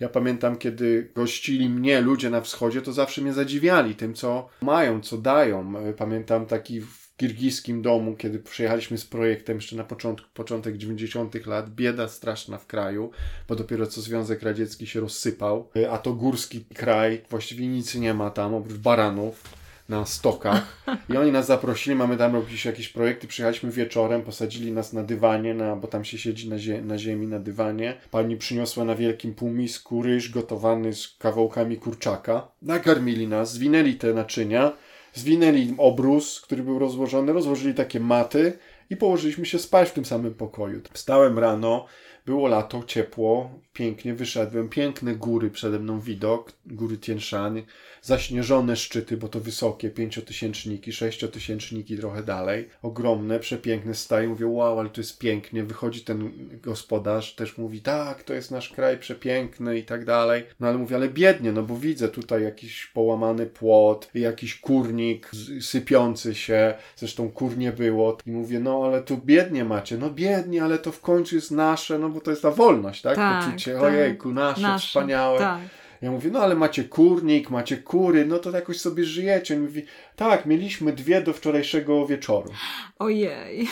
Ja 0.00 0.08
pamiętam, 0.08 0.56
kiedy 0.56 1.10
gościli 1.14 1.68
mnie 1.68 2.00
ludzie 2.00 2.30
na 2.30 2.40
wschodzie, 2.40 2.82
to 2.82 2.92
zawsze 2.92 3.22
mnie 3.22 3.32
zadziwiali 3.32 3.94
tym, 3.94 4.14
co 4.14 4.48
mają, 4.62 5.00
co 5.00 5.18
dają. 5.18 5.74
Pamiętam 5.96 6.46
taki 6.46 6.80
kirgijskim 7.16 7.82
domu, 7.82 8.16
kiedy 8.16 8.38
przyjechaliśmy 8.38 8.98
z 8.98 9.04
projektem 9.04 9.56
jeszcze 9.56 9.76
na 9.76 9.84
początku, 9.84 10.28
początek 10.34 10.76
90. 10.76 11.46
lat, 11.46 11.70
bieda 11.70 12.08
straszna 12.08 12.58
w 12.58 12.66
kraju, 12.66 13.10
bo 13.48 13.56
dopiero 13.56 13.86
co 13.86 14.00
Związek 14.00 14.42
Radziecki 14.42 14.86
się 14.86 15.00
rozsypał, 15.00 15.70
a 15.90 15.98
to 15.98 16.12
górski 16.12 16.64
kraj, 16.64 17.22
właściwie 17.30 17.66
nic 17.66 17.94
nie 17.94 18.14
ma 18.14 18.30
tam, 18.30 18.54
oprócz 18.54 18.76
baranów 18.76 19.57
na 19.88 20.06
stokach 20.06 20.84
i 21.08 21.16
oni 21.16 21.32
nas 21.32 21.46
zaprosili, 21.46 21.96
mamy 21.96 22.16
tam 22.16 22.34
robić 22.34 22.64
jakieś 22.64 22.88
projekty, 22.88 23.26
przyjechaliśmy 23.26 23.70
wieczorem, 23.70 24.22
posadzili 24.22 24.72
nas 24.72 24.92
na 24.92 25.02
dywanie, 25.02 25.54
na, 25.54 25.76
bo 25.76 25.88
tam 25.88 26.04
się 26.04 26.18
siedzi 26.18 26.48
na, 26.48 26.58
zie 26.58 26.82
na 26.82 26.98
ziemi, 26.98 27.26
na 27.26 27.38
dywanie. 27.38 27.94
Pani 28.10 28.36
przyniosła 28.36 28.84
na 28.84 28.94
wielkim 28.94 29.34
półmisku 29.34 30.02
ryż 30.02 30.30
gotowany 30.30 30.94
z 30.94 31.16
kawałkami 31.18 31.76
kurczaka. 31.76 32.48
Nakarmili 32.62 33.28
nas, 33.28 33.52
zwinęli 33.52 33.94
te 33.94 34.14
naczynia, 34.14 34.72
Zwinęli 35.14 35.74
obrus, 35.78 36.40
który 36.40 36.62
był 36.62 36.78
rozłożony, 36.78 37.32
rozłożyli 37.32 37.74
takie 37.74 38.00
maty 38.00 38.58
i 38.90 38.96
położyliśmy 38.96 39.46
się 39.46 39.58
spać 39.58 39.88
w 39.88 39.92
tym 39.92 40.04
samym 40.04 40.34
pokoju. 40.34 40.80
Wstałem 40.92 41.38
rano, 41.38 41.86
było 42.26 42.48
lato, 42.48 42.82
ciepło, 42.86 43.50
pięknie 43.78 44.14
wyszedłem, 44.14 44.68
piękne 44.68 45.14
góry 45.14 45.50
przede 45.50 45.78
mną 45.78 46.00
widok, 46.00 46.52
góry 46.66 46.98
Tien 46.98 47.20
Shan, 47.20 47.62
zaśnieżone 48.02 48.76
szczyty, 48.76 49.16
bo 49.16 49.28
to 49.28 49.40
wysokie, 49.40 49.90
pięciotysięczniki, 49.90 50.92
sześciotysięczniki 50.92 51.96
trochę 51.96 52.22
dalej, 52.22 52.68
ogromne, 52.82 53.40
przepiękne 53.40 53.94
staje, 53.94 54.28
mówię, 54.28 54.46
wow, 54.46 54.80
ale 54.80 54.88
to 54.88 55.00
jest 55.00 55.18
pięknie, 55.18 55.64
wychodzi 55.64 56.00
ten 56.00 56.32
gospodarz, 56.62 57.34
też 57.34 57.58
mówi, 57.58 57.80
tak, 57.80 58.22
to 58.22 58.34
jest 58.34 58.50
nasz 58.50 58.68
kraj 58.68 58.98
przepiękny 58.98 59.78
i 59.78 59.84
tak 59.84 60.04
dalej, 60.04 60.44
no 60.60 60.68
ale 60.68 60.78
mówię, 60.78 60.96
ale 60.96 61.08
biednie, 61.08 61.52
no 61.52 61.62
bo 61.62 61.76
widzę 61.76 62.08
tutaj 62.08 62.42
jakiś 62.42 62.86
połamany 62.86 63.46
płot, 63.46 64.10
jakiś 64.14 64.60
kurnik 64.60 65.30
sypiący 65.60 66.34
się, 66.34 66.74
zresztą 66.96 67.30
kur 67.30 67.58
nie 67.58 67.72
było. 67.72 68.18
I 68.26 68.30
mówię, 68.30 68.60
no 68.60 68.84
ale 68.84 69.02
tu 69.02 69.20
biednie 69.24 69.64
macie, 69.64 69.98
no 69.98 70.10
biednie, 70.10 70.64
ale 70.64 70.78
to 70.78 70.92
w 70.92 71.00
końcu 71.00 71.34
jest 71.34 71.50
nasze, 71.50 71.98
no 71.98 72.08
bo 72.08 72.20
to 72.20 72.30
jest 72.30 72.42
ta 72.42 72.50
wolność, 72.50 73.02
tak? 73.02 73.16
tak. 73.16 73.44
Poczucie, 73.44 73.67
tak. 73.74 73.82
ojejku, 73.82 74.32
nasze, 74.32 74.62
nasze 74.62 74.86
wspaniałe. 74.86 75.38
Tak. 75.38 75.60
Ja 76.02 76.10
mówię, 76.10 76.30
no 76.30 76.40
ale 76.40 76.54
macie 76.54 76.84
kurnik, 76.84 77.50
macie 77.50 77.76
kury, 77.76 78.26
no 78.26 78.38
to 78.38 78.50
jakoś 78.50 78.80
sobie 78.80 79.04
żyjecie. 79.04 79.54
On 79.54 79.60
mówi, 79.60 79.84
tak, 80.16 80.46
mieliśmy 80.46 80.92
dwie 80.92 81.22
do 81.22 81.32
wczorajszego 81.32 82.06
wieczoru. 82.06 82.50
Ojej. 82.98 83.68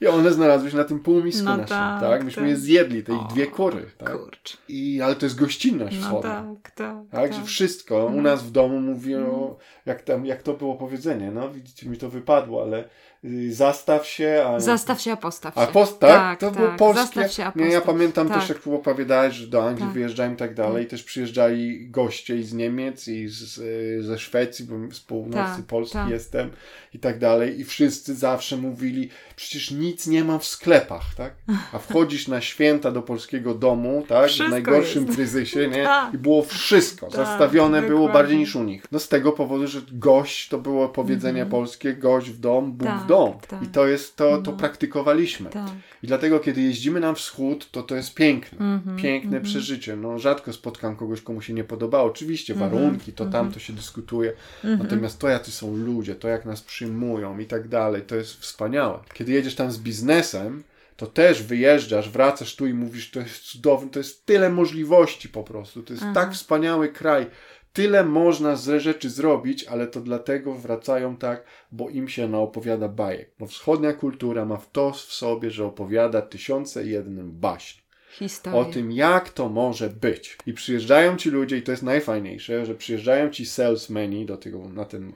I 0.00 0.06
one 0.06 0.32
znalazły 0.32 0.70
się 0.70 0.76
na 0.76 0.84
tym 0.84 1.00
półmisku 1.00 1.44
no 1.44 1.56
naszym, 1.56 1.68
tak? 1.68 2.00
tak? 2.00 2.24
Myśmy 2.24 2.42
tak. 2.42 2.50
je 2.50 2.56
zjedli, 2.56 3.02
te 3.02 3.12
ich 3.12 3.26
dwie 3.30 3.46
kury, 3.46 3.90
tak? 3.98 4.12
Kurcz. 4.12 4.56
I, 4.68 5.00
ale 5.02 5.16
to 5.16 5.26
jest 5.26 5.38
gościnność 5.38 5.96
no 5.96 6.02
wschodnia. 6.02 6.30
tak, 6.30 6.70
tak, 6.70 6.96
tak. 7.10 7.34
Że 7.34 7.44
wszystko. 7.44 8.06
U 8.06 8.22
nas 8.22 8.42
w 8.42 8.50
domu 8.50 8.80
mówią, 8.80 9.18
mm. 9.18 9.54
jak, 9.86 10.02
tam, 10.02 10.26
jak 10.26 10.42
to 10.42 10.54
było 10.54 10.74
powiedzenie, 10.74 11.30
no 11.30 11.50
widzicie, 11.50 11.88
mi 11.88 11.96
to 11.96 12.10
wypadło, 12.10 12.62
ale 12.62 12.88
zastaw 13.50 14.06
się. 14.06 14.44
A... 14.46 14.60
Zastaw 14.60 15.00
się, 15.00 15.12
a 15.12 15.16
postaw 15.16 15.54
się. 15.54 15.60
A 15.60 15.66
post, 15.66 15.98
tak? 15.98 16.10
tak 16.10 16.40
to 16.40 16.50
tak. 16.50 16.58
było 16.58 16.72
polskie. 16.72 17.02
Zastaw 17.02 17.32
się, 17.32 17.44
a 17.44 17.52
postaw. 17.52 17.68
Nie, 17.68 17.74
ja 17.74 17.80
pamiętam 17.80 18.28
tak. 18.28 18.40
też, 18.40 18.48
jak 18.48 18.66
opowiadałeś, 18.66 19.34
że 19.34 19.46
do 19.46 19.68
Anglii 19.68 19.86
tak. 19.86 19.94
wyjeżdżałem 19.94 20.34
i 20.34 20.36
tak 20.36 20.54
dalej. 20.54 20.84
Tak. 20.84 20.90
Też 20.90 21.02
przyjeżdżali 21.02 21.90
goście 21.90 22.36
i 22.36 22.42
z 22.42 22.52
Niemiec, 22.52 23.08
i 23.08 23.28
z, 23.28 23.58
y, 23.58 24.02
ze 24.02 24.18
Szwecji, 24.18 24.64
bo 24.64 24.94
z 24.94 25.00
północy 25.00 25.56
tak, 25.56 25.64
Polski 25.66 25.94
tak. 25.94 26.10
jestem 26.10 26.50
i 26.94 26.98
tak 26.98 27.18
dalej. 27.18 27.60
I 27.60 27.64
wszyscy 27.64 28.14
zawsze 28.14 28.56
mówili, 28.56 29.08
przecież 29.36 29.70
nic 29.70 30.06
nie 30.06 30.24
ma 30.24 30.38
w 30.38 30.44
sklepach, 30.44 31.14
tak? 31.16 31.34
A 31.72 31.78
wchodzisz 31.78 32.28
na 32.28 32.40
święta 32.40 32.90
do 32.90 33.02
polskiego 33.02 33.54
domu, 33.54 34.04
tak? 34.08 34.26
Wszystko 34.26 34.48
w 34.48 34.50
najgorszym 34.50 35.02
jest. 35.02 35.16
kryzysie, 35.16 35.68
nie? 35.68 35.88
I 36.14 36.18
było 36.18 36.42
wszystko. 36.42 37.10
Zastawione 37.10 37.82
było 37.82 38.08
bardziej 38.08 38.38
niż 38.38 38.56
u 38.56 38.62
nich. 38.62 38.84
No 38.92 38.98
z 38.98 39.08
tego 39.08 39.32
powodu, 39.32 39.66
że 39.66 39.80
gość, 39.92 40.48
to 40.48 40.58
było 40.58 40.88
powiedzenie 40.88 41.40
mm. 41.40 41.50
polskie, 41.50 41.94
gość 41.94 42.30
w 42.30 42.38
dom, 42.38 42.72
Bóg 42.72 42.88
w 42.88 43.06
dom. 43.06 43.09
Tak. 43.48 43.62
I 43.62 43.66
to 43.66 43.86
jest 43.86 44.16
to, 44.16 44.42
to 44.42 44.50
no. 44.50 44.56
praktykowaliśmy. 44.56 45.50
Tak. 45.50 45.70
I 46.02 46.06
dlatego, 46.06 46.40
kiedy 46.40 46.62
jeździmy 46.62 47.00
na 47.00 47.14
wschód, 47.14 47.70
to 47.70 47.82
to 47.82 47.96
jest 47.96 48.14
piękne. 48.14 48.58
Mm 48.58 48.80
-hmm, 48.80 49.02
piękne 49.02 49.30
mm 49.30 49.42
-hmm. 49.42 49.46
przeżycie. 49.46 49.96
No, 49.96 50.18
rzadko 50.18 50.52
spotkam 50.52 50.96
kogoś, 50.96 51.20
komu 51.20 51.40
się 51.40 51.52
nie 51.52 51.64
podoba. 51.64 52.02
Oczywiście 52.02 52.54
-hmm, 52.54 52.58
warunki, 52.58 53.12
to 53.12 53.26
tam 53.26 53.52
to 53.52 53.60
się 53.60 53.72
dyskutuje. 53.72 54.32
Natomiast 54.64 55.18
to, 55.18 55.28
jacy 55.28 55.50
są 55.50 55.76
ludzie, 55.76 56.14
to 56.14 56.28
jak 56.28 56.44
nas 56.44 56.60
przyjmują 56.60 57.38
i 57.38 57.46
tak 57.46 57.68
dalej, 57.68 58.02
to 58.02 58.16
jest 58.16 58.40
wspaniałe. 58.40 58.98
Kiedy 59.14 59.32
jedziesz 59.32 59.54
tam 59.54 59.72
z 59.72 59.78
biznesem, 59.78 60.62
to 61.00 61.06
też 61.06 61.42
wyjeżdżasz, 61.42 62.10
wracasz 62.10 62.56
tu 62.56 62.66
i 62.66 62.74
mówisz, 62.74 63.10
to 63.10 63.20
jest 63.20 63.42
cudowne, 63.42 63.90
to 63.90 63.98
jest 63.98 64.26
tyle 64.26 64.50
możliwości 64.50 65.28
po 65.28 65.42
prostu, 65.42 65.82
to 65.82 65.92
jest 65.92 66.02
Aha. 66.04 66.14
tak 66.14 66.32
wspaniały 66.32 66.88
kraj, 66.88 67.26
Tyle 67.72 68.04
można 68.04 68.56
z 68.56 68.82
rzeczy 68.82 69.10
zrobić, 69.10 69.64
ale 69.64 69.86
to 69.86 70.00
dlatego 70.00 70.54
wracają 70.54 71.16
tak, 71.16 71.44
bo 71.72 71.88
im 71.88 72.08
się 72.08 72.28
naopowiada 72.28 72.88
bajek. 72.88 73.30
Bo 73.38 73.46
wschodnia 73.46 73.92
kultura 73.92 74.44
ma 74.44 74.56
w 74.56 74.70
to 74.70 74.92
w 74.92 74.96
sobie, 74.96 75.50
że 75.50 75.66
opowiada 75.66 76.22
tysiące 76.22 76.86
jednym 76.86 77.32
baśń. 77.32 77.80
Historię. 78.10 78.60
o 78.60 78.64
tym, 78.64 78.92
jak 78.92 79.30
to 79.30 79.48
może 79.48 79.88
być. 79.88 80.36
I 80.46 80.52
przyjeżdżają 80.52 81.16
ci 81.16 81.30
ludzie, 81.30 81.56
i 81.56 81.62
to 81.62 81.70
jest 81.70 81.82
najfajniejsze, 81.82 82.66
że 82.66 82.74
przyjeżdżają 82.74 83.30
ci 83.30 83.46
salesmeni 83.46 84.26
do 84.26 84.36
tego, 84.36 84.68
na 84.68 84.84
ten 84.84 85.12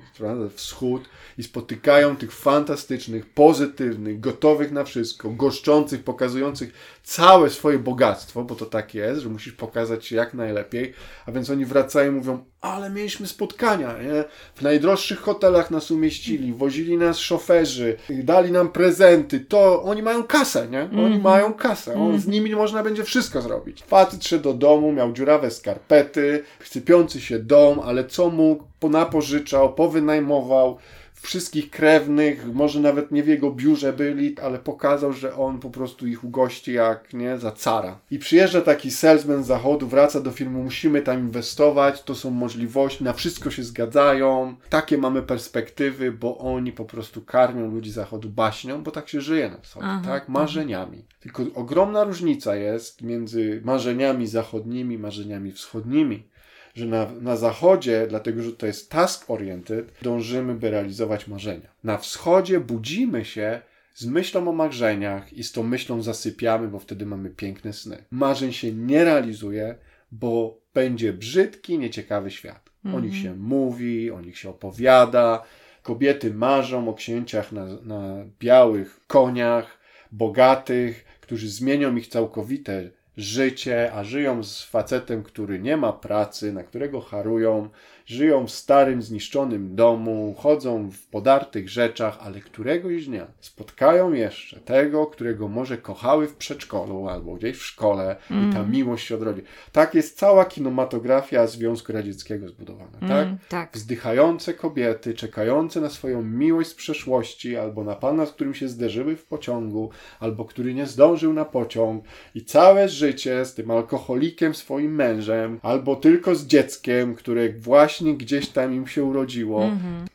wschód 0.54 1.09
i 1.38 1.42
spotykają 1.42 2.16
tych 2.16 2.33
fantastycznych, 2.33 3.26
pozytywnych, 3.26 4.20
gotowych 4.20 4.72
na 4.72 4.85
wszystko, 4.85 5.31
goszczących, 5.31 6.04
pokazujących 6.04 6.73
całe 7.02 7.50
swoje 7.50 7.79
bogactwo, 7.79 8.44
bo 8.44 8.54
to 8.54 8.66
tak 8.66 8.94
jest, 8.94 9.21
że 9.21 9.29
musisz 9.29 9.52
pokazać 9.52 10.06
się 10.06 10.16
jak 10.16 10.35
najlepiej, 10.35 10.92
a 11.27 11.33
więc 11.33 11.50
oni 11.50 11.64
wracają 11.64 12.12
i 12.12 12.14
mówią, 12.14 12.44
ale 12.60 12.90
mieliśmy 12.90 13.27
spotkania, 13.27 14.02
nie? 14.02 14.25
W 14.54 14.62
najdroższych 14.62 15.18
hotelach 15.18 15.71
nas 15.71 15.90
umieścili, 15.90 16.52
wozili 16.52 16.96
nas 16.96 17.18
szoferzy, 17.18 17.96
dali 18.10 18.52
nam 18.52 18.68
prezenty, 18.68 19.40
to 19.40 19.83
oni 19.83 20.02
mają 20.02 20.23
kasę, 20.23 20.68
nie? 20.68 20.83
Oni 20.83 21.04
Mhm. 21.04 21.23
mają 21.23 21.54
kasę, 21.54 21.94
on, 21.94 22.21
z 22.21 22.27
nimi 22.27 22.54
można 22.56 22.83
będzie 22.85 23.04
wszystko 23.04 23.42
zrobić. 23.42 23.82
Facet 23.82 24.24
szedł 24.24 24.42
do 24.42 24.54
domu, 24.54 24.92
miał 24.92 25.12
dziurawe 25.12 25.50
skarpety, 25.50 26.44
chcypiący 26.58 27.20
się 27.20 27.38
dom, 27.38 27.80
ale 27.80 28.04
co 28.04 28.30
mógł, 28.30 28.64
ponapożyczał, 28.80 29.74
powynajmował, 29.74 30.78
wszystkich 31.25 31.70
krewnych, 31.70 32.54
może 32.54 32.81
nawet 32.81 33.10
nie 33.10 33.22
w 33.22 33.29
jego 33.29 33.50
biurze 33.50 33.92
byli, 33.92 34.38
ale 34.38 34.58
pokazał, 34.58 35.12
że 35.12 35.37
on 35.37 35.60
po 35.60 35.70
prostu 35.70 36.06
ich 36.06 36.25
ugości 36.25 36.72
jak, 36.72 37.12
nie, 37.12 37.38
za 37.38 37.52
cara. 37.52 37.98
I 38.10 38.18
przyjeżdża 38.18 38.60
taki 38.60 38.90
salesman 38.90 39.44
z 39.44 39.46
zachodu, 39.46 39.87
wraca 39.87 40.20
do 40.20 40.31
firmy, 40.31 40.58
musimy 40.58 41.02
tam 41.02 41.18
inwestować, 41.18 42.02
to 42.02 42.14
są 42.14 42.31
możliwości, 42.31 43.04
na 43.04 43.12
wszystko 43.12 43.50
się 43.50 43.62
zgadzają, 43.62 44.54
takie 44.68 44.98
mamy 44.98 45.22
perspektywy, 45.22 46.12
bo 46.12 46.38
oni 46.38 46.72
po 46.72 46.85
prostu 46.85 47.22
karmią 47.22 47.70
ludzi 47.70 47.90
z 47.90 47.94
zachodu 47.94 48.29
baśnią, 48.31 48.83
bo 48.83 48.90
tak 48.90 49.08
się 49.08 49.20
żyje 49.20 49.50
na 49.50 49.58
wschodzie, 49.60 49.87
Aha, 49.87 50.02
tak, 50.04 50.29
marzeniami. 50.29 51.04
Tylko 51.20 51.42
ogromna 51.54 52.04
różnica 52.04 52.56
jest 52.56 53.02
między 53.02 53.62
marzeniami 53.64 54.27
zachodnimi, 54.27 54.98
marzeniami 54.98 55.52
wschodnimi 55.52 56.33
że 56.75 56.87
na, 56.87 57.06
na 57.20 57.37
zachodzie, 57.37 58.06
dlatego 58.08 58.42
że 58.42 58.52
to 58.52 58.66
jest 58.66 58.90
task 58.90 59.31
oriented, 59.31 59.92
dążymy, 60.02 60.54
by 60.54 60.70
realizować 60.70 61.27
marzenia. 61.27 61.68
Na 61.85 61.98
wschodzie 61.98 62.60
budzimy 62.60 63.25
się 63.25 63.60
z 63.94 64.06
myślą 64.06 64.48
o 64.48 64.52
marzeniach 64.52 65.33
i 65.33 65.44
z 65.44 65.52
tą 65.52 65.62
myślą 65.62 66.02
zasypiamy, 66.02 66.68
bo 66.68 66.79
wtedy 66.79 67.06
mamy 67.06 67.31
piękne 67.31 67.72
sny. 67.72 68.04
Marzeń 68.10 68.52
się 68.52 68.72
nie 68.72 69.04
realizuje, 69.04 69.75
bo 70.12 70.58
będzie 70.75 71.12
brzydki, 71.12 71.79
nieciekawy 71.79 72.31
świat. 72.31 72.70
O 72.94 73.00
nich 73.00 73.16
się 73.16 73.35
mówi, 73.35 74.10
o 74.10 74.20
nich 74.20 74.38
się 74.38 74.50
opowiada. 74.50 75.42
Kobiety 75.83 76.35
marzą 76.35 76.88
o 76.88 76.94
księciach 76.94 77.52
na, 77.52 77.66
na 77.83 78.25
białych 78.40 79.00
koniach, 79.06 79.79
bogatych, 80.12 81.04
którzy 81.20 81.48
zmienią 81.48 81.96
ich 81.96 82.06
całkowite 82.06 82.90
życie, 83.17 83.92
a 83.92 84.04
żyją 84.04 84.42
z 84.44 84.62
facetem, 84.62 85.23
który 85.23 85.58
nie 85.58 85.77
ma 85.77 85.92
pracy, 85.92 86.52
na 86.52 86.62
którego 86.65 87.00
harują, 87.00 87.69
żyją 88.07 88.46
w 88.46 88.50
starym, 88.50 89.02
zniszczonym 89.02 89.77
domu, 89.77 90.35
chodzą 90.38 90.90
w 90.90 91.07
podartych 91.07 91.69
rzeczach, 91.69 92.19
ale 92.21 92.40
któregoś 92.40 93.07
dnia 93.07 93.27
spotkają 93.40 94.13
jeszcze 94.13 94.61
tego, 94.61 95.07
którego 95.07 95.48
może 95.48 95.79
kochały 95.79 96.29
w 96.29 96.37
przedszkolu 96.37 97.09
albo 97.09 97.35
gdzieś 97.35 97.57
w 97.57 97.65
szkole 97.65 98.17
i 98.31 98.52
ta 98.52 98.63
miłość 98.63 99.07
się 99.07 99.15
odrodzi. 99.15 99.42
Tak 99.73 99.94
jest 99.94 100.19
cała 100.19 100.44
kinematografia 100.44 101.46
Związku 101.46 101.92
Radzieckiego 101.92 102.48
zbudowana, 102.48 102.98
tak? 103.00 103.27
Mm, 103.27 103.38
tak. 103.48 103.71
Wzdychające 103.73 104.55
kobiety, 104.55 105.15
czekające 105.15 105.81
na 105.81 105.90
swoją 105.90 106.23
miłość 106.23 106.71
z 106.71 106.75
przeszłości, 106.75 107.57
albo 107.57 107.85
na 107.85 107.94
pana, 107.94 108.27
z 108.27 108.33
którym 108.33 108.55
się 108.55 108.69
zderzyły 108.69 109.17
w 109.17 109.25
pociągu, 109.25 109.90
albo 110.21 110.44
który 110.44 110.75
nie 110.75 110.87
zdążył 110.87 111.33
na 111.33 111.44
pociąg, 111.44 112.05
i 112.35 112.44
całe 112.44 112.88
życie 112.88 113.44
z 113.44 113.55
tym 113.55 113.71
alkoholikiem, 113.71 114.55
swoim 114.55 114.94
mężem, 114.94 115.61
albo 115.63 115.96
tylko 115.96 116.35
z 116.35 116.46
dzieckiem, 116.46 117.15
które 117.15 117.52
właśnie 117.52 117.93
gdzieś 118.00 118.48
tam 118.48 118.74
im 118.74 118.86
się 118.86 119.04
urodziło, 119.04 119.70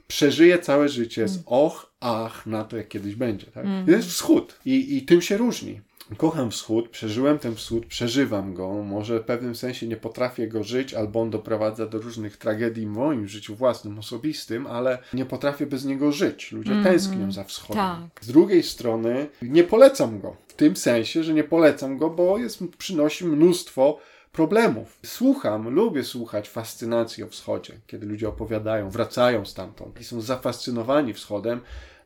przeżyje 0.07 0.59
całe 0.59 0.89
życie 0.89 1.27
z 1.27 1.43
och, 1.45 1.91
ach, 1.99 2.45
na 2.45 2.63
to, 2.63 2.77
jak 2.77 2.87
kiedyś 2.87 3.15
będzie. 3.15 3.45
Tak? 3.45 3.65
To 3.85 3.91
jest 3.91 4.09
wschód 4.09 4.59
i, 4.65 4.97
i 4.97 5.01
tym 5.01 5.21
się 5.21 5.37
różni. 5.37 5.81
Kocham 6.17 6.51
wschód, 6.51 6.89
przeżyłem 6.89 7.39
ten 7.39 7.55
wschód, 7.55 7.85
przeżywam 7.85 8.53
go. 8.53 8.83
Może 8.83 9.19
w 9.19 9.23
pewnym 9.23 9.55
sensie 9.55 9.87
nie 9.87 9.97
potrafię 9.97 10.47
go 10.47 10.63
żyć, 10.63 10.93
albo 10.93 11.21
on 11.21 11.29
doprowadza 11.29 11.85
do 11.85 11.97
różnych 11.97 12.37
tragedii 12.37 12.85
w 12.85 12.89
moim 12.89 13.27
życiu 13.27 13.55
własnym, 13.55 13.99
osobistym, 13.99 14.67
ale 14.67 14.97
nie 15.13 15.25
potrafię 15.25 15.65
bez 15.65 15.85
niego 15.85 16.11
żyć. 16.11 16.51
Ludzie 16.51 16.83
tęsknią 16.83 17.31
za 17.31 17.43
wschodem. 17.43 17.83
Tak. 17.83 18.25
Z 18.25 18.27
drugiej 18.27 18.63
strony 18.63 19.27
nie 19.41 19.63
polecam 19.63 20.19
go. 20.19 20.35
W 20.47 20.53
tym 20.53 20.75
sensie, 20.75 21.23
że 21.23 21.33
nie 21.33 21.43
polecam 21.43 21.97
go, 21.97 22.09
bo 22.09 22.37
jest, 22.37 22.63
przynosi 22.77 23.25
mnóstwo 23.25 23.99
problemów. 24.31 24.99
Słucham, 25.05 25.69
lubię 25.69 26.03
słuchać 26.03 26.49
fascynacji 26.49 27.23
o 27.23 27.27
wschodzie, 27.27 27.73
kiedy 27.87 28.05
ludzie 28.05 28.29
opowiadają, 28.29 28.89
wracają 28.89 29.45
stamtąd 29.45 30.01
i 30.01 30.03
są 30.03 30.21
zafascynowani 30.21 31.13
wschodem. 31.13 31.61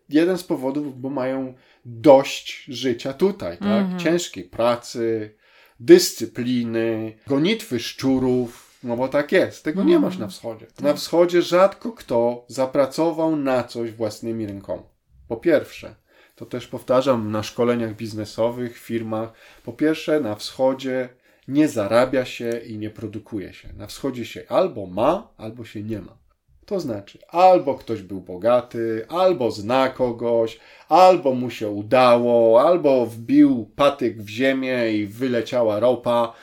Jeden 0.09 0.37
z 0.37 0.43
powodów, 0.43 1.01
bo 1.01 1.09
mają 1.09 1.53
dość 1.85 2.65
życia 2.67 3.13
tutaj, 3.13 3.57
tak? 3.57 3.85
Ciężkiej 3.97 4.43
pracy, 4.43 5.35
dyscypliny, 5.79 7.17
gonitwy 7.27 7.79
szczurów, 7.79 8.79
no 8.83 8.97
bo 8.97 9.07
tak 9.07 9.31
jest. 9.31 9.63
Tego 9.63 9.83
nie 9.83 9.99
masz 9.99 10.17
na 10.17 10.27
wschodzie. 10.27 10.67
Na 10.81 10.93
wschodzie 10.93 11.41
rzadko 11.41 11.91
kto 11.91 12.45
zapracował 12.47 13.35
na 13.35 13.63
coś 13.63 13.91
własnymi 13.91 14.47
rękoma. 14.47 14.83
Po 15.27 15.37
pierwsze, 15.37 15.95
to 16.35 16.45
też 16.45 16.67
powtarzam 16.67 17.31
na 17.31 17.43
szkoleniach 17.43 17.95
biznesowych, 17.95 18.77
firmach. 18.77 19.33
Po 19.63 19.73
pierwsze, 19.73 20.19
na 20.19 20.35
wschodzie 20.35 21.09
nie 21.47 21.67
zarabia 21.67 22.25
się 22.25 22.59
i 22.67 22.77
nie 22.77 22.89
produkuje 22.89 23.53
się. 23.53 23.73
Na 23.73 23.87
wschodzie 23.87 24.25
się 24.25 24.43
albo 24.49 24.85
ma, 24.85 25.27
albo 25.37 25.65
się 25.65 25.83
nie 25.83 26.01
ma. 26.01 26.17
To 26.65 26.79
znaczy, 26.79 27.19
albo 27.27 27.75
ktoś 27.75 28.01
był 28.01 28.21
bogaty, 28.21 29.05
albo 29.09 29.51
zna 29.51 29.89
kogoś, 29.89 30.59
albo 30.89 31.33
mu 31.33 31.49
się 31.49 31.69
udało, 31.69 32.61
albo 32.61 33.05
wbił 33.05 33.71
patyk 33.75 34.21
w 34.21 34.29
ziemię 34.29 34.93
i 34.93 35.05
wyleciała 35.05 35.79
ropa. 35.79 36.33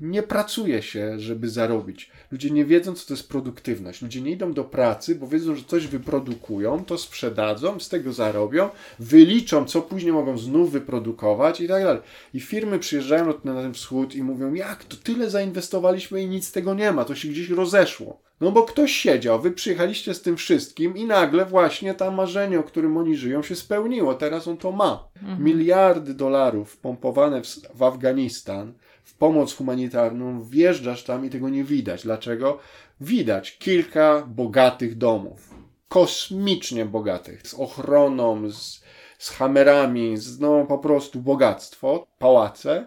Nie 0.00 0.22
pracuje 0.22 0.82
się, 0.82 1.20
żeby 1.20 1.48
zarobić. 1.48 2.10
Ludzie 2.32 2.50
nie 2.50 2.64
wiedzą, 2.64 2.94
co 2.94 3.06
to 3.06 3.14
jest 3.14 3.28
produktywność. 3.28 4.02
Ludzie 4.02 4.20
nie 4.20 4.30
idą 4.30 4.52
do 4.52 4.64
pracy, 4.64 5.14
bo 5.14 5.26
wiedzą, 5.26 5.54
że 5.54 5.64
coś 5.64 5.86
wyprodukują, 5.86 6.84
to 6.84 6.98
sprzedadzą, 6.98 7.80
z 7.80 7.88
tego 7.88 8.12
zarobią, 8.12 8.68
wyliczą, 8.98 9.64
co 9.64 9.82
później 9.82 10.12
mogą 10.12 10.38
znów 10.38 10.72
wyprodukować 10.72 11.60
i 11.60 11.68
tak 11.68 11.82
dalej. 11.82 12.02
I 12.34 12.40
firmy 12.40 12.78
przyjeżdżają 12.78 13.26
na 13.44 13.54
ten 13.54 13.74
wschód 13.74 14.14
i 14.14 14.22
mówią, 14.22 14.54
jak 14.54 14.84
to 14.84 14.96
tyle 14.96 15.30
zainwestowaliśmy 15.30 16.22
i 16.22 16.28
nic 16.28 16.48
z 16.48 16.52
tego 16.52 16.74
nie 16.74 16.92
ma, 16.92 17.04
to 17.04 17.14
się 17.14 17.28
gdzieś 17.28 17.50
rozeszło. 17.50 18.20
No 18.40 18.52
bo 18.52 18.62
ktoś 18.62 18.92
siedział, 18.92 19.40
wy 19.40 19.50
przyjechaliście 19.50 20.14
z 20.14 20.22
tym 20.22 20.36
wszystkim 20.36 20.96
i 20.96 21.04
nagle 21.04 21.44
właśnie 21.44 21.94
to 21.94 22.10
marzenie, 22.10 22.60
o 22.60 22.62
którym 22.62 22.96
oni 22.96 23.16
żyją, 23.16 23.42
się 23.42 23.56
spełniło. 23.56 24.14
Teraz 24.14 24.48
on 24.48 24.56
to 24.56 24.72
ma. 24.72 25.08
Miliardy 25.38 26.14
dolarów 26.14 26.76
pompowane 26.76 27.42
w, 27.42 27.46
w 27.74 27.82
Afganistan, 27.82 28.74
w 29.08 29.14
pomoc 29.14 29.54
humanitarną, 29.54 30.42
wjeżdżasz 30.42 31.04
tam 31.04 31.26
i 31.26 31.30
tego 31.30 31.48
nie 31.48 31.64
widać. 31.64 32.02
Dlaczego? 32.02 32.58
Widać 33.00 33.58
kilka 33.58 34.26
bogatych 34.26 34.98
domów. 34.98 35.54
Kosmicznie 35.88 36.84
bogatych. 36.84 37.48
Z 37.48 37.54
ochroną, 37.54 38.50
z, 38.50 38.82
z 39.18 39.30
hamerami, 39.30 40.16
z 40.16 40.40
no 40.40 40.64
po 40.64 40.78
prostu 40.78 41.20
bogactwo, 41.20 42.06
pałace. 42.18 42.86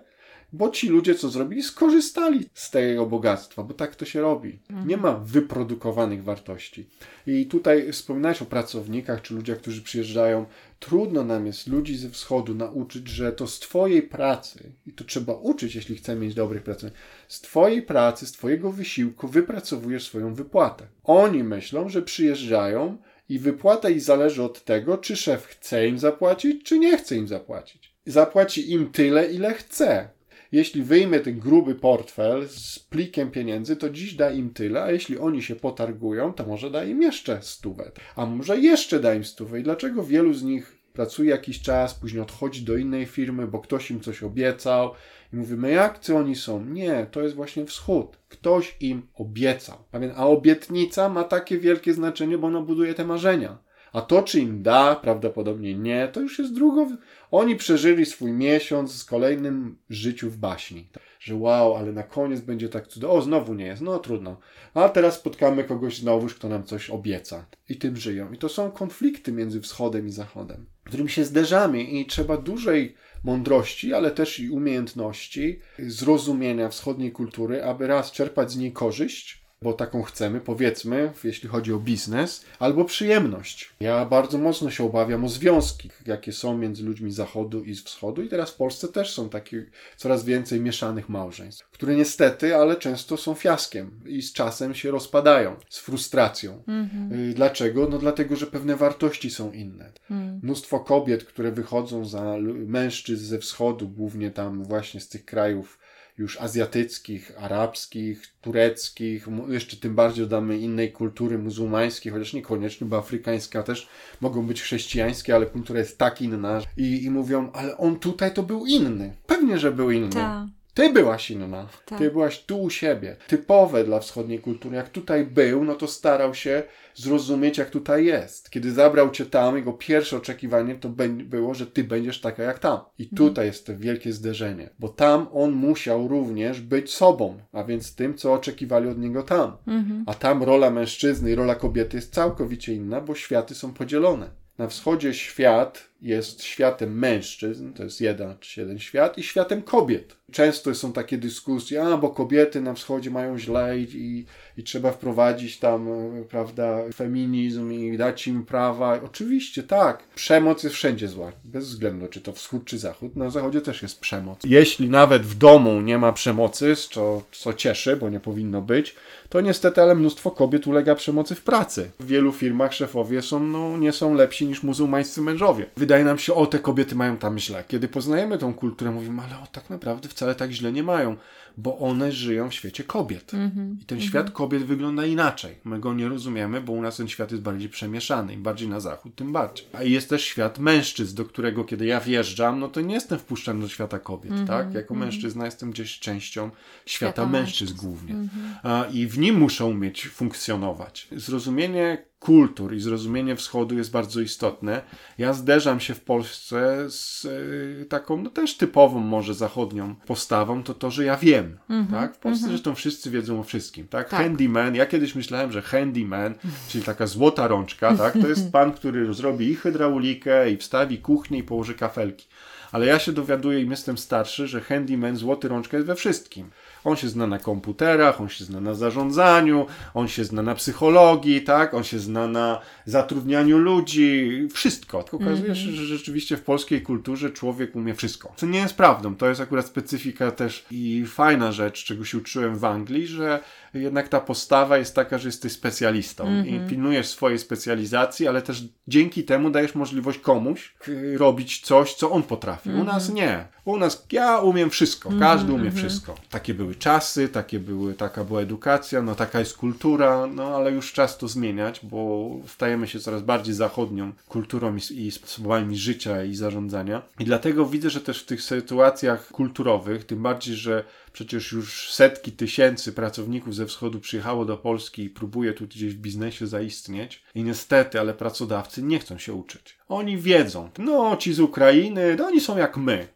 Bo 0.54 0.70
ci 0.70 0.90
ludzie, 0.90 1.16
co 1.16 1.30
zrobili, 1.30 1.64
skorzystali 1.64 2.46
z 2.54 2.72
tego 2.72 3.06
bogactwa, 3.06 3.64
bo 3.64 3.74
tak 3.74 3.96
to 3.96 4.06
się 4.06 4.22
robi. 4.22 4.60
Nie 4.86 4.98
ma 4.98 5.14
wyprodukowanych 5.14 6.24
wartości. 6.24 6.88
I 7.28 7.46
tutaj 7.46 7.92
wspominałeś 7.92 8.42
o 8.42 8.46
pracownikach, 8.46 9.22
czy 9.22 9.34
ludziach, 9.34 9.58
którzy 9.58 9.82
przyjeżdżają. 9.82 10.46
Trudno 10.80 11.24
nam 11.24 11.46
jest 11.46 11.68
ludzi 11.68 11.98
ze 11.98 12.10
wschodu 12.10 12.56
nauczyć, 12.56 13.08
że 13.08 13.32
to 13.32 13.48
z 13.48 13.60
Twojej 13.60 14.02
pracy, 14.02 14.72
i 14.88 14.94
to 14.94 15.04
trzeba 15.04 15.34
uczyć, 15.34 15.76
jeśli 15.76 15.96
chcemy 15.96 16.22
mieć 16.22 16.34
dobrych 16.34 16.64
pracowników, 16.64 17.00
z 17.28 17.42
Twojej 17.42 17.82
pracy, 17.82 18.28
z 18.28 18.32
Twojego 18.32 18.72
wysiłku 18.72 19.28
wypracowujesz 19.28 20.06
swoją 20.06 20.34
wypłatę. 20.34 20.88
Oni 21.04 21.44
myślą, 21.44 21.90
że 21.90 22.02
przyjeżdżają 22.02 22.98
i 23.30 23.40
wypłata 23.40 23.90
ich 23.90 24.02
zależy 24.02 24.44
od 24.44 24.66
tego, 24.66 24.98
czy 24.98 25.16
szef 25.16 25.48
chce 25.48 25.88
im 25.88 26.00
zapłacić, 26.00 26.64
czy 26.64 26.80
nie 26.80 26.98
chce 26.98 27.16
im 27.16 27.28
zapłacić. 27.28 27.94
Zapłaci 28.06 28.72
im 28.72 28.92
tyle, 28.92 29.32
ile 29.32 29.54
chce. 29.54 30.10
Jeśli 30.52 30.84
wyjmie 30.84 31.20
ten 31.20 31.40
gruby 31.40 31.76
portfel 31.76 32.48
z 32.50 32.80
plikiem 32.80 33.32
pieniędzy, 33.32 33.76
to 33.76 33.90
dziś 33.90 34.14
da 34.14 34.32
im 34.32 34.50
tyle, 34.50 34.84
a 34.84 34.92
jeśli 34.92 35.18
oni 35.18 35.44
się 35.44 35.56
potargują, 35.56 36.34
to 36.34 36.46
może 36.46 36.72
da 36.72 36.84
im 36.84 37.02
jeszcze 37.02 37.42
stówę. 37.42 37.92
A 38.16 38.26
może 38.26 38.60
jeszcze 38.60 39.00
da 39.00 39.14
im 39.14 39.26
stówę. 39.26 39.60
I 39.60 39.64
dlaczego 39.64 40.04
wielu 40.04 40.34
z 40.34 40.44
nich 40.44 40.78
pracuje 40.94 41.30
jakiś 41.30 41.62
czas, 41.62 41.94
później 41.94 42.22
odchodzi 42.22 42.62
do 42.62 42.78
innej 42.78 43.06
firmy, 43.06 43.48
bo 43.48 43.60
ktoś 43.60 43.92
im 43.92 44.00
coś 44.00 44.24
obiecał 44.24 44.92
i 45.34 45.36
mówimy, 45.36 45.72
jak 45.72 46.00
co 46.00 46.18
oni 46.18 46.36
są? 46.36 46.66
Nie, 46.66 47.08
to 47.12 47.22
jest 47.22 47.36
właśnie 47.36 47.66
wschód. 47.66 48.18
Ktoś 48.30 48.78
im 48.80 49.08
obiecał. 49.16 49.78
A 50.16 50.28
obietnica 50.28 51.10
ma 51.10 51.24
takie 51.24 51.58
wielkie 51.58 51.94
znaczenie, 51.94 52.38
bo 52.38 52.48
ona 52.48 52.62
buduje 52.62 52.94
te 52.94 53.06
marzenia. 53.06 53.71
A 53.94 54.02
to, 54.02 54.24
czy 54.24 54.40
im 54.40 54.64
da, 54.64 54.96
prawdopodobnie 54.96 55.76
nie, 55.76 56.08
to 56.08 56.20
już 56.20 56.40
jest 56.40 56.54
drugo. 56.54 56.88
Oni 57.32 57.56
przeżyli 57.56 58.06
swój 58.06 58.32
miesiąc 58.32 58.94
z 58.94 59.06
kolejnym 59.06 59.78
życiu 59.90 60.30
w 60.30 60.38
baśni. 60.38 60.88
Że 61.20 61.36
wow, 61.36 61.76
ale 61.76 61.92
na 61.92 62.04
koniec 62.04 62.42
będzie 62.42 62.70
tak 62.70 62.88
cudownie. 62.88 63.18
O, 63.18 63.22
znowu 63.22 63.54
nie 63.54 63.66
jest, 63.66 63.82
no 63.82 64.00
trudno. 64.00 64.40
A 64.74 64.90
teraz 64.90 65.16
spotkamy 65.16 65.64
kogoś 65.64 65.98
znowuż, 65.98 66.36
kto 66.36 66.50
nam 66.50 66.64
coś 66.64 66.90
obieca. 66.90 67.46
I 67.70 67.78
tym 67.78 67.98
żyją. 67.98 68.32
I 68.32 68.38
to 68.38 68.50
są 68.50 68.72
konflikty 68.72 69.32
między 69.32 69.62
wschodem 69.62 70.08
i 70.08 70.12
zachodem, 70.12 70.66
którym 70.84 71.10
się 71.10 71.26
zderzamy 71.26 71.84
i 71.84 72.06
trzeba 72.06 72.38
dużej 72.38 72.96
mądrości, 73.24 73.94
ale 73.94 74.12
też 74.12 74.40
i 74.40 74.50
umiejętności, 74.50 75.60
zrozumienia 75.80 76.70
wschodniej 76.70 77.12
kultury, 77.12 77.64
aby 77.64 77.88
raz 77.88 78.12
czerpać 78.12 78.52
z 78.52 78.58
niej 78.58 78.72
korzyść, 78.72 79.41
bo 79.64 79.74
taką 79.74 80.04
chcemy, 80.04 80.42
powiedzmy, 80.42 81.12
jeśli 81.24 81.50
chodzi 81.50 81.74
o 81.74 81.80
biznes, 81.80 82.46
albo 82.60 82.86
przyjemność. 82.86 83.74
Ja 83.80 84.06
bardzo 84.06 84.38
mocno 84.38 84.72
się 84.72 84.84
obawiam 84.84 85.26
o 85.26 85.30
związki, 85.30 85.90
jakie 86.06 86.34
są 86.34 86.58
między 86.58 86.84
ludźmi 86.84 87.12
zachodu 87.12 87.64
i 87.64 87.76
z 87.76 87.84
wschodu, 87.84 88.22
i 88.22 88.30
teraz 88.30 88.52
w 88.52 88.56
Polsce 88.56 88.88
też 88.88 89.14
są 89.14 89.30
takie 89.30 89.66
coraz 89.98 90.26
więcej 90.26 90.62
mieszanych 90.62 91.10
małżeństw, 91.10 91.70
które 91.72 91.96
niestety, 91.96 92.56
ale 92.56 92.76
często 92.76 93.18
są 93.18 93.34
fiaskiem 93.34 94.00
i 94.06 94.22
z 94.22 94.34
czasem 94.34 94.76
się 94.76 94.92
rozpadają, 94.92 95.56
z 95.70 95.80
frustracją. 95.80 96.64
Mhm. 96.68 97.34
Dlaczego? 97.34 97.88
No 97.92 97.98
dlatego, 97.98 98.36
że 98.36 98.48
pewne 98.48 98.76
wartości 98.76 99.30
są 99.30 99.52
inne. 99.52 99.92
Mhm. 100.12 100.40
Mnóstwo 100.44 100.80
kobiet, 100.80 101.24
które 101.24 101.52
wychodzą 101.52 102.06
za 102.06 102.38
mężczyzn 102.68 103.26
ze 103.26 103.40
wschodu, 103.40 103.90
głównie 103.90 104.32
tam 104.32 104.64
właśnie 104.64 105.02
z 105.02 105.10
tych 105.10 105.26
krajów 105.26 105.80
już 106.22 106.42
azjatyckich, 106.42 107.32
arabskich, 107.40 108.28
tureckich, 108.42 109.28
jeszcze 109.48 109.78
tym 109.78 109.96
bardziej 109.96 110.26
dodamy 110.26 110.58
innej 110.58 110.92
kultury 110.92 111.38
muzułmańskiej, 111.38 112.12
chociaż 112.12 112.34
niekoniecznie, 112.34 112.88
bo 112.88 112.98
afrykańska 112.98 113.64
też 113.64 113.88
mogą 114.22 114.46
być 114.46 114.62
chrześcijańskie, 114.62 115.36
ale 115.36 115.46
kultura 115.46 115.80
jest 115.80 115.98
tak 115.98 116.22
inna. 116.22 116.62
I, 116.78 117.04
i 117.04 117.10
mówią, 117.10 117.52
ale 117.52 117.78
on 117.78 118.00
tutaj 118.00 118.34
to 118.34 118.44
był 118.44 118.66
inny. 118.66 119.16
Pewnie, 119.28 119.60
że 119.60 119.72
był 119.72 119.92
inny. 119.92 120.10
Ta. 120.10 120.48
Ty 120.74 120.94
byłaś 120.94 121.32
inna. 121.32 121.68
Tak. 121.86 122.00
Ty 122.00 122.12
byłaś 122.12 122.44
tu 122.44 122.62
u 122.62 122.70
siebie. 122.70 123.16
Typowe 123.28 123.84
dla 123.84 124.00
wschodniej 124.00 124.40
kultury. 124.40 124.76
Jak 124.76 124.90
tutaj 124.90 125.26
był, 125.26 125.64
no 125.64 125.76
to 125.76 125.88
starał 125.88 126.34
się 126.34 126.64
zrozumieć, 126.96 127.58
jak 127.58 127.70
tutaj 127.70 128.06
jest. 128.06 128.50
Kiedy 128.50 128.72
zabrał 128.72 129.12
cię 129.12 129.26
tam, 129.26 129.56
jego 129.56 129.74
pierwsze 129.74 130.18
oczekiwanie 130.18 130.76
to 130.76 130.90
było, 131.24 131.54
że 131.54 131.68
ty 131.68 131.84
będziesz 131.84 132.22
taka 132.22 132.44
jak 132.44 132.60
tam. 132.60 132.80
I 133.00 133.04
mhm. 133.04 133.18
tutaj 133.18 133.46
jest 133.46 133.66
to 133.66 133.78
wielkie 133.78 134.14
zderzenie. 134.14 134.70
Bo 134.80 134.90
tam 134.90 135.28
on 135.34 135.52
musiał 135.52 136.08
również 136.08 136.62
być 136.62 136.94
sobą, 136.94 137.38
a 137.52 137.64
więc 137.64 137.96
tym, 137.96 138.18
co 138.18 138.34
oczekiwali 138.34 138.90
od 138.90 138.98
niego 138.98 139.24
tam. 139.24 139.58
Mhm. 139.68 140.04
A 140.08 140.14
tam 140.14 140.44
rola 140.44 140.70
mężczyzny 140.70 141.32
i 141.32 141.36
rola 141.36 141.56
kobiety 141.56 141.98
jest 141.98 142.14
całkowicie 142.14 142.74
inna, 142.74 143.02
bo 143.02 143.16
światy 143.16 143.56
są 143.56 143.74
podzielone. 143.74 144.41
Na 144.62 144.68
wschodzie 144.68 145.14
świat 145.14 145.90
jest 146.02 146.44
światem 146.44 147.00
mężczyzn, 147.00 147.74
to 147.74 147.84
jest 147.84 148.02
jeden, 148.02 148.36
jeden 148.58 148.80
świat, 148.80 149.18
i 149.18 149.24
światem 149.24 149.62
kobiet. 149.62 150.16
Często 150.32 150.76
są 150.76 150.94
takie 150.94 151.18
dyskusje, 151.18 151.84
a 151.84 151.98
bo 151.98 152.10
kobiety 152.10 152.62
na 152.62 152.74
wschodzie 152.74 153.12
mają 153.12 153.38
źle 153.38 153.80
i, 153.80 154.26
i, 154.58 154.64
trzeba 154.64 154.92
wprowadzić 154.92 155.60
tam, 155.60 155.88
e, 155.88 156.24
prawda, 156.30 156.78
feminizm 156.94 157.72
i 157.72 157.98
dać 157.98 158.28
im 158.28 158.46
prawa. 158.46 159.00
Oczywiście 159.06 159.64
tak, 159.64 160.04
przemoc 160.16 160.64
jest 160.64 160.76
wszędzie 160.76 161.08
zła, 161.08 161.32
bez 161.44 161.68
względu 161.68 162.08
czy 162.08 162.22
to 162.22 162.34
wschód 162.34 162.66
czy 162.66 162.78
zachód. 162.78 163.16
Na 163.16 163.30
zachodzie 163.30 163.62
też 163.62 163.82
jest 163.82 164.00
przemoc. 164.00 164.40
Jeśli 164.44 164.90
nawet 164.90 165.22
w 165.22 165.38
domu 165.38 165.82
nie 165.82 165.98
ma 165.98 166.14
przemocy, 166.14 166.76
co, 166.76 167.22
co 167.32 167.54
cieszy, 167.54 167.96
bo 167.96 168.10
nie 168.10 168.20
powinno 168.20 168.62
być, 168.62 168.96
to 169.30 169.42
niestety, 169.42 169.82
ale 169.82 169.96
mnóstwo 169.96 170.32
kobiet 170.32 170.68
ulega 170.68 170.96
przemocy 170.96 171.36
w 171.36 171.44
pracy. 171.44 171.92
W 172.00 172.06
wielu 172.06 172.32
firmach 172.32 172.74
szefowie 172.74 173.22
są, 173.22 173.40
no, 173.40 173.78
nie 173.78 173.92
są 173.92 174.14
lepsi 174.14 174.48
niż 174.48 174.64
muzułmańscy 174.64 175.22
mężowie. 175.22 175.66
Wydaje 175.78 176.04
nam 176.04 176.18
się, 176.18 176.34
o, 176.34 176.46
te 176.46 176.60
kobiety 176.60 176.96
mają 176.96 177.18
tam 177.18 177.40
źle. 177.40 177.64
Kiedy 177.68 177.88
poznajemy 177.88 178.38
tą 178.38 178.54
kulturę, 178.54 178.92
mówimy, 178.92 179.22
ale 179.22 179.44
o, 179.44 179.48
tak 179.52 179.70
naprawdę 179.70 180.10
wcale 180.10 180.36
tak 180.36 180.52
źle 180.52 180.72
nie 180.72 180.84
mają 180.84 181.16
bo 181.58 181.78
one 181.78 182.12
żyją 182.12 182.50
w 182.50 182.54
świecie 182.54 182.84
kobiet. 182.84 183.34
Mm 183.34 183.50
-hmm, 183.50 183.82
I 183.82 183.86
ten 183.86 183.98
mm 183.98 184.08
-hmm. 184.08 184.10
świat 184.10 184.32
kobiet 184.32 184.64
wygląda 184.64 185.06
inaczej. 185.06 185.56
My 185.64 185.80
go 185.80 185.94
nie 185.94 186.10
rozumiemy, 186.10 186.62
bo 186.62 186.74
u 186.74 186.82
nas 186.82 186.98
ten 186.98 187.08
świat 187.08 187.32
jest 187.32 187.44
bardziej 187.44 187.70
przemieszany. 187.70 188.34
Im 188.34 188.44
bardziej 188.44 188.70
na 188.70 188.80
zachód, 188.80 189.16
tym 189.16 189.32
bardziej. 189.32 189.68
A 189.74 189.84
jest 189.84 190.10
też 190.10 190.24
świat 190.24 190.60
mężczyzn, 190.60 191.16
do 191.16 191.26
którego 191.26 191.64
kiedy 191.64 191.86
ja 191.86 192.00
wjeżdżam, 192.00 192.60
no 192.60 192.68
to 192.68 192.82
nie 192.82 192.94
jestem 192.94 193.20
wpuszczany 193.20 193.62
do 193.62 193.68
świata 193.68 194.00
kobiet, 194.00 194.32
mm 194.32 194.46
-hmm, 194.46 194.48
tak? 194.48 194.74
Jako 194.74 194.94
mhm. 194.94 195.00
mężczyzna 195.00 195.46
jestem 195.46 195.72
gdzieś 195.72 196.00
częścią 196.00 196.50
świata, 196.86 197.12
świata 197.12 197.26
mężczyzn, 197.26 197.64
mężczyzn 197.64 197.88
głównie. 197.88 198.14
Mhm. 198.14 198.56
A, 198.64 198.86
I 198.94 199.08
w 199.08 199.20
nim 199.20 199.40
muszą 199.40 199.70
umieć 199.70 200.08
funkcjonować. 200.08 201.08
Zrozumienie 201.12 202.11
kultur 202.22 202.74
i 202.74 202.80
zrozumienie 202.80 203.36
wschodu 203.36 203.78
jest 203.78 203.92
bardzo 203.92 204.22
istotne. 204.22 204.82
Ja 205.18 205.34
zderzam 205.34 205.80
się 205.80 205.94
w 205.94 206.02
Polsce 206.02 206.86
z 206.90 207.26
y, 207.26 207.86
taką, 207.90 208.22
no 208.22 208.30
też 208.30 208.58
typową 208.58 209.00
może 209.00 209.34
zachodnią 209.34 209.96
postawą, 209.96 210.64
to 210.64 210.74
to, 210.74 210.92
że 210.92 211.06
ja 211.06 211.18
wiem, 211.18 211.58
mm 211.70 211.86
-hmm, 211.86 211.92
tak? 211.92 212.16
W 212.16 212.20
Polsce 212.20 212.40
mm 212.40 212.48
-hmm. 212.48 212.52
zresztą 212.52 212.76
wszyscy 212.76 213.12
wiedzą 213.12 213.40
o 213.40 213.44
wszystkim, 213.44 213.88
tak? 213.88 214.10
tak? 214.10 214.20
Handyman, 214.20 214.76
ja 214.76 214.86
kiedyś 214.86 215.16
myślałem, 215.16 215.52
że 215.52 215.62
handyman, 215.62 216.34
czyli 216.68 216.84
taka 216.84 217.08
złota 217.08 217.48
rączka, 217.48 217.96
tak? 217.98 218.14
To 218.22 218.28
jest 218.28 218.52
pan, 218.52 218.74
który 218.74 219.14
zrobi 219.14 219.50
i 219.52 219.56
hydraulikę, 219.56 220.52
i 220.52 220.58
wstawi 220.58 220.98
kuchnię, 220.98 221.40
i 221.40 221.44
położy 221.44 221.74
kafelki. 221.74 222.28
Ale 222.72 222.86
ja 222.86 223.00
się 223.00 223.12
dowiaduję 223.12 223.62
i 223.62 223.70
jestem 223.70 223.98
starszy, 223.98 224.48
że 224.48 224.62
handyman, 224.62 225.18
złoty 225.18 225.48
rączka 225.48 225.78
jest 225.78 225.88
we 225.88 225.96
wszystkim. 225.96 226.50
On 226.84 226.96
się 226.96 227.10
zna 227.10 227.28
na 227.28 227.40
komputerach, 227.40 228.22
on 228.22 228.30
się 228.30 228.46
zna 228.46 228.62
na 228.62 228.74
zarządzaniu, 228.74 229.66
on 229.94 230.08
się 230.08 230.26
zna 230.26 230.42
na 230.42 230.56
psychologii, 230.56 231.42
tak? 231.42 231.74
On 231.74 231.84
się 231.84 232.00
zna 232.00 232.28
na 232.28 232.62
zatrudnianiu 232.86 233.58
ludzi, 233.58 234.48
wszystko. 234.54 235.04
Tylko 235.04 235.18
okazuje 235.18 235.56
się, 235.56 235.64
mm 235.64 235.76
-hmm. 235.76 235.78
że 235.78 235.86
rzeczywiście 235.86 236.38
w 236.38 236.42
polskiej 236.42 236.82
kulturze 236.82 237.30
człowiek 237.30 237.76
umie 237.76 237.96
wszystko. 237.96 238.34
Co 238.36 238.46
nie 238.46 238.60
jest 238.60 238.76
prawdą. 238.76 239.16
To 239.16 239.30
jest 239.30 239.42
akurat 239.42 239.66
specyfika 239.66 240.32
też 240.32 240.66
i 240.72 241.06
fajna 241.08 241.52
rzecz, 241.52 241.84
czego 241.84 242.06
się 242.06 242.18
uczyłem 242.18 242.56
w 242.56 242.66
Anglii, 242.66 243.08
że 243.08 243.40
jednak 243.74 244.08
ta 244.08 244.20
postawa 244.20 244.78
jest 244.78 244.96
taka, 244.96 245.18
że 245.18 245.28
jesteś 245.28 245.52
specjalistą 245.52 246.28
mm 246.28 246.44
-hmm. 246.44 246.48
i 246.48 246.52
mhm. 246.52 246.70
pilnujesz 246.70 247.08
swojej 247.08 247.40
specjalizacji, 247.40 248.28
ale 248.28 248.42
też 248.42 248.64
dzięki 248.88 249.24
temu 249.24 249.50
dajesz 249.50 249.76
możliwość 249.76 250.20
komuś 250.20 250.76
robić 251.18 251.62
coś, 251.62 251.94
co 251.94 252.12
on 252.12 252.24
potrafi. 252.24 252.70
Mm 252.70 252.82
-hmm. 252.82 252.84
U 252.84 252.86
nas 252.86 253.10
mhm. 253.10 253.16
nie. 253.16 253.46
U 253.66 253.78
nas 253.78 254.08
ja 254.12 254.40
umiem 254.40 254.70
wszystko, 254.70 255.10
mhm, 255.10 255.32
każdy 255.32 255.54
umie 255.54 255.72
wszystko. 255.72 256.16
Takie 256.30 256.54
były 256.54 256.76
czasy, 256.76 257.30
takie 257.30 257.60
były, 257.60 257.94
taka 257.94 258.24
była 258.24 258.42
edukacja, 258.42 259.02
no 259.02 259.16
taka 259.16 259.40
jest 259.40 259.58
kultura, 259.58 260.28
no 260.28 260.56
ale 260.56 260.72
już 260.72 260.94
czas 260.94 261.18
to 261.18 261.28
zmieniać, 261.28 261.80
bo 261.84 262.30
stajemy 262.48 262.88
się 262.88 263.00
coraz 263.00 263.22
bardziej 263.22 263.54
zachodnią 263.54 264.12
kulturą 264.28 264.76
i, 264.76 265.06
i 265.06 265.12
sposobami 265.12 265.78
życia 265.78 266.24
i 266.24 266.36
zarządzania. 266.36 267.02
I 267.20 267.26
dlatego 267.26 267.66
widzę, 267.66 267.90
że 267.90 268.02
też 268.02 268.22
w 268.22 268.26
tych 268.26 268.42
sytuacjach 268.42 269.28
kulturowych, 269.28 270.06
tym 270.06 270.24
bardziej, 270.24 270.56
że 270.56 270.84
Przecież 271.14 271.52
już 271.52 271.94
setki 271.94 272.32
tysięcy 272.32 272.94
pracowników 272.94 273.56
ze 273.56 273.66
wschodu 273.66 274.00
przyjechało 274.00 274.46
do 274.46 274.58
Polski 274.58 275.04
i 275.04 275.10
próbuje 275.10 275.54
tu 275.54 275.68
gdzieś 275.68 275.94
w 275.94 276.00
biznesie 276.00 276.48
zaistnieć. 276.48 277.24
I 277.36 277.44
niestety, 277.44 278.00
ale 278.00 278.14
pracodawcy 278.14 278.84
nie 278.84 279.00
chcą 279.00 279.18
się 279.18 279.34
uczyć. 279.34 279.78
Oni 279.88 280.18
wiedzą, 280.18 280.70
no 280.78 281.18
ci 281.18 281.34
z 281.34 281.40
Ukrainy, 281.40 282.16
no 282.20 282.28
oni 282.28 282.42
są 282.42 282.58
jak 282.58 282.78
my. 282.78 283.08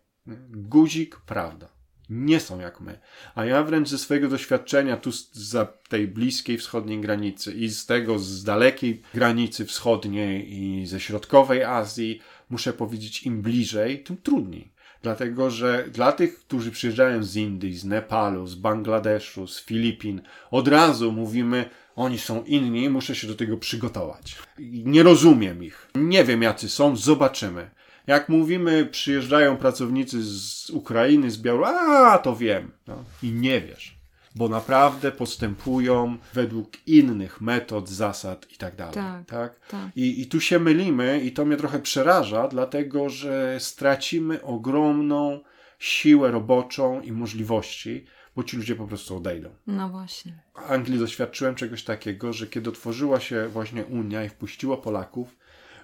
Guzik, 0.50 1.20
prawda. 1.26 1.76
Nie 2.10 2.40
są 2.40 2.60
jak 2.60 2.82
my. 2.82 3.00
A 3.36 3.46
ja 3.46 3.64
wręcz 3.64 3.90
ze 3.90 3.98
swojego 3.98 4.30
doświadczenia 4.30 4.98
tu 4.98 5.12
za 5.32 5.66
tej 5.66 6.08
bliskiej 6.08 6.58
wschodniej 6.58 7.02
granicy 7.02 7.54
i 7.54 7.70
z 7.70 7.86
tego 7.86 8.20
z 8.20 8.44
dalekiej 8.44 9.02
granicy 9.14 9.66
wschodniej 9.66 10.54
i 10.54 10.88
ze 10.88 11.00
środkowej 11.00 11.64
Azji 11.64 12.22
muszę 12.50 12.74
powiedzieć, 12.74 13.24
im 13.24 13.42
bliżej, 13.42 14.04
tym 14.04 14.18
trudniej. 14.18 14.75
Dlatego, 15.06 15.52
że 15.52 15.86
dla 15.92 16.12
tych, 16.12 16.40
którzy 16.40 16.72
przyjeżdżają 16.72 17.24
z 17.24 17.36
Indii, 17.36 17.74
z 17.74 17.86
Nepalu, 17.86 18.48
z 18.48 18.56
Bangladeszu, 18.56 19.48
z 19.48 19.66
Filipin, 19.66 20.22
od 20.52 20.68
razu 20.68 21.12
mówimy, 21.12 21.70
oni 21.96 22.20
są 22.20 22.44
inni, 22.44 22.90
muszę 22.90 23.16
się 23.16 23.28
do 23.28 23.36
tego 23.36 23.58
przygotować. 23.58 24.36
Nie 24.86 25.04
rozumiem 25.04 25.64
ich. 25.64 25.88
Nie 25.96 26.24
wiem, 26.24 26.42
jacy 26.42 26.70
są, 26.70 26.96
zobaczymy. 26.96 27.70
Jak 28.08 28.30
mówimy, 28.30 28.86
przyjeżdżają 28.86 29.58
pracownicy 29.58 30.24
z 30.24 30.70
Ukrainy, 30.70 31.32
z 31.32 31.38
Białorusi, 31.38 31.74
a 32.06 32.18
to 32.18 32.36
wiem. 32.36 32.72
No. 32.88 33.04
I 33.24 33.32
nie 33.32 33.62
wiesz 33.62 33.95
bo 34.36 34.50
naprawdę 34.50 35.12
postępują 35.12 36.18
według 36.34 36.88
innych 36.88 37.42
metod, 37.42 37.90
zasad 37.90 38.52
i 38.52 38.58
tak 38.58 38.76
dalej. 38.76 38.94
Tak, 38.94 39.26
tak? 39.26 39.60
tak. 39.68 39.98
I, 39.98 40.22
I 40.22 40.28
tu 40.28 40.42
się 40.42 40.60
mylimy 40.60 41.20
i 41.20 41.32
to 41.32 41.46
mnie 41.46 41.58
trochę 41.58 41.80
przeraża, 41.80 42.48
dlatego 42.48 43.10
że 43.10 43.60
stracimy 43.60 44.42
ogromną 44.42 45.40
siłę 45.80 46.32
roboczą 46.32 47.02
i 47.02 47.12
możliwości, 47.12 48.06
bo 48.36 48.44
ci 48.44 48.58
ludzie 48.58 48.76
po 48.76 48.88
prostu 48.88 49.18
odejdą. 49.18 49.50
No 49.68 49.90
właśnie. 49.90 50.40
W 50.54 50.72
Anglii 50.72 51.00
doświadczyłem 51.00 51.56
czegoś 51.56 51.84
takiego, 51.84 52.34
że 52.34 52.48
kiedy 52.48 52.70
otworzyła 52.70 53.20
się 53.20 53.48
właśnie 53.48 53.86
Unia 53.86 54.24
i 54.24 54.30
wpuściła 54.30 54.78
Polaków, 54.78 55.36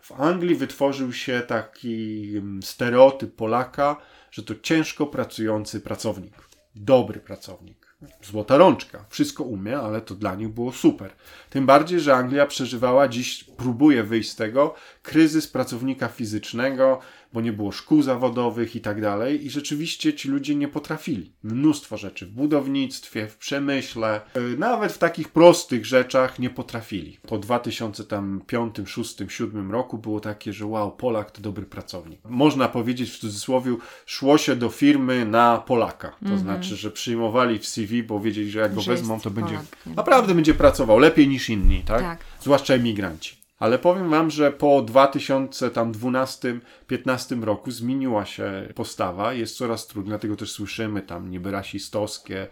w 0.02 0.12
Anglii 0.12 0.56
wytworzył 0.56 1.14
się 1.14 1.42
taki 1.48 2.24
mm, 2.38 2.64
stereotyp 2.64 3.36
Polaka, 3.36 3.96
że 4.32 4.44
to 4.44 4.56
ciężko 4.62 5.08
pracujący 5.08 5.82
pracownik, 5.82 6.34
dobry 6.76 7.20
pracownik 7.20 7.81
złota 8.24 8.58
rączka. 8.58 9.06
Wszystko 9.10 9.44
umie, 9.44 9.80
ale 9.80 10.02
to 10.02 10.16
dla 10.16 10.36
nich 10.36 10.50
było 10.50 10.72
super. 10.72 11.12
Tym 11.50 11.66
bardziej, 11.66 12.00
że 12.00 12.16
Anglia 12.16 12.46
przeżywała 12.46 13.08
dziś, 13.08 13.44
próbuje 13.44 14.04
wyjść 14.04 14.30
z 14.32 14.36
tego, 14.36 14.76
kryzys 15.04 15.48
pracownika 15.48 16.08
fizycznego, 16.08 17.00
bo 17.34 17.42
nie 17.42 17.54
było 17.54 17.72
szkół 17.72 18.02
zawodowych 18.02 18.76
i 18.76 18.82
tak 18.82 19.02
dalej. 19.02 19.46
I 19.46 19.50
rzeczywiście 19.50 20.14
ci 20.14 20.30
ludzie 20.30 20.56
nie 20.56 20.68
potrafili. 20.68 21.32
Mnóstwo 21.44 21.98
rzeczy 21.98 22.26
w 22.26 22.30
budownictwie, 22.30 23.28
w 23.28 23.38
przemyśle, 23.38 24.22
yy, 24.36 24.58
nawet 24.58 24.92
w 24.92 24.98
takich 24.98 25.30
prostych 25.30 25.86
rzeczach 25.86 26.40
nie 26.40 26.50
potrafili. 26.50 27.18
Po 27.28 27.38
2005, 27.38 28.74
2006, 28.74 29.16
2007 29.16 29.72
roku 29.72 29.98
było 29.98 30.20
takie, 30.20 30.54
że 30.54 30.66
wow, 30.66 30.92
Polak 30.92 31.32
to 31.32 31.42
dobry 31.42 31.66
pracownik. 31.66 32.20
Można 32.26 32.68
powiedzieć 32.68 33.12
w 33.12 33.20
cudzysłowie, 33.20 33.76
szło 34.06 34.38
się 34.38 34.56
do 34.56 34.70
firmy 34.70 35.26
na 35.26 35.58
Polaka. 35.58 36.10
To 36.10 36.26
mm 36.26 36.38
-hmm. 36.38 36.42
znaczy, 36.42 36.76
że 36.76 36.92
przyjmowali 36.92 37.60
w 37.60 37.68
CV, 37.68 38.04
bo 38.04 38.20
wiedzieli, 38.20 38.52
że 38.52 38.60
jak 38.60 38.74
go 38.74 38.82
że 38.82 38.92
wezmą, 38.92 39.20
to 39.20 39.32
będzie 39.32 39.56
Polak, 39.56 39.96
naprawdę 39.96 40.36
będzie 40.36 40.54
pracował 40.54 41.00
lepiej 41.00 41.28
niż 41.28 41.50
inni, 41.50 41.84
tak? 41.84 42.02
tak. 42.02 42.20
Zwłaszcza 42.42 42.74
emigranci. 42.74 43.41
Ale 43.62 43.80
powiem 43.80 44.10
Wam, 44.10 44.32
że 44.32 44.52
po 44.52 44.68
2012-15 44.68 47.44
roku 47.44 47.72
zmieniła 47.72 48.26
się 48.26 48.68
postawa, 48.76 49.34
jest 49.34 49.58
coraz 49.58 49.88
trudniej, 49.88 50.10
dlatego 50.10 50.36
też 50.36 50.52
słyszymy 50.52 51.02
tam 51.02 51.32
niby 51.32 51.52
rasistowskie 51.52 52.48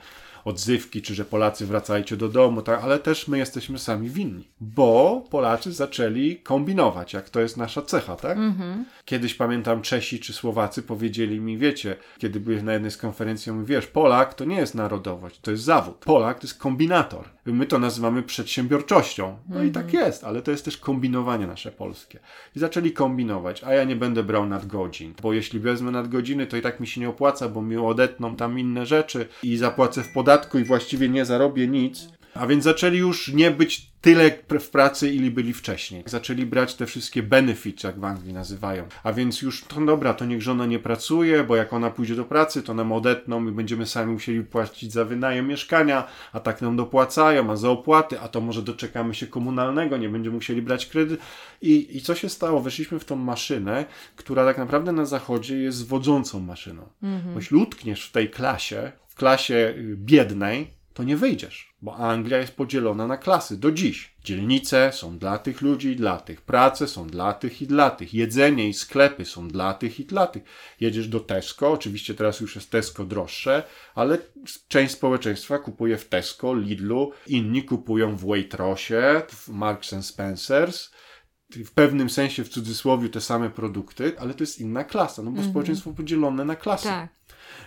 odzywki, 0.45 1.01
czy 1.01 1.16
że 1.16 1.26
Polacy 1.26 1.66
wracajcie 1.66 2.18
do 2.18 2.30
domu, 2.30 2.62
tak, 2.62 2.84
ale 2.84 2.99
też 2.99 3.28
my 3.28 3.38
jesteśmy 3.38 3.80
sami 3.80 4.10
winni, 4.10 4.47
bo 4.62 5.24
Polacy 5.30 5.72
zaczęli 5.72 6.36
kombinować, 6.36 7.14
jak 7.14 7.30
to 7.30 7.39
jest 7.39 7.57
nasza 7.57 7.82
cecha, 7.82 8.16
tak? 8.16 8.38
Mm-hmm. 8.38 8.84
Kiedyś 9.05 9.34
pamiętam 9.34 9.82
Czesi 9.82 10.20
czy 10.20 10.34
Słowacy 10.34 10.84
powiedzieli 10.84 11.39
mi, 11.39 11.57
wiecie, 11.57 11.95
kiedy 12.18 12.39
byłem 12.39 12.66
na 12.66 12.74
jednej 12.74 12.91
z 12.91 12.97
konferencji, 12.97 13.51
mówię, 13.51 13.76
wiesz, 13.76 13.88
Polak 13.88 14.34
to 14.34 14.45
nie 14.45 14.55
jest 14.55 14.76
narodowość, 14.76 15.39
to 15.39 15.51
jest 15.51 15.64
zawód. 15.64 15.95
Polak 15.95 16.39
to 16.39 16.47
jest 16.47 16.60
kombinator. 16.60 17.26
My 17.53 17.65
to 17.65 17.79
nazywamy 17.79 18.23
przedsiębiorczością. 18.23 19.37
No 19.49 19.63
i 19.63 19.71
tak 19.71 19.85
mhm. 19.85 20.05
jest, 20.05 20.23
ale 20.23 20.41
to 20.41 20.51
jest 20.51 20.65
też 20.65 20.77
kombinowanie 20.77 21.47
nasze 21.47 21.71
polskie. 21.71 22.19
I 22.55 22.59
zaczęli 22.59 22.91
kombinować, 22.91 23.63
a 23.63 23.73
ja 23.73 23.83
nie 23.83 23.95
będę 23.95 24.23
brał 24.23 24.45
nadgodzin, 24.45 25.13
bo 25.21 25.33
jeśli 25.33 25.59
wezmę 25.59 25.91
nadgodziny, 25.91 26.47
to 26.47 26.57
i 26.57 26.61
tak 26.61 26.79
mi 26.79 26.87
się 26.87 27.01
nie 27.01 27.09
opłaca, 27.09 27.49
bo 27.49 27.61
mi 27.61 27.77
odetną 27.77 28.35
tam 28.35 28.59
inne 28.59 28.85
rzeczy 28.85 29.27
i 29.43 29.57
zapłacę 29.57 30.03
w 30.03 30.13
podatku 30.13 30.59
i 30.59 30.63
właściwie 30.63 31.09
nie 31.09 31.25
zarobię 31.25 31.67
nic. 31.67 32.18
A 32.34 32.47
więc 32.47 32.63
zaczęli 32.63 32.97
już 32.97 33.27
nie 33.34 33.51
być 33.51 33.89
tyle 34.01 34.32
w 34.59 34.69
pracy, 34.69 35.13
ili 35.13 35.32
byli 35.32 35.53
wcześniej. 35.53 36.03
Zaczęli 36.05 36.45
brać 36.45 36.75
te 36.75 36.86
wszystkie 36.86 37.23
benefits, 37.23 37.84
jak 37.84 37.99
w 37.99 38.03
Anglii 38.03 38.34
nazywają. 38.34 38.84
A 39.03 39.13
więc 39.13 39.41
już, 39.41 39.63
to 39.63 39.82
dobra, 39.82 40.13
to 40.13 40.25
niech 40.25 40.41
żona 40.41 40.65
nie 40.65 40.80
pracuje, 40.80 41.43
bo 41.43 41.55
jak 41.55 41.73
ona 41.73 41.89
pójdzie 41.89 42.15
do 42.15 42.25
pracy, 42.25 42.63
to 42.63 42.73
nam 42.73 42.91
odetną 42.91 43.47
i 43.47 43.51
będziemy 43.51 43.86
sami 43.86 44.13
musieli 44.13 44.43
płacić 44.43 44.93
za 44.93 45.05
wynajem 45.05 45.47
mieszkania, 45.47 46.07
a 46.34 46.39
tak 46.39 46.61
nam 46.61 46.75
dopłacają, 46.75 47.51
a 47.51 47.55
za 47.55 47.69
opłaty, 47.69 48.19
a 48.19 48.27
to 48.27 48.41
może 48.41 48.61
doczekamy 48.61 49.15
się 49.15 49.27
komunalnego, 49.27 49.97
nie 49.97 50.09
będziemy 50.09 50.36
musieli 50.36 50.61
brać 50.61 50.86
kredyt. 50.86 51.19
I, 51.61 51.97
i 51.97 52.01
co 52.01 52.15
się 52.15 52.30
stało? 52.30 52.61
Weszliśmy 52.61 52.99
w 52.99 53.05
tą 53.05 53.15
maszynę, 53.15 53.86
która 54.15 54.45
tak 54.45 54.57
naprawdę 54.57 54.91
na 54.91 55.05
zachodzie 55.05 55.57
jest 55.57 55.88
wodzącą 55.88 56.39
maszyną. 56.39 56.84
Mhm. 57.03 57.34
Bo 57.34 57.39
jeśli 57.39 57.57
utkniesz 57.57 58.05
w 58.05 58.11
tej 58.11 58.30
klasie, 58.30 58.91
klasie 59.19 59.73
y, 59.77 59.95
biednej, 59.97 60.78
to 60.99 61.03
nie 61.03 61.17
wyjdziesz, 61.17 61.73
bo 61.81 61.95
Anglia 61.95 62.37
jest 62.37 62.55
podzielona 62.55 63.07
na 63.07 63.17
klasy 63.17 63.57
do 63.57 63.71
dziś. 63.71 64.15
Dzielnice 64.23 64.91
są 64.93 65.17
dla 65.17 65.37
tych 65.37 65.61
ludzi 65.61 65.87
i 65.87 65.95
dla 65.95 66.19
tych, 66.19 66.41
prace 66.41 66.87
są 66.87 67.07
dla 67.07 67.33
tych 67.33 67.61
i 67.61 67.67
dla 67.67 67.89
tych, 67.89 68.13
jedzenie 68.13 68.69
i 68.69 68.73
sklepy 68.73 69.25
są 69.25 69.47
dla 69.47 69.73
tych 69.73 69.99
i 69.99 70.05
dla 70.05 70.27
tych. 70.27 70.43
Jedziesz 70.79 71.07
do 71.07 71.19
Tesco, 71.19 71.71
oczywiście 71.71 72.13
teraz 72.13 72.39
już 72.39 72.55
jest 72.55 72.71
Tesco 72.71 73.05
droższe, 73.05 73.63
ale 73.95 74.17
część 74.67 74.93
społeczeństwa 74.93 75.59
kupuje 75.59 75.97
w 75.97 76.05
Tesco, 76.05 76.55
Lidlu, 76.55 77.11
inni 77.27 77.63
kupują 77.63 78.15
w 78.15 78.25
Waitrosie, 78.25 79.21
w 79.29 79.49
Marks 79.49 80.05
Spencers, 80.05 80.91
w 81.49 81.71
pewnym 81.71 82.09
sensie 82.09 82.43
w 82.43 82.49
cudzysłowie 82.49 83.09
te 83.09 83.21
same 83.21 83.49
produkty, 83.49 84.19
ale 84.19 84.33
to 84.33 84.43
jest 84.43 84.59
inna 84.59 84.83
klasa, 84.83 85.21
no 85.21 85.31
bo 85.31 85.37
mm 85.37 85.47
-hmm. 85.47 85.51
społeczeństwo 85.51 85.93
podzielone 85.93 86.45
na 86.45 86.55
klasy. 86.55 86.83
Tak. 86.83 87.18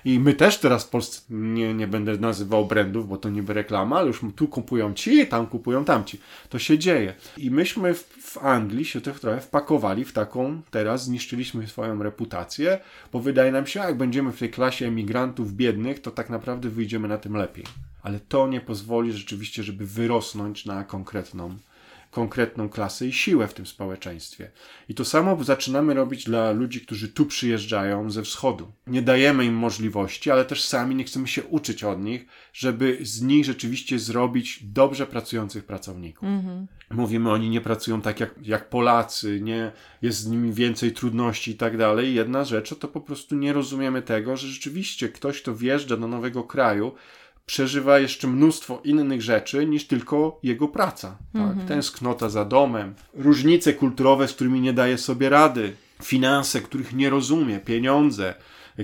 I 0.05 0.21
my 0.21 0.35
też 0.35 0.59
teraz 0.59 0.85
w 0.85 0.89
Polsce, 0.89 1.23
nie, 1.31 1.75
nie 1.75 1.87
będę 1.87 2.19
nazywał 2.19 2.67
brandów, 2.67 3.09
bo 3.09 3.17
to 3.17 3.29
niby 3.29 3.53
reklama, 3.53 3.97
ale 3.97 4.07
już 4.07 4.21
tu 4.37 4.49
kupują 4.49 4.95
ci, 4.95 5.27
tam 5.27 5.47
kupują 5.47 5.85
tamci. 5.85 6.21
To 6.49 6.59
się 6.59 6.79
dzieje. 6.79 7.15
I 7.37 7.51
myśmy 7.51 7.95
w, 7.95 8.03
w 8.05 8.39
Anglii 8.39 8.85
się 8.85 9.01
to 9.01 9.13
trochę 9.13 9.41
wpakowali 9.41 10.05
w 10.05 10.13
taką, 10.13 10.63
teraz 10.71 11.05
zniszczyliśmy 11.05 11.67
swoją 11.67 12.03
reputację, 12.03 12.79
bo 13.13 13.21
wydaje 13.21 13.53
nam 13.53 13.67
się, 13.67 13.81
jak 13.81 13.97
będziemy 13.97 14.33
w 14.33 14.39
tej 14.39 14.51
klasie 14.51 14.87
emigrantów 14.87 15.53
biednych, 15.53 16.03
to 16.03 16.11
tak 16.11 16.31
naprawdę 16.31 16.69
wyjdziemy 16.69 17.09
na 17.09 17.19
tym 17.19 17.37
lepiej. 17.37 17.65
Ale 18.03 18.21
to 18.21 18.49
nie 18.49 18.61
pozwoli 18.61 19.13
rzeczywiście, 19.13 19.63
żeby 19.63 19.87
wyrosnąć 19.87 20.67
na 20.67 20.85
konkretną 20.85 21.57
konkretną 22.13 22.69
klasę 22.69 23.07
i 23.07 23.13
siłę 23.13 23.49
w 23.49 23.55
tym 23.55 23.67
społeczeństwie. 23.67 24.51
I 24.89 24.95
to 24.95 25.05
samo 25.05 25.45
zaczynamy 25.45 25.95
robić 25.95 26.25
dla 26.25 26.51
ludzi, 26.51 26.81
którzy 26.81 27.09
tu 27.09 27.27
przyjeżdżają 27.27 28.11
ze 28.11 28.23
wschodu. 28.23 28.73
Nie 28.87 29.03
dajemy 29.03 29.45
im 29.45 29.55
możliwości, 29.55 30.31
ale 30.31 30.45
też 30.45 30.65
sami 30.65 30.95
nie 30.95 31.05
chcemy 31.05 31.29
się 31.29 31.45
uczyć 31.45 31.85
od 31.85 32.03
nich, 32.03 32.27
żeby 32.53 32.99
z 33.03 33.23
nich 33.23 33.45
rzeczywiście 33.45 33.99
zrobić 33.99 34.61
dobrze 34.63 35.07
pracujących 35.07 35.65
pracowników. 35.65 36.29
Mhm. 36.29 36.67
Mówimy, 36.91 37.31
oni 37.31 37.51
nie 37.51 37.61
pracują 37.61 38.01
tak 38.01 38.21
jak, 38.21 38.35
jak 38.43 38.69
Polacy, 38.69 39.41
nie 39.41 39.73
jest 40.03 40.19
z 40.19 40.27
nimi 40.27 40.53
więcej 40.53 40.93
trudności 40.93 41.51
i 41.51 41.55
tak 41.55 41.77
dalej. 41.77 42.15
Jedna 42.15 42.45
rzecz 42.45 42.79
to 42.79 42.89
po 42.89 43.01
prostu 43.01 43.35
nie 43.35 43.53
rozumiemy 43.53 44.03
tego, 44.03 44.37
że 44.37 44.49
rzeczywiście 44.49 45.09
ktoś, 45.09 45.43
kto 45.43 45.55
wjeżdża 45.55 45.97
do 45.97 46.09
nowego 46.09 46.45
kraju, 46.45 46.93
przeżywa 47.47 47.99
jeszcze 47.99 48.29
mnóstwo 48.29 48.81
innych 48.85 49.23
rzeczy 49.23 49.67
niż 49.67 49.87
tylko 49.87 50.41
jego 50.43 50.69
praca. 50.69 51.19
Tak? 51.33 51.43
Mhm. 51.43 51.69
Tęsknota 51.69 52.29
za 52.29 52.45
domem, 52.45 52.95
różnice 53.15 53.73
kulturowe, 53.73 54.29
z 54.29 54.33
którymi 54.33 54.61
nie 54.61 54.73
daje 54.73 54.99
sobie 54.99 55.29
rady, 55.29 55.77
finanse, 56.03 56.61
których 56.61 56.93
nie 56.93 57.11
rozumie, 57.11 57.59
pieniądze, 57.59 58.35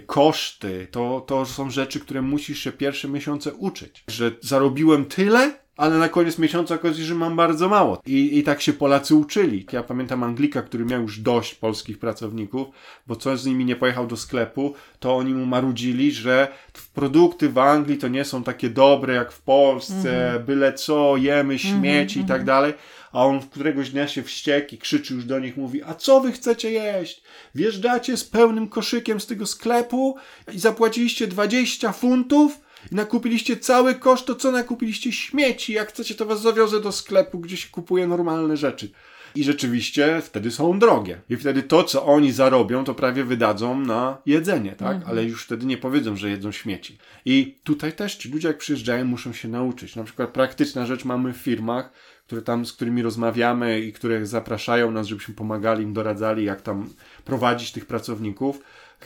koszty. 0.07 0.87
To, 0.91 1.25
to 1.27 1.47
są 1.47 1.71
rzeczy, 1.71 2.01
które 2.01 2.23
musisz 2.23 2.59
się 2.59 2.73
pierwsze 2.73 3.09
miesiące 3.09 3.55
uczyć. 3.55 4.05
Że 4.09 4.33
zarobiłem 4.41 5.05
tyle, 5.05 5.59
ale 5.79 5.99
na 5.99 6.09
koniec 6.09 6.39
miesiąca 6.39 6.75
okazuje 6.75 7.07
że 7.07 7.15
mam 7.15 7.37
bardzo 7.37 7.69
mało. 7.69 8.03
I, 8.07 8.39
I 8.39 8.43
tak 8.43 8.63
się 8.63 8.73
Polacy 8.73 9.15
uczyli. 9.15 9.67
Ja 9.73 9.83
pamiętam 9.83 10.23
Anglika, 10.23 10.63
który 10.63 10.85
miał 10.85 11.03
już 11.03 11.21
dość 11.21 11.55
polskich 11.55 11.99
pracowników, 11.99 12.69
bo 13.07 13.17
coś 13.17 13.41
z 13.41 13.47
nimi 13.47 13.65
nie 13.65 13.77
pojechał 13.77 14.07
do 14.07 14.17
sklepu, 14.17 14.75
to 15.01 15.17
oni 15.17 15.35
mu 15.35 15.47
marudzili, 15.47 16.13
że 16.13 16.49
produkty 16.95 17.49
w 17.49 17.59
Anglii 17.59 17.99
to 17.99 18.09
nie 18.09 18.25
są 18.25 18.43
takie 18.43 18.71
dobre 18.71 19.15
jak 19.15 19.33
w 19.33 19.43
Polsce, 19.43 20.29
mm 20.29 20.43
-hmm. 20.43 20.47
byle 20.47 20.73
co, 20.73 21.17
jemy 21.17 21.59
śmieci 21.59 22.19
mm 22.19 22.23
-hmm. 22.23 22.25
i 22.25 22.29
tak 22.29 22.41
mhm. 22.41 22.45
dalej. 22.45 22.75
A 23.13 23.25
on 23.25 23.41
któregoś 23.41 23.91
dnia 23.91 24.09
się 24.09 24.23
wściekł 24.23 24.75
i 24.75 24.79
krzyczy 24.79 25.15
już 25.15 25.25
do 25.25 25.39
nich, 25.39 25.57
mówi, 25.57 25.83
a 25.83 25.95
co 25.95 26.21
wy 26.21 26.33
chcecie 26.33 26.71
jeść? 26.71 27.23
Wjeżdżacie 27.55 28.17
z 28.17 28.25
pełnym 28.25 28.69
koszykiem 28.69 29.21
z 29.21 29.27
tego 29.27 29.47
sklepu 29.47 30.17
i 30.53 30.59
zapłaciliście 30.59 31.27
20 31.27 31.93
funtów? 31.93 32.68
Nakupiliście 32.93 33.57
cały 33.57 33.95
koszt, 33.95 34.27
to 34.27 34.35
co 34.35 34.53
nakupiliście 34.53 35.13
śmieci? 35.13 35.73
Jak 35.73 35.89
chcecie, 35.89 36.15
to 36.15 36.27
was 36.27 36.41
zawiozę 36.41 36.81
do 36.81 36.93
sklepu, 36.93 37.39
gdzie 37.39 37.57
się 37.57 37.69
kupuje 37.69 38.07
normalne 38.07 38.57
rzeczy. 38.57 38.91
I 39.35 39.45
rzeczywiście 39.45 40.21
wtedy 40.25 40.51
są 40.51 40.79
drogie. 40.79 41.21
I 41.31 41.37
wtedy 41.37 41.63
to, 41.63 41.85
co 41.85 42.07
oni 42.07 42.33
zarobią, 42.33 42.85
to 42.85 42.95
prawie 42.95 43.25
wydadzą 43.25 43.81
na 43.81 44.19
jedzenie, 44.27 44.73
tak? 44.73 44.97
Mhm. 44.97 45.11
Ale 45.11 45.25
już 45.25 45.45
wtedy 45.45 45.67
nie 45.67 45.79
powiedzą, 45.79 46.17
że 46.17 46.31
jedzą 46.31 46.53
śmieci. 46.53 46.99
I 47.25 47.59
tutaj 47.65 47.93
też 47.93 48.17
ci 48.17 48.29
ludzie, 48.29 48.49
jak 48.49 48.59
przyjeżdżają, 48.59 49.05
muszą 49.05 49.33
się 49.33 49.49
nauczyć. 49.49 49.97
Na 49.97 50.05
przykład 50.05 50.31
praktyczna 50.31 50.87
rzecz 50.87 51.05
mamy 51.05 51.33
w 51.33 51.37
firmach, 51.37 51.91
które 52.27 52.43
tam, 52.43 52.67
z 52.67 52.73
którymi 52.73 53.03
rozmawiamy 53.03 53.81
i 53.81 53.93
które 53.93 54.27
zapraszają 54.27 54.91
nas, 54.91 55.07
żebyśmy 55.07 55.35
pomagali 55.35 55.85
im, 55.85 55.93
doradzali, 55.93 56.45
jak 56.45 56.63
tam 56.63 56.89
prowadzić 57.25 57.73
tych 57.73 57.87
pracowników 57.87 58.61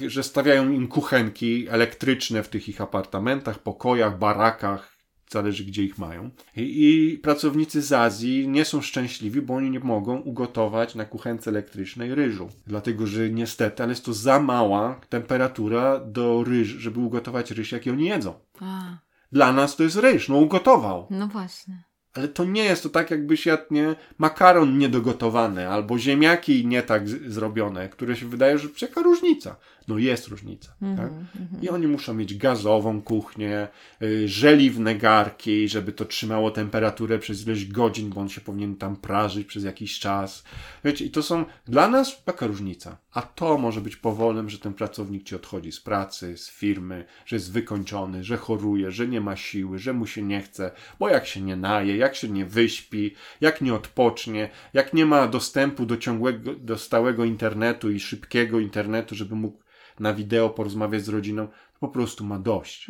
że 0.07 0.23
stawiają 0.23 0.71
im 0.71 0.89
kuchenki 0.89 1.69
elektryczne 1.69 2.43
w 2.43 2.49
tych 2.49 2.69
ich 2.69 2.81
apartamentach, 2.81 3.59
pokojach, 3.59 4.19
barakach, 4.19 4.93
zależy 5.33 5.65
gdzie 5.65 5.83
ich 5.83 5.99
mają. 5.99 6.31
I, 6.57 6.63
I, 6.63 7.19
pracownicy 7.19 7.83
z 7.83 7.93
Azji 7.93 8.49
nie 8.49 8.65
są 8.65 8.81
szczęśliwi, 8.81 9.43
bo 9.43 9.55
oni 9.55 9.71
nie 9.71 9.81
mogą 9.81 10.21
ugotować 10.21 10.95
na 10.95 11.05
kuchence 11.05 11.51
elektrycznej 11.51 12.15
ryżu. 12.15 12.49
Dlatego, 12.67 13.07
że 13.07 13.31
niestety, 13.31 13.83
ale 13.83 13.93
jest 13.93 14.05
to 14.05 14.13
za 14.13 14.41
mała 14.41 15.01
temperatura 15.09 16.01
do 16.01 16.45
ryżu, 16.45 16.81
żeby 16.81 17.01
ugotować 17.01 17.51
ryż, 17.51 17.73
jaki 17.73 17.91
oni 17.91 18.05
jedzą. 18.05 18.35
A. 18.61 18.99
Dla 19.33 19.53
nas 19.53 19.77
to 19.77 19.83
jest 19.83 19.97
ryż, 19.97 20.29
no 20.29 20.37
ugotował. 20.37 21.07
No 21.11 21.29
właśnie. 21.29 21.85
Ale 22.15 22.29
to 22.29 22.45
nie 22.45 22.65
jest 22.65 22.83
to 22.83 22.89
tak, 22.89 23.11
jakbyś 23.11 23.47
jadł 23.47 23.65
nie, 23.71 23.95
makaron 24.19 24.79
niedogotowany 24.79 25.69
albo 25.69 25.99
ziemniaki 25.99 26.67
nie 26.67 26.83
tak 26.83 27.09
z, 27.09 27.33
zrobione, 27.33 27.89
które 27.89 28.17
się 28.17 28.27
wydaje, 28.27 28.59
że 28.59 28.69
jaka 28.83 29.03
różnica. 29.03 29.57
No 29.89 29.99
jest 29.99 30.29
różnica. 30.29 30.75
Mhm, 30.83 31.09
tak? 31.09 31.43
I 31.63 31.69
oni 31.69 31.87
muszą 31.87 32.15
mieć 32.15 32.37
gazową 32.37 33.03
kuchnię, 33.03 33.69
y, 34.03 34.29
żeliwne 34.29 34.95
garki, 34.95 35.69
żeby 35.69 35.93
to 35.93 36.05
trzymało 36.05 36.51
temperaturę 36.51 37.19
przez 37.19 37.47
ileś 37.47 37.67
godzin, 37.67 38.11
bo 38.11 38.21
on 38.21 38.29
się 38.29 38.41
powinien 38.41 38.77
tam 38.77 38.97
prażyć 38.97 39.47
przez 39.47 39.65
jakiś 39.65 39.99
czas. 39.99 40.45
Wiecie, 40.85 41.05
i 41.05 41.11
to 41.11 41.23
są 41.23 41.45
dla 41.67 41.89
nas 41.89 42.25
taka 42.25 42.47
różnica. 42.47 42.97
A 43.13 43.23
to 43.23 43.59
może 43.59 43.81
być 43.81 43.97
powolem, 43.97 44.51
że 44.51 44.59
ten 44.59 44.75
pracownik 44.75 45.25
ci 45.25 45.35
odchodzi 45.35 45.73
z 45.73 45.81
pracy, 45.81 46.37
z 46.37 46.51
firmy, 46.51 47.05
że 47.27 47.37
jest 47.37 47.53
wykończony, 47.53 48.25
że 48.25 48.37
choruje, 48.37 48.91
że 48.91 49.09
nie 49.09 49.21
ma 49.21 49.37
siły, 49.37 49.79
że 49.79 49.93
mu 49.93 50.07
się 50.07 50.23
nie 50.23 50.41
chce, 50.41 50.71
bo 50.99 51.09
jak 51.09 51.27
się 51.27 51.41
nie 51.41 51.57
naje, 51.57 51.97
jak 51.97 52.15
się 52.15 52.29
nie 52.29 52.47
wyśpi, 52.47 53.15
jak 53.41 53.61
nie 53.61 53.75
odpocznie, 53.75 54.51
jak 54.73 54.95
nie 54.95 55.07
ma 55.07 55.29
dostępu 55.29 55.87
do 55.87 55.97
ciągłego, 55.97 56.55
do 56.55 56.79
stałego 56.79 57.25
internetu 57.25 57.91
i 57.91 58.01
szybkiego 58.01 58.61
internetu, 58.61 59.15
żeby 59.15 59.35
mógł 59.35 59.63
na 60.01 60.15
wideo 60.15 60.51
porozmawiać 60.51 61.05
z 61.05 61.09
rodziną, 61.09 61.49
po 61.81 61.89
prostu 61.89 62.25
ma 62.25 62.39
dość. 62.39 62.89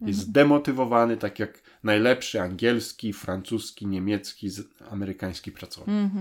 Jest 0.00 0.20
zdemotywowany, 0.20 1.16
tak 1.16 1.38
jak 1.38 1.62
najlepszy 1.84 2.40
angielski, 2.40 3.12
francuski, 3.12 3.86
niemiecki, 3.86 4.48
amerykański 4.90 5.52
pracownik. 5.52 6.12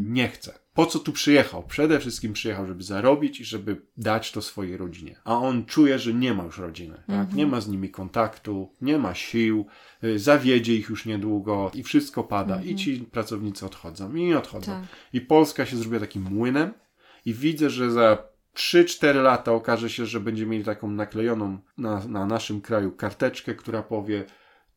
Nie 0.00 0.28
chce. 0.28 0.54
Po 0.74 0.86
co 0.86 0.98
tu 0.98 1.12
przyjechał? 1.12 1.62
Przede 1.62 2.00
wszystkim 2.00 2.32
przyjechał, 2.32 2.66
żeby 2.66 2.82
zarobić 2.82 3.40
i 3.40 3.44
żeby 3.44 3.82
dać 3.96 4.32
to 4.32 4.42
swojej 4.42 4.76
rodzinie. 4.76 5.16
A 5.24 5.38
on 5.38 5.64
czuje, 5.64 5.98
że 5.98 6.14
nie 6.14 6.34
ma 6.34 6.44
już 6.44 6.58
rodziny. 6.58 7.02
Tak? 7.06 7.32
Nie 7.32 7.46
ma 7.46 7.60
z 7.60 7.68
nimi 7.68 7.90
kontaktu, 7.90 8.72
nie 8.80 8.98
ma 8.98 9.14
sił, 9.14 9.66
y, 10.04 10.18
zawiedzie 10.18 10.76
ich 10.76 10.88
już 10.88 11.06
niedługo 11.06 11.70
i 11.74 11.82
wszystko 11.82 12.24
pada. 12.24 12.62
I 12.62 12.74
ci 12.74 13.00
pracownicy 13.00 13.66
odchodzą 13.66 14.14
i 14.14 14.34
odchodzą. 14.34 14.72
Tak. 14.72 14.82
I 15.12 15.20
Polska 15.20 15.66
się 15.66 15.76
zrobiła 15.76 16.00
takim 16.00 16.22
młynem 16.22 16.72
i 17.24 17.34
widzę, 17.34 17.70
że 17.70 17.90
za 17.90 18.31
3-4 18.56 19.22
lata 19.22 19.52
okaże 19.52 19.90
się, 19.90 20.06
że 20.06 20.20
będziemy 20.20 20.50
mieli 20.50 20.64
taką 20.64 20.90
naklejoną 20.90 21.58
na, 21.78 22.04
na 22.08 22.26
naszym 22.26 22.60
kraju 22.60 22.92
karteczkę, 22.92 23.54
która 23.54 23.82
powie 23.82 24.24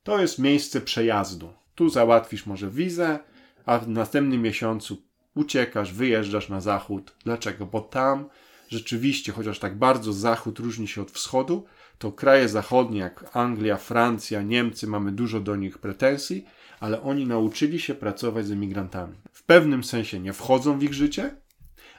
to 0.03 0.19
jest 0.19 0.39
miejsce 0.39 0.82
przejazdu. 0.82 1.53
Tu 1.76 1.89
załatwisz 1.89 2.45
może 2.45 2.69
wizę, 2.69 3.19
a 3.65 3.80
w 3.80 3.89
następnym 3.89 4.41
miesiącu 4.41 4.97
uciekasz, 5.36 5.93
wyjeżdżasz 5.93 6.49
na 6.49 6.61
zachód. 6.61 7.15
Dlaczego? 7.23 7.65
Bo 7.65 7.82
tam 7.82 8.30
rzeczywiście, 8.69 9.32
chociaż 9.32 9.59
tak 9.59 9.78
bardzo 9.78 10.13
zachód 10.13 10.59
różni 10.59 10.88
się 10.88 11.01
od 11.01 11.11
wschodu, 11.11 11.65
to 11.97 12.11
kraje 12.11 12.49
zachodnie 12.49 12.99
jak 12.99 13.26
Anglia, 13.34 13.78
Francja, 13.78 14.41
Niemcy, 14.41 14.88
mamy 14.88 15.11
dużo 15.11 15.39
do 15.39 15.55
nich 15.55 15.78
pretensji, 15.78 16.45
ale 16.80 17.01
oni 17.01 17.28
nauczyli 17.28 17.80
się 17.80 17.95
pracować 17.95 18.45
z 18.45 18.51
emigrantami. 18.51 19.15
W 19.32 19.43
pewnym 19.43 19.84
sensie 19.84 20.19
nie 20.19 20.34
wchodzą 20.34 20.80
w 20.80 20.84
ich 20.84 20.93
życie, 20.93 21.36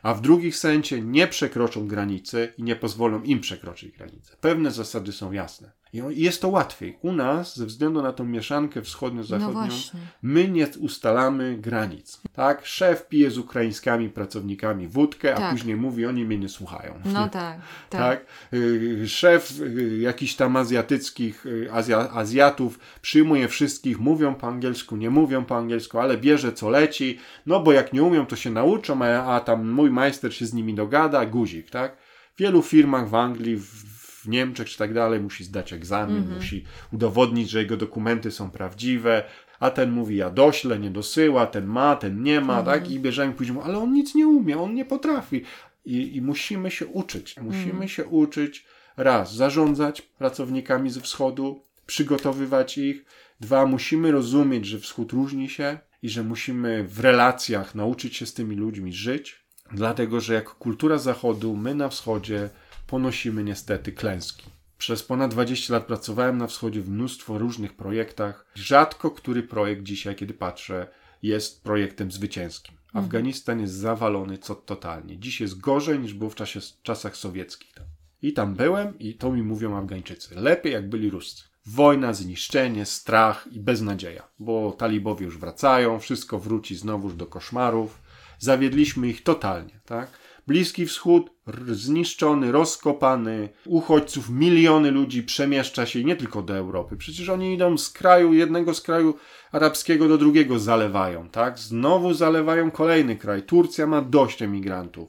a 0.03 0.15
w 0.15 0.21
drugich 0.21 0.57
sensie 0.57 1.01
nie 1.03 1.27
przekroczą 1.27 1.89
granicy 1.89 2.53
i 2.59 2.63
nie 2.63 2.77
pozwolą 2.77 3.23
im 3.23 3.41
przekroczyć 3.41 3.97
granicy. 3.97 4.37
Pewne 4.41 4.71
zasady 4.71 5.13
są 5.13 5.33
jasne. 5.33 5.73
I 5.97 6.21
jest 6.23 6.43
to 6.43 6.49
łatwiej. 6.49 6.99
U 7.03 7.13
nas, 7.13 7.57
ze 7.57 7.67
względu 7.67 8.03
na 8.03 8.13
tą 8.13 8.25
mieszankę 8.25 8.81
No 8.81 8.85
wschodnio-zachodnią, 8.87 9.53
właśnie. 9.53 10.01
my 10.23 10.49
nie 10.49 10.67
ustalamy 10.81 11.57
granic. 11.59 12.21
Tak? 12.33 12.67
Szef 12.67 13.09
pije 13.09 13.31
z 13.31 13.39
ukraińskimi 13.39 14.09
pracownikami 14.11 14.89
wódkę, 14.89 15.35
a 15.35 15.37
Tak. 15.39 15.53
później 15.53 15.77
mówi, 15.77 16.07
oni 16.07 16.25
mnie 16.25 16.39
nie 16.39 16.49
słuchają. 16.49 16.95
No 17.05 17.29
tak, 17.41 17.59
tak. 17.91 18.01
Tak? 18.01 18.27
Y, 18.55 19.09
Szef 19.09 19.61
y, 19.61 19.99
jakichś 20.01 20.35
tam 20.35 20.57
azjatyckich 20.57 21.47
y, 21.47 21.69
Azja, 21.73 22.11
Azjatów 22.11 22.79
przyjmuje 23.03 23.49
wszystkich, 23.49 23.99
mówią 23.99 24.35
po 24.35 24.47
angielsku, 24.47 24.97
nie 24.97 25.11
mówią 25.11 25.45
po 25.45 25.57
angielsku, 25.57 25.99
ale 25.99 26.19
bierze 26.19 26.53
co 26.53 26.71
leci, 26.71 27.19
no 27.47 27.61
bo 27.61 27.73
jak 27.73 27.93
nie 27.93 28.03
umią, 28.03 28.27
to 28.27 28.37
się 28.37 28.51
nauczą, 28.51 29.03
a, 29.05 29.37
a 29.37 29.41
tam 29.41 29.71
mój 29.71 29.91
majster 29.91 30.35
się 30.35 30.47
z 30.47 30.55
nimi 30.55 30.75
dogada, 30.75 31.27
guzik, 31.27 31.71
tak? 31.71 31.97
W 32.35 32.39
wielu 32.39 32.63
firmach 32.63 33.09
w 33.09 33.15
Anglii, 33.15 33.57
w, 33.57 33.96
w 34.27 34.29
Niemczech 34.29 34.69
czy 34.69 34.79
tak 34.79 34.95
dalej 34.95 35.21
musi 35.21 35.45
zdać 35.45 35.73
egzamin, 35.73 36.35
musi 36.35 36.65
udowodnić, 36.93 37.51
że 37.51 37.59
jego 37.59 37.77
dokumenty 37.77 38.31
są 38.31 38.51
prawdziwe, 38.51 39.25
a 39.61 39.71
ten 39.71 39.91
mówi, 39.91 40.17
ja 40.17 40.31
doślę, 40.31 40.79
nie 40.79 40.91
dosyła, 40.91 41.47
ten 41.47 41.67
ma, 41.67 41.97
ten 41.97 42.23
nie 42.23 42.41
ma, 42.41 42.63
tak? 42.63 42.91
I 42.91 43.01
bierzemy 43.01 43.33
później, 43.33 43.59
ale 43.65 43.79
on 43.79 43.93
nic 43.93 44.15
nie 44.15 44.27
umie, 44.27 44.59
on 44.59 44.75
nie 44.75 44.85
potrafi. 44.85 45.43
I, 45.85 46.17
i 46.17 46.23
musimy 46.23 46.71
się 46.71 46.87
uczyć. 46.87 47.37
Musimy 47.41 47.89
się 47.89 48.05
uczyć 48.05 48.67
raz, 48.97 49.35
zarządzać 49.35 50.03
pracownikami 50.03 50.91
ze 50.91 51.01
wschodu, 51.01 51.63
przygotowywać 51.87 52.79
ich. 52.79 53.05
Dwa, 53.41 53.67
musimy 53.67 54.13
rozumieć, 54.13 54.67
że 54.67 54.79
wschód 54.79 55.13
różni 55.13 55.49
się 55.49 55.79
i 56.03 56.09
że 56.09 56.23
musimy 56.23 56.85
w 56.85 57.01
relacjach 57.01 57.75
nauczyć 57.75 58.17
się 58.17 58.27
z 58.27 58.35
tymi 58.35 58.57
ludźmi 58.57 58.93
żyć. 58.93 59.47
Dlatego, 59.73 60.21
że 60.21 60.35
jako 60.35 60.55
kultura 60.55 60.99
zachodu, 60.99 61.57
my 61.57 61.75
na 61.75 61.89
wschodzie 61.89 62.51
ponosimy 62.87 63.45
niestety 63.45 63.93
klęski. 63.93 64.45
Przez 64.79 65.03
ponad 65.03 65.31
20 65.31 65.75
lat 65.75 65.87
pracowałem 65.87 66.39
na 66.39 66.47
wschodzie 66.47 66.81
w 66.81 66.91
mnóstwo 66.91 67.39
różnych 67.39 67.77
projektach. 67.77 68.47
Rzadko 68.55 69.11
który 69.11 69.43
projekt 69.43 69.83
dzisiaj, 69.83 70.17
kiedy 70.17 70.35
patrzę, 70.35 70.87
jest 71.23 71.63
projektem 71.63 72.13
zwycięskim. 72.13 72.77
Afganistan 72.93 73.61
jest 73.61 73.75
zawalony 73.75 74.39
co 74.39 74.55
totalnie. 74.55 75.19
Dziś 75.19 75.41
jest 75.41 75.61
gorzej 75.61 75.99
niż 75.99 76.15
było 76.15 76.31
w 76.31 76.35
czasie, 76.35 76.61
czasach 76.83 77.17
sowieckich. 77.17 77.75
Tam. 77.75 77.87
I 78.23 78.33
tam 78.33 78.55
byłem 78.55 78.99
i 78.99 79.15
to 79.15 79.33
mi 79.33 79.43
mówią 79.43 79.77
Afgańczycy. 79.77 80.35
Lepiej 80.35 80.73
jak 80.73 80.89
byli 80.89 81.11
Ruscy. 81.11 81.45
Wojna, 81.67 82.15
zniszczenie, 82.15 82.87
strach 82.87 83.49
i 83.53 83.61
beznadzieja, 83.61 84.29
bo 84.39 84.73
talibowie 84.73 85.25
już 85.25 85.39
wracają, 85.39 85.99
wszystko 85.99 86.39
wróci 86.39 86.77
znowuż 86.77 87.15
do 87.15 87.27
koszmarów. 87.27 87.99
Zawiedliśmy 88.39 89.09
ich 89.09 89.23
totalnie, 89.23 89.81
tak? 89.85 90.11
Bliski 90.47 90.87
Wschód 90.87 91.31
zniszczony, 91.69 92.53
rozkopany, 92.53 93.49
uchodźców, 93.65 94.31
miliony 94.31 94.91
ludzi 94.91 95.23
przemieszcza 95.23 95.87
się 95.87 96.05
nie 96.05 96.17
tylko 96.17 96.43
do 96.43 96.57
Europy. 96.57 96.97
Przecież 96.97 97.29
oni 97.29 97.55
idą 97.55 97.79
z 97.79 97.91
kraju, 97.91 98.33
jednego 98.35 98.75
z 98.75 98.81
kraju 98.81 99.15
arabskiego 99.53 100.09
do 100.09 100.19
drugiego 100.19 100.59
zalewają, 100.59 101.29
tak? 101.29 101.59
Znowu 101.59 102.15
zalewają 102.15 102.71
kolejny 102.71 103.17
kraj. 103.17 103.43
Turcja 103.43 103.87
ma 103.87 104.03
dość 104.03 104.43
emigrantów. 104.43 105.09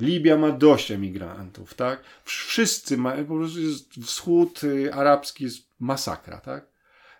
Libia 0.00 0.36
ma 0.36 0.50
dość 0.50 0.90
emigrantów, 0.90 1.74
tak? 1.74 2.00
Wszyscy 2.24 2.96
ma, 2.96 3.12
po 3.12 3.34
prostu 3.36 3.60
jest 3.60 3.94
wschód 4.04 4.64
y, 4.64 4.94
arabski 4.94 5.44
jest 5.44 5.68
masakra, 5.80 6.38
tak? 6.38 6.66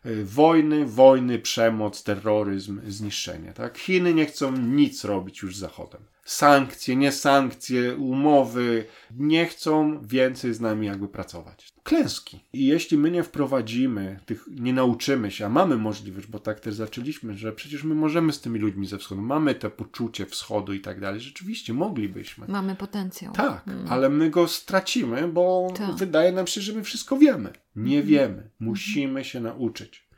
Y, 0.07 0.25
Wojny, 0.25 0.87
wojny, 0.87 1.39
przemoc, 1.39 2.03
terroryzm, 2.03 2.81
zniszczenie, 2.87 3.53
tak? 3.53 3.79
Chiny 3.79 4.15
nie 4.15 4.27
chcą 4.27 4.53
nic 4.53 5.05
robić 5.05 5.43
już 5.43 5.57
z 5.57 5.59
Zachodem. 5.59 6.01
Sankcje, 6.29 6.97
nie 6.97 7.13
sankcje, 7.13 7.97
umowy, 7.97 8.85
nie 9.17 9.47
chcą 9.47 10.01
więcej 10.03 10.55
z 10.55 10.61
nami 10.61 10.87
jakby 10.87 11.09
pracować. 11.09 11.73
Klęski. 11.83 12.41
I 12.53 12.67
jeśli 12.67 12.99
my 12.99 13.11
nie 13.11 13.23
wprowadzimy 13.23 14.21
tych, 14.27 14.45
nie 14.51 14.73
nauczymy 14.73 15.31
się, 15.31 15.47
a 15.47 15.49
mamy 15.49 15.77
możliwość, 15.77 16.27
bo 16.27 16.39
tak 16.39 16.61
też 16.61 16.75
zaczęliśmy, 16.75 17.37
że 17.37 17.53
przecież 17.53 17.85
my 17.85 17.95
możemy 17.95 18.33
z 18.33 18.41
tymi 18.41 18.59
ludźmi 18.59 18.87
ze 18.87 18.99
wschodu, 18.99 19.23
mamy 19.23 19.55
to 19.55 19.71
poczucie 19.71 20.27
wschodu 20.27 20.73
i 20.73 20.81
tak 20.81 21.01
dalej, 21.01 21.21
rzeczywiście 21.21 21.75
moglibyśmy. 21.75 22.47
Mamy 22.49 22.75
potencjał. 22.75 23.33
Tak, 23.33 23.65
ale 23.89 24.09
my 24.09 24.31
go 24.31 24.49
stracimy, 24.49 25.29
bo 25.29 25.73
Tak. 25.79 25.95
wydaje 25.95 26.33
nam 26.33 26.47
się, 26.47 26.61
że 26.61 26.73
my 26.73 26.85
wszystko 26.85 27.17
wiemy. 27.17 27.53
Nie 27.77 28.03
wiemy. 28.03 28.51
Musimy 28.61 29.25
się 29.25 29.41
nauczyć. 29.41 30.09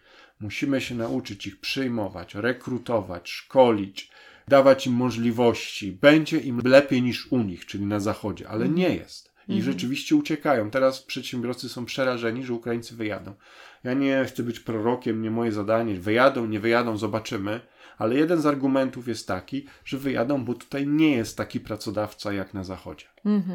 Musimy 0.41 0.81
się 0.81 0.95
nauczyć 0.95 1.47
ich 1.47 1.61
przyjmować, 1.61 2.35
rekrutować, 2.35 3.31
szkolić, 3.31 4.10
dawać 4.51 4.87
im 4.87 4.93
możliwości. 4.93 5.93
Będzie 5.93 6.39
im 6.39 6.61
lepiej 6.65 7.03
niż 7.03 7.33
u 7.33 7.39
nich, 7.39 7.67
czyli 7.67 7.87
na 7.87 8.01
zachodzie, 8.01 8.49
ale 8.49 8.69
nie 8.69 8.95
jest. 8.95 9.31
I 9.49 9.63
rzeczywiście 9.63 10.17
uciekają. 10.17 10.71
Teraz 10.71 11.03
przedsiębiorcy 11.03 11.69
są 11.69 11.85
przerażeni, 11.85 12.45
że 12.45 12.55
Ukraińcy 12.55 12.97
wyjadą. 12.97 13.35
Ja 13.85 13.95
nie 13.95 14.25
chcę 14.29 14.43
być 14.43 14.61
prorokiem, 14.61 15.23
nie 15.23 15.31
moje 15.31 15.53
zadanie. 15.53 15.95
Wyjadą, 15.95 16.47
nie 16.47 16.61
wyjadą, 16.61 16.97
zobaczymy. 16.97 17.61
Ale 17.99 18.15
jeden 18.15 18.41
z 18.41 18.47
argumentów 18.47 19.09
jest 19.09 19.29
taki, 19.29 19.67
że 19.85 19.99
wyjadą, 19.99 20.45
bo 20.45 20.55
tutaj 20.55 20.87
nie 20.87 21.11
jest 21.17 21.37
taki 21.37 21.61
pracodawca 21.61 22.33
jak 22.33 22.55
na 22.55 22.65
zachodzie. 22.65 23.07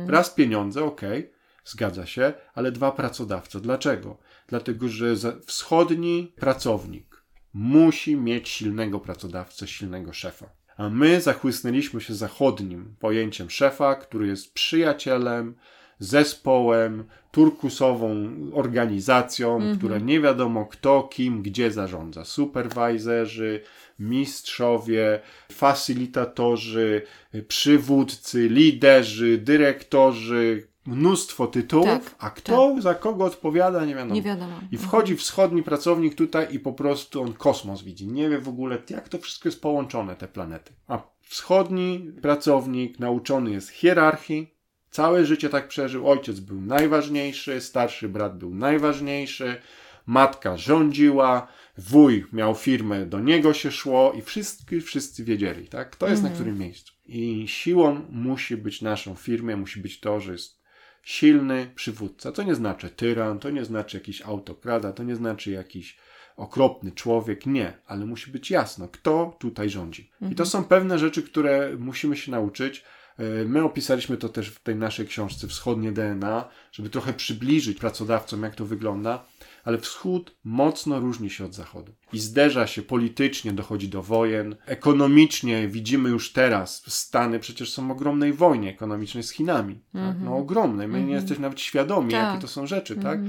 Raz 0.08 0.30
pieniądze, 0.30 0.84
okej, 0.84 1.32
zgadza 1.66 2.06
się, 2.06 2.34
ale 2.54 2.72
dwa 2.72 2.92
pracodawca. 2.92 3.60
Dlaczego? 3.60 4.18
Dlatego, 4.48 4.90
że 4.90 5.16
wschodni 5.46 6.34
pracownik 6.36 7.24
musi 7.54 8.16
mieć 8.16 8.50
silnego 8.50 9.00
pracodawcę, 9.00 9.68
silnego 9.68 10.14
szefa. 10.14 10.50
A 10.78 10.90
my 10.90 11.22
zachłysnęliśmy 11.22 12.02
się 12.02 12.14
zachodnim 12.14 12.96
pojęciem 13.00 13.50
szefa, 13.50 13.96
który 13.96 14.28
jest 14.28 14.54
przyjacielem, 14.54 15.56
zespołem, 16.00 17.04
turkusową 17.32 18.28
organizacją, 18.54 19.60
która 19.78 19.98
nie 19.98 20.22
wiadomo 20.22 20.66
kto, 20.66 21.04
kim, 21.04 21.42
gdzie 21.42 21.72
zarządza. 21.72 22.26
Superwajzerzy, 22.26 23.62
mistrzowie, 24.00 25.20
facylitatorzy, 25.52 27.02
przywódcy, 27.48 28.50
liderzy, 28.50 29.38
dyrektorzy, 29.38 30.68
mnóstwo 30.86 31.48
tytułów, 31.48 31.86
Tak, 31.86 32.16
a 32.20 32.30
kto 32.30 32.76
za 32.80 32.96
kogo 32.96 33.26
odpowiada, 33.26 33.86
nie 33.86 33.96
wiadomo. 33.96 34.16
Nie 34.16 34.22
wiadomo. 34.22 34.60
I 34.72 34.78
wchodzi 34.78 35.16
wschodni 35.16 35.64
pracownik 35.64 36.16
tutaj 36.16 36.48
i 36.52 36.60
po 36.60 36.74
prostu 36.74 37.22
on 37.22 37.34
kosmos 37.34 37.82
widzi. 37.82 38.08
Nie 38.08 38.30
wie 38.30 38.40
w 38.40 38.50
ogóle, 38.50 38.78
jak 38.90 39.10
to 39.10 39.18
wszystko 39.18 39.50
jest 39.50 39.62
połączone, 39.62 40.16
te 40.16 40.28
planety. 40.28 40.74
A 40.88 41.02
wschodni 41.22 42.12
pracownik 42.22 43.00
nauczony 43.00 43.52
jest 43.52 43.70
hierarchii, 43.70 44.56
Całe 44.96 45.26
życie 45.26 45.50
tak 45.50 45.68
przeżył. 45.68 46.10
Ojciec 46.10 46.40
był 46.40 46.62
najważniejszy, 46.62 47.62
starszy 47.62 48.10
brat 48.10 48.38
był 48.38 48.56
najważniejszy, 48.56 49.62
matka 50.06 50.58
rządziła, 50.58 51.48
wuj 51.78 52.26
miał 52.34 52.56
firmę, 52.56 53.06
do 53.06 53.20
niego 53.20 53.54
się 53.54 53.72
szło 53.72 54.14
i 54.18 54.22
wszyscy, 54.22 54.82
wszyscy 54.82 55.24
wiedzieli, 55.24 55.68
tak? 55.68 55.90
Kto 55.90 56.08
jest 56.08 56.24
na 56.24 56.30
którym 56.30 56.60
miejscu. 56.60 56.94
I 57.06 57.44
siłą 57.48 58.02
musi 58.10 58.58
być 58.58 58.82
naszą 58.82 59.16
firmie, 59.16 59.56
musi 59.56 59.80
być 59.80 60.00
to, 60.00 60.20
że 60.20 60.32
jest 60.32 60.62
silny 61.06 61.72
przywódca. 61.76 62.32
To 62.32 62.44
nie 62.44 62.56
znaczy 62.56 62.90
tyran, 62.90 63.40
to 63.40 63.50
nie 63.50 63.66
znaczy 63.66 63.98
jakiś 63.98 64.22
autokrada, 64.22 64.94
to 64.94 65.04
nie 65.04 65.16
znaczy 65.16 65.52
jakiś 65.52 65.98
okropny 66.36 66.92
człowiek, 66.92 67.46
nie, 67.46 67.74
ale 67.88 68.06
musi 68.06 68.32
być 68.32 68.52
jasno, 68.52 68.88
kto 68.88 69.36
tutaj 69.40 69.70
rządzi. 69.70 70.10
I 70.32 70.36
to 70.36 70.46
są 70.46 70.64
pewne 70.64 71.00
rzeczy, 71.00 71.24
które 71.24 71.76
musimy 71.80 72.18
się 72.18 72.32
nauczyć. 72.32 72.84
E, 73.18 73.24
My 73.46 73.64
opisaliśmy 73.64 74.18
to 74.18 74.30
też 74.30 74.50
w 74.50 74.60
tej 74.60 74.76
naszej 74.76 75.08
książce 75.08 75.48
Wschodnie 75.48 75.92
DNA, 75.92 76.50
żeby 76.72 76.90
trochę 76.90 77.14
przybliżyć 77.14 77.80
pracodawcom, 77.80 78.44
jak 78.44 78.56
to 78.56 78.66
wygląda, 78.66 79.26
ale 79.66 79.78
wschód 79.78 80.36
mocno 80.44 81.00
różni 81.00 81.30
się 81.30 81.46
od 81.46 81.56
zachodu 81.56 81.96
i 82.14 82.20
zderza 82.20 82.68
się 82.68 82.82
politycznie, 82.82 83.52
dochodzi 83.52 83.90
do 83.90 84.04
wojen. 84.04 84.56
Ekonomicznie 84.66 85.68
widzimy 85.68 86.10
już 86.10 86.34
teraz, 86.34 86.84
Stany 86.88 87.40
przecież 87.40 87.74
są 87.74 87.88
w 87.88 87.92
ogromnej 87.92 88.34
wojnie 88.34 88.70
ekonomicznej 88.70 89.24
z 89.24 89.32
Chinami. 89.32 89.80
Tak? 89.94 90.16
No 90.24 90.38
ogromnej. 90.38 90.88
My 90.88 91.04
nie 91.04 91.14
jesteśmy 91.14 91.42
nawet 91.42 91.60
świadomi, 91.60 92.12
Tak. 92.12 92.24
jakie 92.24 92.42
to 92.42 92.48
są 92.48 92.68
rzeczy, 92.68 92.96
tak? 92.96 93.20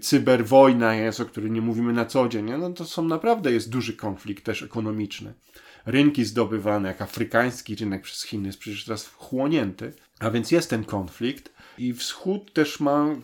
cyberwojna 0.00 0.94
jest, 0.94 1.20
o 1.20 1.24
której 1.24 1.50
nie 1.50 1.60
mówimy 1.60 1.92
na 1.92 2.04
co 2.04 2.28
dzień, 2.28 2.50
no 2.58 2.70
to 2.70 2.84
są 2.84 3.02
naprawdę 3.04 3.52
jest 3.52 3.70
duży 3.70 3.92
konflikt 3.92 4.44
też 4.44 4.62
ekonomiczny. 4.62 5.34
Rynki 5.86 6.24
zdobywane, 6.24 6.88
jak 6.88 7.02
afrykański 7.02 7.74
rynek 7.74 8.02
przez 8.02 8.22
Chiny 8.22 8.46
jest 8.46 8.58
przecież 8.58 8.84
teraz 8.84 9.04
wchłonięty, 9.04 9.92
a 10.20 10.30
więc 10.30 10.50
jest 10.50 10.70
ten 10.70 10.84
konflikt 10.84 11.52
i 11.78 11.94
wschód 11.94 12.52
też 12.52 12.80
ma, 12.80 13.16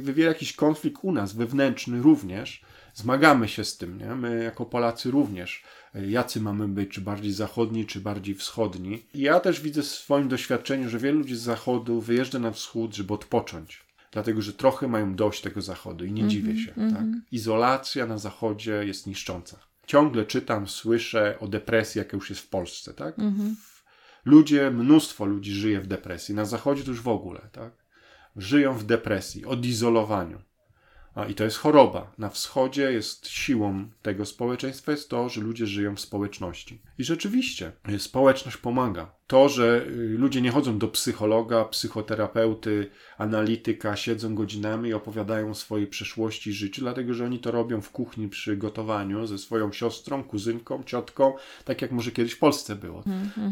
wywiera 0.00 0.28
jakiś 0.28 0.52
konflikt 0.52 0.98
u 1.02 1.12
nas, 1.12 1.32
wewnętrzny 1.32 2.02
również. 2.02 2.62
Zmagamy 2.94 3.48
się 3.48 3.64
z 3.64 3.76
tym, 3.76 3.98
nie? 3.98 4.14
My 4.14 4.44
jako 4.44 4.66
Polacy 4.66 5.10
również. 5.10 5.62
Jacy 5.94 6.40
mamy 6.40 6.68
być, 6.68 6.90
czy 6.90 7.00
bardziej 7.00 7.32
zachodni, 7.32 7.86
czy 7.86 8.00
bardziej 8.00 8.34
wschodni. 8.34 9.02
I 9.14 9.20
ja 9.20 9.40
też 9.40 9.60
widzę 9.60 9.82
w 9.82 9.86
swoim 9.86 10.28
doświadczeniu, 10.28 10.88
że 10.88 10.98
wielu 10.98 11.18
ludzi 11.18 11.36
z 11.36 11.40
zachodu 11.40 12.00
wyjeżdża 12.00 12.38
na 12.38 12.50
wschód, 12.50 12.94
żeby 12.94 13.14
odpocząć 13.14 13.88
dlatego 14.12 14.42
że 14.42 14.52
trochę 14.52 14.88
mają 14.88 15.14
dość 15.14 15.40
tego 15.40 15.62
zachodu 15.62 16.04
i 16.04 16.12
nie 16.12 16.28
dziwię 16.28 16.56
się. 16.56 16.72
Tak? 16.72 17.04
Izolacja 17.32 18.06
na 18.06 18.18
zachodzie 18.18 18.84
jest 18.84 19.06
niszcząca. 19.06 19.58
Ciągle 19.86 20.24
czytam, 20.24 20.68
słyszę 20.68 21.38
o 21.40 21.48
depresji, 21.48 21.98
jaka 21.98 22.16
już 22.16 22.30
jest 22.30 22.42
w 22.42 22.48
Polsce. 22.48 22.94
Tak? 22.94 23.16
Ludzie, 24.24 24.70
mnóstwo 24.70 25.24
ludzi 25.24 25.52
żyje 25.52 25.80
w 25.80 25.86
depresji. 25.86 26.34
Na 26.34 26.44
zachodzie 26.44 26.84
to 26.84 26.90
już 26.90 27.00
w 27.00 27.08
ogóle. 27.08 27.40
Tak? 27.52 27.72
Żyją 28.36 28.74
w 28.74 28.84
depresji, 28.84 29.44
odizolowaniu. 29.44 30.42
A, 31.14 31.24
I 31.24 31.34
to 31.34 31.44
jest 31.44 31.56
choroba. 31.56 32.12
Na 32.18 32.28
wschodzie 32.28 32.92
jest 32.92 33.28
siłą 33.28 33.90
tego 34.02 34.26
społeczeństwa 34.26 34.92
jest 34.92 35.10
to, 35.10 35.28
że 35.28 35.40
ludzie 35.40 35.66
żyją 35.66 35.96
w 35.96 36.00
społeczności. 36.00 36.82
I 36.98 37.04
rzeczywiście 37.04 37.72
y, 37.88 37.98
społeczność 37.98 38.56
pomaga. 38.56 39.17
To, 39.28 39.48
że 39.48 39.86
y, 39.86 40.16
ludzie 40.18 40.40
nie 40.40 40.50
chodzą 40.50 40.78
do 40.78 40.88
psychologa, 40.88 41.64
psychoterapeuty, 41.64 42.90
analityka, 43.18 43.96
siedzą 43.96 44.34
godzinami 44.34 44.88
i 44.88 44.94
opowiadają 44.94 45.50
o 45.50 45.54
swojej 45.54 45.86
przeszłości 45.86 46.50
i 46.50 46.52
życiu, 46.52 46.80
dlatego 46.80 47.14
że 47.14 47.24
oni 47.24 47.38
to 47.38 47.50
robią 47.50 47.80
w 47.80 47.90
kuchni 47.90 48.28
przy 48.28 48.56
gotowaniu 48.56 49.26
ze 49.26 49.38
swoją 49.38 49.72
siostrą, 49.72 50.24
kuzynką, 50.24 50.82
ciotką, 50.86 51.34
tak 51.64 51.82
jak 51.82 51.92
może 51.92 52.10
kiedyś 52.10 52.32
w 52.32 52.38
Polsce 52.38 52.76
było. 52.76 53.04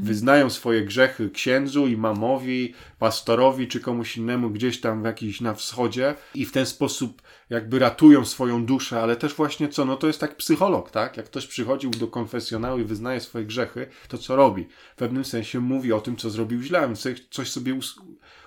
Wyznają 0.03 0.51
swoje 0.51 0.85
grzechy 0.85 1.31
księdzu, 1.31 1.87
imamowi, 1.87 2.74
pastorowi 2.99 3.68
czy 3.68 3.81
komuś 3.81 4.16
innemu 4.16 4.51
gdzieś 4.51 4.81
tam 4.81 5.03
w 5.03 5.05
jakiś 5.05 5.41
na 5.41 5.55
wschodzie 5.55 6.14
i 6.35 6.45
w 6.45 6.53
ten 6.53 6.66
sposób 6.66 7.22
jakby 7.51 7.79
ratują 7.79 8.24
swoją 8.24 8.66
duszę, 8.66 9.01
ale 9.01 9.16
też 9.16 9.35
właśnie 9.35 9.68
co, 9.68 9.85
no 9.85 9.97
to 9.97 10.07
jest 10.07 10.20
tak 10.20 10.37
psycholog, 10.37 10.91
tak? 10.91 11.16
Jak 11.16 11.27
ktoś 11.27 11.47
przychodził 11.47 11.91
do 11.91 12.09
konfesjonału 12.09 12.79
i 12.79 12.85
wyznaje 12.85 13.20
swoje 13.20 13.45
grzechy, 13.45 13.87
to 14.09 14.18
co 14.18 14.37
robi? 14.37 14.66
W 14.93 14.99
pewnym 14.99 15.24
sensie 15.24 15.61
mówi 15.67 15.93
o 15.93 16.01
tym, 16.01 16.17
co 16.17 16.31
zrobił 16.31 16.62
źle, 16.62 16.87
więc 16.87 17.05
coś 17.31 17.51
sobie 17.51 17.79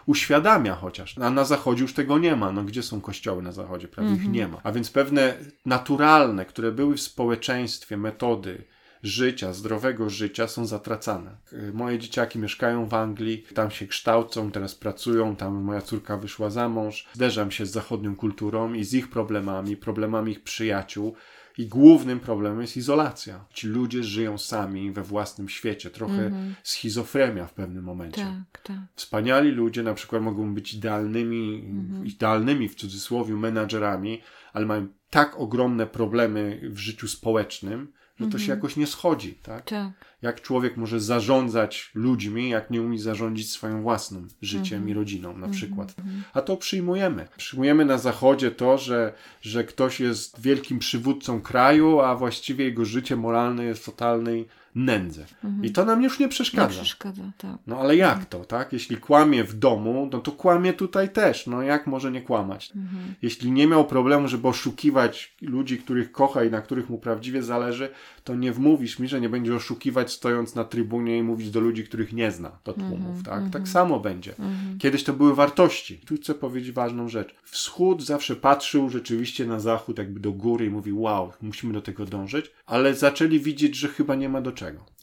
uświadamia 0.06 0.76
chociaż. 0.76 1.18
A 1.18 1.30
na 1.30 1.46
zachodzie 1.46 1.82
już 1.82 1.94
tego 1.94 2.18
nie 2.18 2.36
ma. 2.36 2.52
No 2.52 2.64
gdzie 2.64 2.84
są 2.84 3.02
kościoły 3.02 3.42
na 3.42 3.52
zachodzie? 3.52 3.88
Prawie 3.88 4.14
ich 4.14 4.30
nie 4.30 4.48
ma. 4.48 4.60
A 4.64 4.72
więc 4.72 4.92
pewne 4.92 5.38
naturalne, 5.66 6.46
które 6.46 6.72
były 6.72 6.96
w 6.98 7.02
społeczeństwie 7.02 7.98
metody 7.98 8.64
życia, 9.04 9.54
zdrowego 9.54 10.10
życia 10.10 10.48
są 10.48 10.66
zatracane. 10.66 11.38
Y, 11.54 11.74
Moje 11.74 12.00
dzieciaki 12.00 12.40
mieszkają 12.40 12.86
w 12.86 12.94
Anglii, 12.94 13.44
tam 13.54 13.72
się 13.72 13.88
kształcą, 13.88 14.52
teraz 14.52 14.76
pracują, 14.76 15.36
tam 15.36 15.54
moja 15.54 15.82
córka 15.82 16.18
wyszła 16.18 16.50
za 16.50 16.70
mąż. 16.70 17.08
Zderzam 17.14 17.52
się 17.52 17.66
z 17.66 17.72
zachodnią 17.72 18.16
kulturą 18.16 18.74
i 18.74 18.84
z 18.84 18.94
ich 18.94 19.10
problemami, 19.10 19.78
problemami 19.78 20.32
ich 20.32 20.44
przyjaciół. 20.44 21.16
I 21.60 21.68
głównym 21.68 22.20
problemem 22.20 22.62
jest 22.62 22.78
izolacja. 22.78 23.46
Ci 23.54 23.68
ludzie 23.68 24.04
żyją 24.04 24.38
sami 24.38 24.92
we 24.92 25.04
własnym 25.04 25.50
świecie, 25.50 25.90
trochę 25.90 26.32
schizofrenia 26.64 27.46
w 27.46 27.54
pewnym 27.54 27.84
momencie. 27.84 28.22
Tak, 28.22 28.62
tak. 28.62 28.78
Wspaniali 28.96 29.52
ludzie 29.52 29.84
na 29.84 29.94
przykład 29.94 30.22
mogą 30.22 30.54
być 30.54 30.74
idealnymi, 30.74 31.64
idealnymi 32.04 32.70
w 32.70 32.76
cudzysłowie 32.76 33.34
menadżerami, 33.34 34.22
ale 34.54 34.66
mają 34.66 34.88
tak 35.10 35.40
ogromne 35.40 35.88
problemy 35.88 36.62
w 36.64 36.78
życiu 36.78 37.08
społecznym, 37.08 37.92
że 38.20 38.28
to 38.28 38.40
się 38.40 38.52
jakoś 38.52 38.76
nie 38.76 38.88
schodzi, 38.88 39.34
tak? 39.34 39.66
Tak. 39.66 39.92
Jak 40.22 40.42
człowiek 40.42 40.78
może 40.78 41.00
zarządzać 41.00 41.92
ludźmi, 41.96 42.50
jak 42.50 42.72
nie 42.72 42.82
umie 42.82 43.00
zarządzić 43.00 43.52
swoim 43.52 43.82
własnym 43.82 44.28
życiem 44.42 44.90
i 44.90 44.94
rodziną 44.94 45.38
na 45.38 45.48
przykład. 45.48 45.96
A 46.34 46.42
to 46.42 46.58
przyjmujemy. 46.58 47.28
Przyjmujemy 47.38 47.86
na 47.86 47.98
zachodzie 47.98 48.52
to, 48.52 48.78
że, 48.78 49.14
że 49.42 49.64
ktoś 49.64 50.00
jest 50.00 50.42
wielkim 50.42 50.80
przywódcą 50.80 51.42
kraju, 51.42 52.00
a 52.00 52.16
właściwie 52.16 52.66
jego 52.66 52.86
życie 52.86 53.16
moralne 53.16 53.64
jest 53.64 53.82
w 53.82 53.86
totalnej 53.86 54.48
nędzy. 54.76 55.26
I 55.64 55.72
to 55.72 55.86
nam 55.86 56.04
już 56.04 56.20
nie 56.20 56.26
Nie 56.26 56.30
przeszkadza. 56.30 56.70
przeszkadza, 56.70 57.24
tak. 57.38 57.58
No 57.68 57.80
ale 57.80 57.96
jak 57.96 58.26
to, 58.26 58.46
tak? 58.46 58.74
Jeśli 58.74 58.98
kłamie 58.98 59.44
w 59.44 59.54
domu, 59.54 60.10
no 60.12 60.20
to 60.20 60.32
kłamie 60.32 60.74
tutaj 60.74 61.10
też. 61.10 61.48
No 61.48 61.62
jak 61.62 61.88
może 61.88 62.12
nie 62.12 62.22
kłamać? 62.22 62.74
Jeśli 63.22 63.52
nie 63.52 63.68
miał 63.68 63.86
problemu, 63.86 64.28
żeby 64.28 64.48
oszukiwać 64.48 65.36
ludzi, 65.42 65.78
których 65.78 66.12
kocha 66.12 66.44
i 66.44 66.52
na 66.52 66.62
których 66.62 66.90
mu 66.90 66.98
prawdziwie 66.98 67.44
zależy, 67.44 67.90
to 68.24 68.36
nie 68.36 68.52
wmówisz 68.52 69.00
mi, 69.00 69.08
że 69.08 69.22
nie 69.22 69.30
będzie 69.30 69.56
oszukiwać 69.56 70.12
stojąc 70.14 70.56
na 70.56 70.64
trybunie 70.64 71.18
i 71.18 71.24
mówić 71.24 71.52
do 71.52 71.60
ludzi, 71.60 71.84
których 71.84 72.14
nie 72.14 72.32
zna, 72.32 72.52
do 72.66 72.74
tłumów, 72.74 73.24
tak? 73.24 73.44
Tak 73.52 73.68
samo 73.68 74.00
będzie. 74.00 74.34
Kiedyś 74.80 75.04
to 75.04 75.14
były 75.14 75.36
wartości. 75.36 75.98
Tu 75.98 76.16
chcę 76.16 76.36
powiedzieć 76.36 76.72
ważną 76.72 77.10
rzecz. 77.10 77.36
Wschód 77.44 78.04
zawsze 78.04 78.36
patrzył 78.36 78.90
rzeczywiście 78.90 79.46
na 79.46 79.60
zachód 79.60 79.98
jakby 79.98 80.20
do 80.20 80.32
góry 80.32 80.66
i 80.66 80.70
mówił, 80.70 81.02
wow, 81.02 81.34
musimy 81.42 81.74
do 81.74 81.82
tego 81.82 82.06
dążyć, 82.06 82.52
ale 82.66 82.96
zaczęli 82.96 83.40
widzieć, 83.40 83.76
że 83.76 83.88
chyba 83.88 84.16
nie 84.16 84.30
ma 84.30 84.42
do 84.42 84.52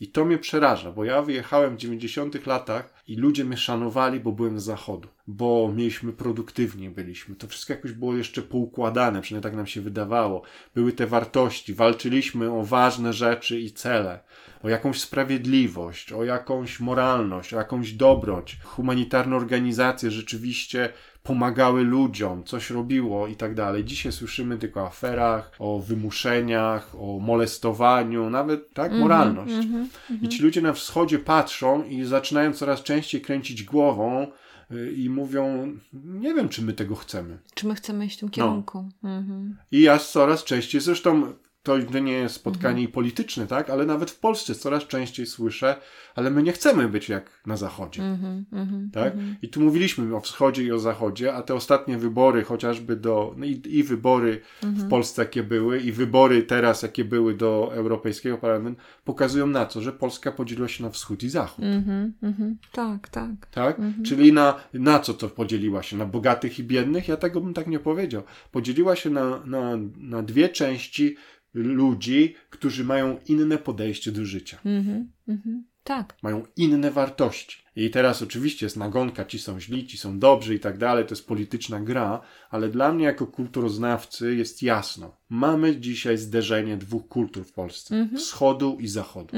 I 0.00 0.08
to 0.08 0.24
mnie 0.24 0.38
przeraża, 0.38 0.92
bo 0.92 1.04
ja 1.04 1.22
wyjechałem 1.22 1.74
w 1.74 1.78
90 1.78 2.46
latach 2.46 2.94
i 3.08 3.16
ludzie 3.16 3.44
mnie 3.44 3.56
szanowali, 3.56 4.20
bo 4.20 4.32
byłem 4.32 4.60
z 4.60 4.64
zachodu, 4.64 5.08
bo 5.26 5.72
mieliśmy 5.76 6.12
produktywnie 6.12 6.90
byliśmy. 6.90 7.36
To 7.36 7.48
wszystko 7.48 7.72
jakoś 7.72 7.92
było 7.92 8.16
jeszcze 8.16 8.42
poukładane, 8.42 9.22
przynajmniej 9.22 9.42
tak 9.42 9.56
nam 9.56 9.66
się 9.66 9.80
wydawało. 9.80 10.42
Były 10.74 10.92
te 10.92 11.06
wartości, 11.06 11.74
walczyliśmy 11.74 12.52
o 12.52 12.64
ważne 12.64 13.12
rzeczy 13.12 13.60
i 13.60 13.70
cele, 13.70 14.20
o 14.62 14.68
jakąś 14.68 15.00
sprawiedliwość, 15.00 16.12
o 16.12 16.24
jakąś 16.24 16.80
moralność, 16.80 17.54
o 17.54 17.56
jakąś 17.56 17.92
dobroć. 17.92 18.58
Humanitarne 18.64 19.36
organizacje 19.36 20.10
rzeczywiście 20.10 20.92
pomagały 21.26 21.84
ludziom, 21.84 22.44
coś 22.44 22.70
robiło 22.70 23.26
i 23.26 23.36
tak 23.36 23.54
dalej. 23.54 23.84
Dzisiaj 23.84 24.12
słyszymy 24.12 24.58
tylko 24.58 24.80
o 24.80 24.86
aferach, 24.86 25.50
o 25.58 25.78
wymuszeniach, 25.80 26.94
o 26.98 27.18
molestowaniu, 27.18 28.30
nawet 28.30 28.74
tak, 28.74 28.92
moralność. 28.92 29.52
I 30.22 30.28
ci 30.28 30.42
ludzie 30.42 30.62
na 30.62 30.72
wschodzie 30.72 31.18
patrzą 31.18 31.84
i 31.84 32.04
zaczynają 32.04 32.52
coraz 32.52 32.82
częściej 32.82 33.20
kręcić 33.20 33.62
głową 33.62 34.26
y, 34.72 34.92
i 34.92 35.10
mówią, 35.10 35.72
nie 35.92 36.34
wiem, 36.34 36.48
czy 36.48 36.62
my 36.62 36.72
tego 36.72 36.94
chcemy. 36.96 37.38
Czy 37.54 37.66
my 37.66 37.74
chcemy 37.74 38.06
iść 38.06 38.16
w 38.16 38.20
tym 38.20 38.28
No. 38.28 38.34
kierunku? 38.34 38.88
Mhm. 39.04 39.56
I 39.72 39.80
ja 39.80 39.98
coraz 39.98 40.44
częściej, 40.44 40.80
zresztą 40.80 41.32
to 41.66 41.98
nie 41.98 42.12
jest 42.12 42.34
spotkanie 42.34 42.88
polityczne, 42.88 43.46
tak, 43.46 43.70
ale 43.70 43.86
nawet 43.86 44.10
w 44.10 44.18
Polsce 44.18 44.54
coraz 44.54 44.86
częściej 44.86 45.26
słyszę, 45.26 45.76
ale 46.14 46.30
my 46.30 46.42
nie 46.42 46.52
chcemy 46.52 46.88
być 46.88 47.08
jak 47.08 47.30
na 47.46 47.56
Zachodzie. 47.56 48.02
Mhm, 48.02 48.44
mhm. 48.52 48.90
Tak? 48.92 49.12
I 49.42 49.48
tu 49.48 49.60
mówiliśmy 49.60 50.16
o 50.16 50.20
wschodzie 50.20 50.62
i 50.62 50.72
o 50.72 50.78
zachodzie, 50.78 51.34
a 51.34 51.42
te 51.42 51.54
ostatnie 51.54 51.98
wybory, 51.98 52.44
chociażby 52.44 52.96
do. 52.96 53.34
No 53.36 53.46
i, 53.46 53.62
i 53.66 53.82
wybory 53.82 54.40
w 54.62 54.88
Polsce, 54.88 55.22
jakie 55.22 55.42
były, 55.42 55.80
i 55.80 55.92
wybory 55.92 56.42
teraz, 56.42 56.82
jakie 56.82 57.04
były 57.04 57.34
do 57.34 57.70
Europejskiego 57.74 58.38
Parlamentu, 58.38 58.80
pokazują 59.04 59.46
na 59.46 59.66
co, 59.66 59.80
że 59.80 59.92
Polska 59.92 60.32
podzieliła 60.32 60.68
się 60.68 60.84
na 60.84 60.90
wschód 60.90 61.22
i 61.22 61.28
zachód. 61.28 61.64
Mhm, 61.64 62.12
mhm. 62.22 62.56
Tak, 62.72 63.08
tak. 63.08 63.46
Tak? 63.50 63.80
Czyli 64.04 64.32
na, 64.32 64.54
na 64.74 64.98
co 64.98 65.14
to 65.14 65.28
podzieliła 65.28 65.82
się? 65.82 65.96
Na 65.96 66.06
bogatych 66.06 66.58
i 66.58 66.64
biednych? 66.64 67.08
Ja 67.08 67.16
tego 67.16 67.40
bym 67.40 67.54
tak 67.54 67.66
nie 67.66 67.78
powiedział. 67.78 68.22
Podzieliła 68.52 68.96
się 68.96 69.10
na, 69.10 69.40
na, 69.44 69.78
na 69.96 70.22
dwie 70.22 70.48
części 70.48 71.16
ludzi, 71.62 72.34
którzy 72.50 72.84
mają 72.84 73.18
inne 73.28 73.58
podejście 73.58 74.12
do 74.12 74.24
życia. 74.24 74.58
Mhm, 74.64 75.12
mhm. 75.28 75.64
Tak. 75.82 76.16
Mają 76.22 76.42
inne 76.56 76.90
wartości. 76.90 77.58
I 77.76 77.90
teraz 77.90 78.22
oczywiście 78.22 78.66
jest 78.66 78.76
nagonka, 78.76 79.24
ci 79.24 79.38
są 79.38 79.60
źli, 79.60 79.86
ci 79.86 79.98
są 79.98 80.18
dobrzy 80.18 80.54
i 80.54 80.60
tak 80.60 80.78
dalej, 80.78 81.04
to 81.04 81.10
jest 81.10 81.26
polityczna 81.26 81.80
gra, 81.80 82.20
ale 82.50 82.68
dla 82.68 82.92
mnie 82.92 83.04
jako 83.04 83.26
kulturoznawcy 83.26 84.36
jest 84.36 84.62
jasno. 84.62 85.16
Mamy 85.28 85.76
dzisiaj 85.76 86.18
zderzenie 86.18 86.76
dwóch 86.76 87.08
kultur 87.08 87.44
w 87.44 87.52
Polsce. 87.52 88.08
Wschodu 88.16 88.76
i 88.80 88.88
zachodu. 88.88 89.36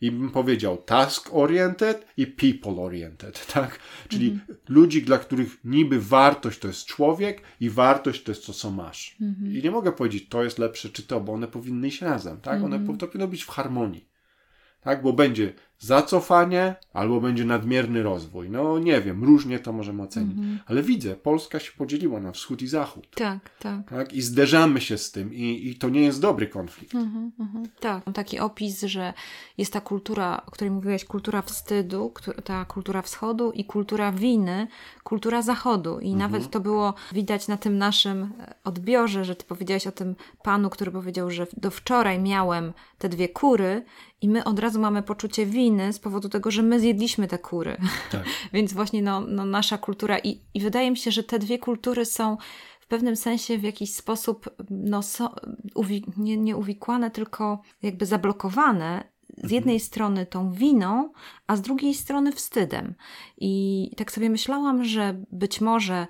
I 0.00 0.10
bym 0.10 0.30
powiedział 0.30 0.76
task-oriented 0.76 1.94
i 2.16 2.26
people-oriented, 2.26 3.46
tak? 3.54 3.78
Czyli 4.08 4.40
ludzi, 4.68 5.02
dla 5.02 5.18
których 5.18 5.56
niby 5.64 6.00
wartość 6.00 6.58
to 6.58 6.68
jest 6.68 6.86
człowiek 6.86 7.42
i 7.60 7.70
wartość 7.70 8.22
to 8.22 8.30
jest 8.32 8.46
to, 8.46 8.52
co 8.52 8.70
masz. 8.70 9.16
I 9.58 9.62
nie 9.64 9.70
mogę 9.70 9.92
powiedzieć, 9.92 10.28
to 10.28 10.44
jest 10.44 10.58
lepsze 10.58 10.88
czy 10.88 11.02
to, 11.02 11.20
bo 11.20 11.32
one 11.32 11.48
powinny 11.48 11.88
iść 11.88 12.02
razem, 12.02 12.40
tak? 12.40 12.62
One 12.64 12.86
po- 12.86 12.96
to 12.96 13.06
powinno 13.06 13.28
być 13.28 13.42
w 13.42 13.48
harmonii. 13.48 14.08
Tak? 14.80 15.02
Bo 15.02 15.12
będzie 15.12 15.52
zacofanie 15.78 16.74
albo 16.92 17.20
będzie 17.20 17.44
nadmierny 17.44 18.02
rozwój. 18.02 18.50
No 18.50 18.78
nie 18.78 19.00
wiem, 19.00 19.24
różnie 19.24 19.58
to 19.58 19.72
możemy 19.72 20.02
ocenić. 20.02 20.38
Ale 20.66 20.82
widzę, 20.82 21.16
Polska 21.16 21.60
się 21.60 21.72
podzieliła 21.72 22.20
na 22.20 22.32
wschód 22.32 22.62
i 22.62 22.66
zachód. 22.66 23.08
Tak, 23.14 23.50
tak. 23.58 23.90
Tak? 23.90 24.12
I 24.12 24.22
zderzamy 24.22 24.80
się 24.80 24.98
z 24.98 25.12
tym 25.12 25.34
i, 25.34 25.68
i 25.68 25.76
to 25.76 25.88
nie 25.88 26.00
jest 26.00 26.20
dobry 26.20 26.46
konflikt. 26.46 26.92
Tak, 27.80 28.06
mam 28.06 28.12
taki 28.12 28.38
opis, 28.38 28.82
że 28.82 29.14
jest 29.58 29.72
ta 29.72 29.80
kultura, 29.80 30.42
o 30.46 30.50
której 30.50 30.70
mówiłeś, 30.70 31.04
kultura 31.04 31.42
wstydu, 31.42 32.12
ta 32.44 32.64
kultura 32.64 33.02
wschodu 33.02 33.52
i 33.52 33.64
kultura 33.64 34.12
winy, 34.12 34.68
kultura 35.04 35.42
zachodu. 35.42 36.00
I 36.00 36.14
nawet 36.14 36.50
to 36.50 36.60
było 36.60 36.94
widać 37.12 37.48
na 37.48 37.56
tym 37.56 37.78
naszym 37.78 38.22
e, 38.22 38.54
odbiorze, 38.64 39.24
że 39.24 39.36
ty 39.36 39.44
powiedziałeś 39.44 39.86
o 39.86 39.92
tym 39.92 40.16
panu, 40.42 40.70
który 40.70 40.90
powiedział, 40.90 41.30
że 41.30 41.46
do 41.56 41.70
wczoraj 41.70 42.18
miałem 42.18 42.72
te 42.98 43.08
dwie 43.08 43.28
kury 43.28 43.84
i 44.26 44.28
my 44.28 44.44
od 44.44 44.58
razu 44.58 44.80
mamy 44.80 45.02
poczucie 45.02 45.46
winy 45.46 45.92
z 45.92 45.98
powodu 45.98 46.28
tego, 46.28 46.50
że 46.50 46.62
my 46.62 46.80
zjedliśmy 46.80 47.28
te 47.28 47.38
kury. 47.38 47.76
Tak. 48.10 48.24
Więc 48.52 48.72
właśnie 48.72 49.02
no, 49.02 49.20
no, 49.20 49.44
nasza 49.44 49.78
kultura 49.78 50.18
i, 50.18 50.40
i 50.54 50.60
wydaje 50.60 50.90
mi 50.90 50.96
się, 50.96 51.10
że 51.10 51.22
te 51.22 51.38
dwie 51.38 51.58
kultury 51.58 52.04
są 52.04 52.36
w 52.80 52.86
pewnym 52.86 53.16
sensie 53.16 53.58
w 53.58 53.62
jakiś 53.62 53.94
sposób 53.94 54.50
no, 54.70 55.02
so, 55.02 55.34
uwi- 55.74 56.12
nie, 56.16 56.36
nie 56.36 56.56
uwikłane, 56.56 57.10
tylko 57.10 57.62
jakby 57.82 58.06
zablokowane. 58.06 59.16
Z 59.44 59.50
jednej 59.50 59.80
strony 59.80 60.26
tą 60.26 60.52
winą, 60.52 61.12
a 61.46 61.56
z 61.56 61.60
drugiej 61.60 61.94
strony 61.94 62.32
wstydem. 62.32 62.94
I 63.38 63.90
tak 63.96 64.12
sobie 64.12 64.30
myślałam, 64.30 64.84
że 64.84 65.22
być 65.32 65.60
może 65.60 66.06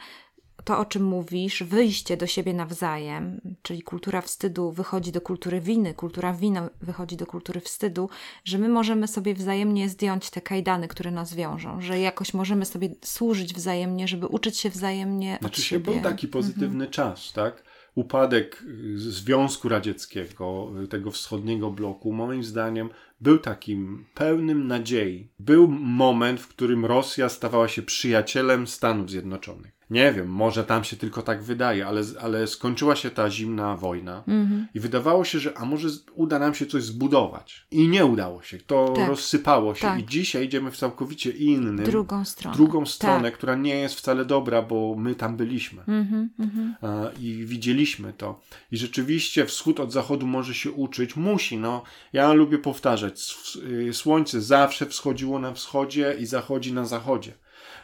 to, 0.67 0.79
o 0.79 0.85
czym 0.85 1.05
mówisz, 1.05 1.63
wyjście 1.63 2.17
do 2.17 2.27
siebie 2.27 2.55
nawzajem, 2.55 3.41
czyli 3.63 3.83
kultura 3.83 4.21
wstydu 4.21 4.73
wychodzi 4.73 5.13
do 5.13 5.21
kultury 5.21 5.61
winy, 5.61 5.95
kultura 5.95 6.33
winy 6.33 6.61
wychodzi 6.83 7.17
do 7.17 7.27
kultury 7.27 7.61
wstydu, 7.61 8.09
że 8.45 8.59
my 8.59 8.69
możemy 8.69 9.09
sobie 9.09 9.35
wzajemnie 9.35 9.89
zdjąć 9.89 10.31
te 10.31 10.41
kajdany, 10.41 10.89
które 10.89 11.11
nas 11.11 11.35
wiążą, 11.35 11.81
że 11.81 12.01
jakoś 12.01 12.35
możemy 12.35 12.65
sobie 12.65 12.89
służyć 13.05 13.55
wzajemnie, 13.55 14.09
żeby 14.09 14.27
uczyć 14.27 14.59
się 14.59 14.71
wzajemnie 14.71 15.39
Znaczy 15.41 15.63
się 15.63 15.79
był 15.79 16.01
taki 16.01 16.29
pozytywny 16.29 16.87
czas, 16.87 17.33
tak? 17.33 17.63
Upadek 17.95 18.63
y, 18.63 18.99
Związku 18.99 19.69
Radzieckiego, 19.69 20.73
y, 20.85 20.89
tego 20.89 21.11
wschodniego 21.11 21.71
bloku, 21.71 22.13
moim 22.13 22.45
zdaniem 22.45 22.91
był 23.21 23.39
takim 23.39 24.05
pełnym 24.15 24.67
nadziei. 24.67 25.29
Był 25.39 25.69
moment, 25.81 26.41
w 26.41 26.49
którym 26.49 26.87
Rosja 26.87 27.29
stawała 27.29 27.69
się 27.69 27.83
przyjacielem 27.83 28.67
Stanów 28.67 29.11
Zjednoczonych. 29.11 29.76
Nie 29.91 30.13
wiem, 30.13 30.29
może 30.29 30.65
tam 30.65 30.85
się 30.85 30.97
tylko 30.97 31.23
tak 31.23 31.43
wydaje, 31.43 31.87
ale, 31.87 32.03
ale 32.21 32.47
skończyła 32.47 32.97
się 32.97 33.11
ta 33.11 33.31
zimna 33.31 33.77
wojna 33.77 34.25
i 34.75 34.81
wydawało 34.81 35.25
się, 35.25 35.39
że 35.39 35.59
a 35.59 35.65
może 35.65 35.89
uda 36.15 36.39
nam 36.39 36.55
się 36.55 36.67
coś 36.67 36.83
zbudować. 36.83 37.67
I 37.71 37.89
nie 37.89 38.05
udało 38.07 38.43
się. 38.43 38.59
To 38.59 38.93
Tak. 38.97 39.09
rozsypało 39.09 39.75
się 39.75 39.81
Tak. 39.81 40.01
i 40.01 40.07
dzisiaj 40.07 40.45
idziemy 40.45 40.71
w 40.71 40.77
całkowicie 40.77 41.31
innym, 41.31 41.85
Drugą 41.87 42.25
stronę. 42.25 42.57
drugą 42.57 42.87
stronę, 42.87 43.31
Tak. 43.31 43.35
która 43.39 43.55
nie 43.55 43.75
jest 43.75 43.95
wcale 43.95 44.25
dobra, 44.25 44.63
bo 44.63 44.95
my 44.99 45.15
tam 45.15 45.37
byliśmy 45.37 45.83
Mhm, 45.89 46.31
mhm. 46.39 46.75
I 47.21 47.45
widzieliśmy 47.47 48.13
to. 48.13 48.41
I 48.73 48.77
rzeczywiście 48.77 49.47
wschód 49.47 49.81
od 49.81 49.93
zachodu 49.93 50.27
może 50.27 50.55
się 50.55 50.71
uczyć, 50.71 51.17
musi. 51.17 51.59
No, 51.59 51.83
ja 52.13 52.33
lubię 52.33 52.59
powtarzać, 52.59 53.37
y, 53.89 53.93
słońce 53.93 54.41
zawsze 54.41 54.87
wschodziło 54.87 55.39
na 55.39 55.53
wschodzie 55.53 56.17
i 56.19 56.27
zachodzi 56.27 56.73
na 56.73 56.85
zachodzie. 56.85 57.33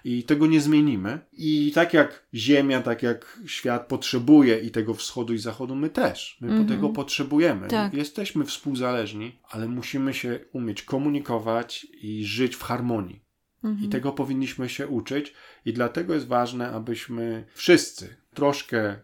I 0.04 0.22
tego 0.22 0.46
nie 0.46 0.60
zmienimy. 0.60 1.18
I 1.32 1.72
tak 1.74 1.94
jak 1.94 2.26
Ziemia, 2.34 2.82
tak 2.82 3.02
jak 3.02 3.40
świat 3.46 3.86
potrzebuje 3.86 4.58
i 4.58 4.70
tego 4.70 4.94
wschodu 4.94 5.34
i 5.34 5.38
zachodu, 5.38 5.74
my 5.74 5.90
też. 5.90 6.38
My 6.40 6.62
po 6.62 6.68
tego 6.68 6.88
potrzebujemy. 6.88 7.68
Tak. 7.68 7.94
Jesteśmy 7.94 8.44
współzależni, 8.44 9.38
ale 9.50 9.68
musimy 9.68 10.14
się 10.14 10.40
umieć 10.52 10.82
komunikować 10.82 11.86
i 12.02 12.24
żyć 12.24 12.56
w 12.56 12.62
harmonii. 12.62 13.22
I 13.82 13.88
tego 13.88 14.12
powinniśmy 14.12 14.68
się 14.68 14.88
uczyć, 14.88 15.34
i 15.64 15.72
dlatego 15.72 16.14
jest 16.14 16.26
ważne, 16.26 16.70
abyśmy 16.70 17.44
wszyscy 17.54 18.16
troszkę 18.34 18.96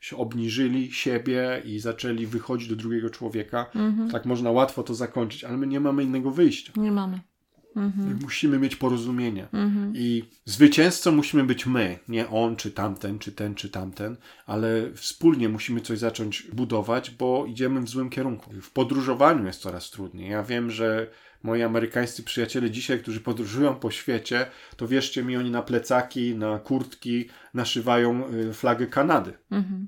się 0.00 0.16
obniżyli 0.16 0.92
siebie 0.92 1.62
i 1.64 1.78
zaczęli 1.78 2.26
wychodzić 2.26 2.68
do 2.68 2.76
drugiego 2.76 3.10
człowieka. 3.10 3.70
Tak 4.12 4.26
można 4.26 4.50
łatwo 4.50 4.82
to 4.82 4.94
zakończyć, 4.94 5.44
ale 5.44 5.56
my 5.56 5.66
nie 5.66 5.80
mamy 5.80 6.04
innego 6.04 6.30
wyjścia. 6.30 6.72
Nie 6.76 6.92
mamy. 6.92 7.20
My 7.74 8.14
musimy 8.22 8.58
mieć 8.58 8.76
porozumienie. 8.76 9.48
I 9.94 10.24
zwycięzcą 10.44 11.12
musimy 11.12 11.44
być 11.44 11.66
my, 11.66 11.98
nie 12.08 12.28
on, 12.28 12.56
czy 12.56 12.70
tamten, 12.70 13.18
czy 13.18 13.32
ten, 13.32 13.54
czy 13.54 13.70
tamten, 13.70 14.16
ale 14.46 14.92
wspólnie 14.94 15.48
musimy 15.48 15.80
coś 15.80 15.98
zacząć 15.98 16.42
budować, 16.52 17.10
bo 17.10 17.46
idziemy 17.46 17.80
w 17.80 17.88
złym 17.88 18.10
kierunku. 18.10 18.50
W 18.62 18.70
podróżowaniu 18.70 19.46
jest 19.46 19.60
coraz 19.60 19.90
trudniej. 19.90 20.30
Ja 20.30 20.42
wiem, 20.42 20.70
że 20.70 21.10
moi 21.42 21.62
amerykańscy 21.62 22.22
przyjaciele 22.22 22.70
dzisiaj, 22.70 22.98
którzy 22.98 23.20
podróżują 23.20 23.74
po 23.74 23.90
świecie, 23.90 24.46
to 24.76 24.88
wierzcie 24.88 25.22
mi, 25.22 25.36
oni 25.36 25.50
na 25.50 25.62
plecaki, 25.62 26.34
na 26.34 26.58
kurtki 26.58 27.28
naszywają 27.54 28.28
y, 28.34 28.52
flagę 28.52 28.86
Kanady, 28.86 29.32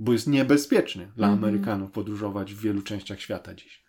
bo 0.00 0.12
jest 0.12 0.26
niebezpiecznie 0.26 1.08
dla 1.16 1.26
Amerykanów 1.26 1.90
podróżować 1.90 2.54
w 2.54 2.60
wielu 2.60 2.82
częściach 2.82 3.20
świata 3.20 3.54
dziś. 3.54 3.81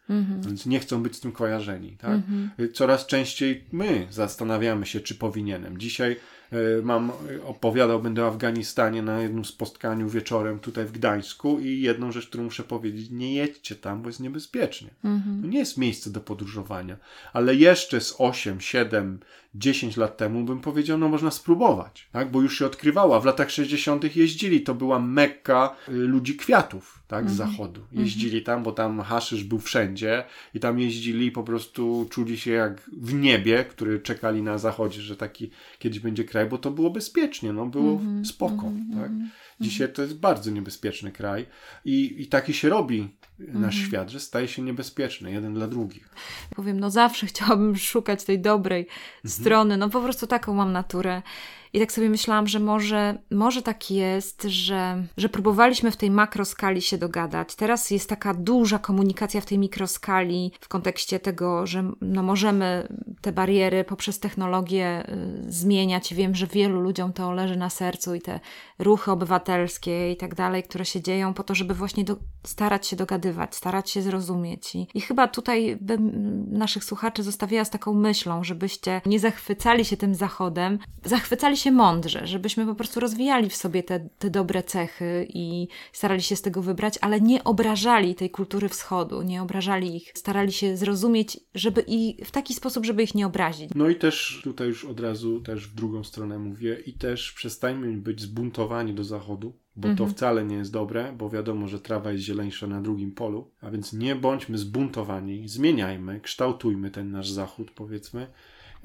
Więc 0.45 0.65
nie 0.65 0.79
chcą 0.79 1.03
być 1.03 1.15
z 1.15 1.19
tym 1.19 1.31
kojarzeni. 1.31 1.97
Tak? 1.97 2.19
Y, 2.59 2.69
Coraz 2.69 3.05
częściej 3.05 3.63
my 3.71 4.07
zastanawiamy 4.11 4.85
się, 4.85 4.99
czy 4.99 5.15
powinienem. 5.15 5.77
Dzisiaj 5.77 6.15
y, 6.53 6.81
mam, 6.83 7.11
opowiadał 7.45 8.01
będę 8.01 8.23
o 8.23 8.27
Afganistanie 8.27 9.01
na 9.01 9.21
jednym 9.21 9.45
spotkaniu 9.45 10.09
wieczorem 10.09 10.59
tutaj 10.59 10.85
w 10.85 10.91
Gdańsku 10.91 11.59
i 11.59 11.81
jedną 11.81 12.11
rzecz, 12.11 12.27
którą 12.27 12.43
muszę 12.43 12.63
powiedzieć, 12.63 13.09
nie 13.09 13.33
jedźcie 13.33 13.75
tam, 13.75 14.01
bo 14.01 14.09
jest 14.09 14.19
niebezpiecznie. 14.19 14.89
To 15.41 15.47
nie 15.47 15.59
jest 15.59 15.77
miejsce 15.77 16.09
do 16.09 16.19
podróżowania. 16.21 16.97
Ale 17.33 17.55
jeszcze 17.55 18.01
z 18.01 18.15
8, 18.17 18.61
7, 18.61 19.19
10 19.55 19.97
lat 19.97 20.17
temu 20.17 20.43
bym 20.43 20.59
powiedział, 20.59 20.97
no 20.97 21.09
można 21.09 21.31
spróbować, 21.31 22.07
tak? 22.11 22.31
bo 22.31 22.41
już 22.41 22.59
się 22.59 22.65
odkrywała. 22.65 23.19
W 23.19 23.25
latach 23.25 23.51
60. 23.51 24.15
jeździli, 24.15 24.61
to 24.61 24.75
była 24.75 24.99
mekka 24.99 25.75
y, 25.89 25.91
ludzi 25.91 26.35
kwiatów 26.35 27.03
tak? 27.07 27.29
z 27.29 27.33
zachodu. 27.33 27.81
Jeździli 27.91 28.41
tam, 28.43 28.63
bo 28.63 28.71
tam 28.71 29.01
haszysz 29.01 29.43
był 29.43 29.59
wszędzie 29.59 30.23
i 30.53 30.59
tam 30.59 30.79
jeździli 30.79 31.25
i 31.25 31.31
po 31.31 31.43
prostu 31.43 32.07
czuli 32.09 32.37
się 32.37 32.51
jak 32.51 32.81
w 32.97 33.13
niebie, 33.13 33.65
który 33.69 33.99
czekali 33.99 34.41
na 34.41 34.57
zachodzie, 34.57 35.01
że 35.01 35.15
taki 35.15 35.49
kiedyś 35.79 35.99
będzie 35.99 36.23
kraj, 36.23 36.49
bo 36.49 36.57
to 36.57 36.71
było 36.71 36.89
bezpiecznie, 36.89 37.53
no 37.53 37.65
było 37.65 38.01
spoko. 38.23 38.71
Tak? 39.01 39.11
Dzisiaj 39.63 39.93
to 39.93 40.01
jest 40.01 40.17
bardzo 40.17 40.51
niebezpieczny 40.51 41.11
kraj 41.11 41.45
i, 41.85 42.21
i 42.21 42.27
taki 42.27 42.53
się 42.53 42.69
robi 42.69 43.09
nasz 43.39 43.75
świat, 43.75 44.09
że 44.09 44.19
staje 44.19 44.47
się 44.47 44.61
niebezpieczny 44.61 45.31
jeden 45.31 45.53
dla 45.53 45.67
drugich. 45.67 46.09
Powiem, 46.55 46.79
no 46.79 46.91
zawsze 46.91 47.27
chciałabym 47.31 47.75
szukać 47.75 48.23
tej 48.23 48.39
dobrej 48.39 48.87
strony, 49.25 49.77
no 49.77 49.89
po 49.89 50.01
prostu 50.01 50.27
taką 50.27 50.53
mam 50.53 50.71
naturę. 50.71 51.21
I 51.73 51.79
tak 51.79 51.91
sobie 51.91 52.09
myślałam, 52.09 52.47
że 52.47 52.59
może, 52.59 53.17
może 53.31 53.61
tak 53.61 53.91
jest, 53.91 54.43
że, 54.43 55.03
że 55.17 55.29
próbowaliśmy 55.29 55.91
w 55.91 55.97
tej 55.97 56.11
makroskali 56.11 56.81
się 56.81 56.97
dogadać. 56.97 57.55
Teraz 57.55 57.91
jest 57.91 58.09
taka 58.09 58.33
duża 58.33 58.79
komunikacja 58.79 59.41
w 59.41 59.45
tej 59.45 59.57
mikroskali 59.57 60.51
w 60.59 60.67
kontekście 60.67 61.19
tego, 61.19 61.67
że 61.67 61.91
no 62.01 62.23
możemy 62.23 62.87
te 63.21 63.31
bariery 63.31 63.83
poprzez 63.83 64.19
technologię 64.19 65.09
y, 65.47 65.51
zmieniać. 65.51 66.13
Wiem, 66.13 66.35
że 66.35 66.47
wielu 66.47 66.81
ludziom 66.81 67.13
to 67.13 67.31
leży 67.31 67.55
na 67.55 67.69
sercu 67.69 68.15
i 68.15 68.21
te 68.21 68.39
ruchy 68.79 69.11
obywatelskie 69.11 70.11
i 70.11 70.17
tak 70.17 70.35
dalej, 70.35 70.63
które 70.63 70.85
się 70.85 71.01
dzieją 71.01 71.33
po 71.33 71.43
to, 71.43 71.55
żeby 71.55 71.73
właśnie 71.73 72.03
do, 72.03 72.15
starać 72.43 72.87
się 72.87 72.95
dogadywać, 72.95 73.55
starać 73.55 73.89
się 73.89 74.01
zrozumieć. 74.01 74.75
I, 74.75 74.87
i 74.93 75.01
chyba 75.01 75.27
tutaj 75.27 75.77
bym 75.81 76.45
naszych 76.57 76.83
słuchaczy 76.83 77.23
zostawiła 77.23 77.65
z 77.65 77.69
taką 77.69 77.93
myślą, 77.93 78.43
żebyście 78.43 79.01
nie 79.05 79.19
zachwycali 79.19 79.85
się 79.85 79.97
tym 79.97 80.15
zachodem, 80.15 80.79
zachwycali 81.05 81.57
się 81.57 81.62
mądrze, 81.71 82.27
żebyśmy 82.27 82.65
po 82.65 82.75
prostu 82.75 82.99
rozwijali 82.99 83.49
w 83.49 83.55
sobie 83.55 83.83
te, 83.83 84.09
te 84.19 84.29
dobre 84.29 84.63
cechy 84.63 85.27
i 85.29 85.67
starali 85.93 86.21
się 86.21 86.35
z 86.35 86.41
tego 86.41 86.61
wybrać, 86.61 86.97
ale 87.01 87.21
nie 87.21 87.43
obrażali 87.43 88.15
tej 88.15 88.29
kultury 88.29 88.69
wschodu, 88.69 89.21
nie 89.21 89.41
obrażali 89.41 89.95
ich, 89.95 90.11
starali 90.15 90.51
się 90.51 90.77
zrozumieć, 90.77 91.39
żeby 91.55 91.83
i 91.87 92.25
w 92.25 92.31
taki 92.31 92.53
sposób, 92.53 92.85
żeby 92.85 93.03
ich 93.03 93.15
nie 93.15 93.27
obrazić. 93.27 93.69
No 93.75 93.89
i 93.89 93.95
też 93.95 94.41
tutaj 94.43 94.67
już 94.67 94.85
od 94.85 94.99
razu 94.99 95.41
też 95.41 95.67
w 95.67 95.75
drugą 95.75 96.03
stronę 96.03 96.39
mówię 96.39 96.77
i 96.85 96.93
też 96.93 97.31
przestańmy 97.31 97.97
być 97.97 98.21
zbuntowani 98.21 98.93
do 98.93 99.03
zachodu 99.03 99.53
bo 99.75 99.95
to 99.95 100.07
wcale 100.07 100.45
nie 100.45 100.55
jest 100.55 100.71
dobre, 100.71 101.13
bo 101.17 101.29
wiadomo, 101.29 101.67
że 101.67 101.79
trawa 101.79 102.11
jest 102.11 102.23
zieleńsza 102.23 102.67
na 102.67 102.81
drugim 102.81 103.11
polu, 103.11 103.51
a 103.61 103.71
więc 103.71 103.93
nie 103.93 104.15
bądźmy 104.15 104.57
zbuntowani, 104.57 105.47
zmieniajmy, 105.47 106.19
kształtujmy 106.19 106.91
ten 106.91 107.11
nasz 107.11 107.29
zachód, 107.29 107.71
powiedzmy. 107.71 108.27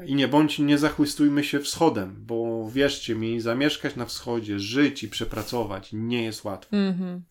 I 0.07 0.14
nie 0.14 0.28
bądź, 0.28 0.59
nie 0.59 0.78
zachłystujmy 0.78 1.44
się 1.44 1.61
wschodem, 1.61 2.14
bo 2.26 2.70
wierzcie 2.74 3.14
mi, 3.14 3.40
zamieszkać 3.40 3.96
na 3.96 4.05
wschodzie, 4.05 4.59
żyć 4.59 5.03
i 5.03 5.09
przepracować 5.09 5.88
nie 5.92 6.24
jest 6.24 6.44
łatwo. 6.44 6.76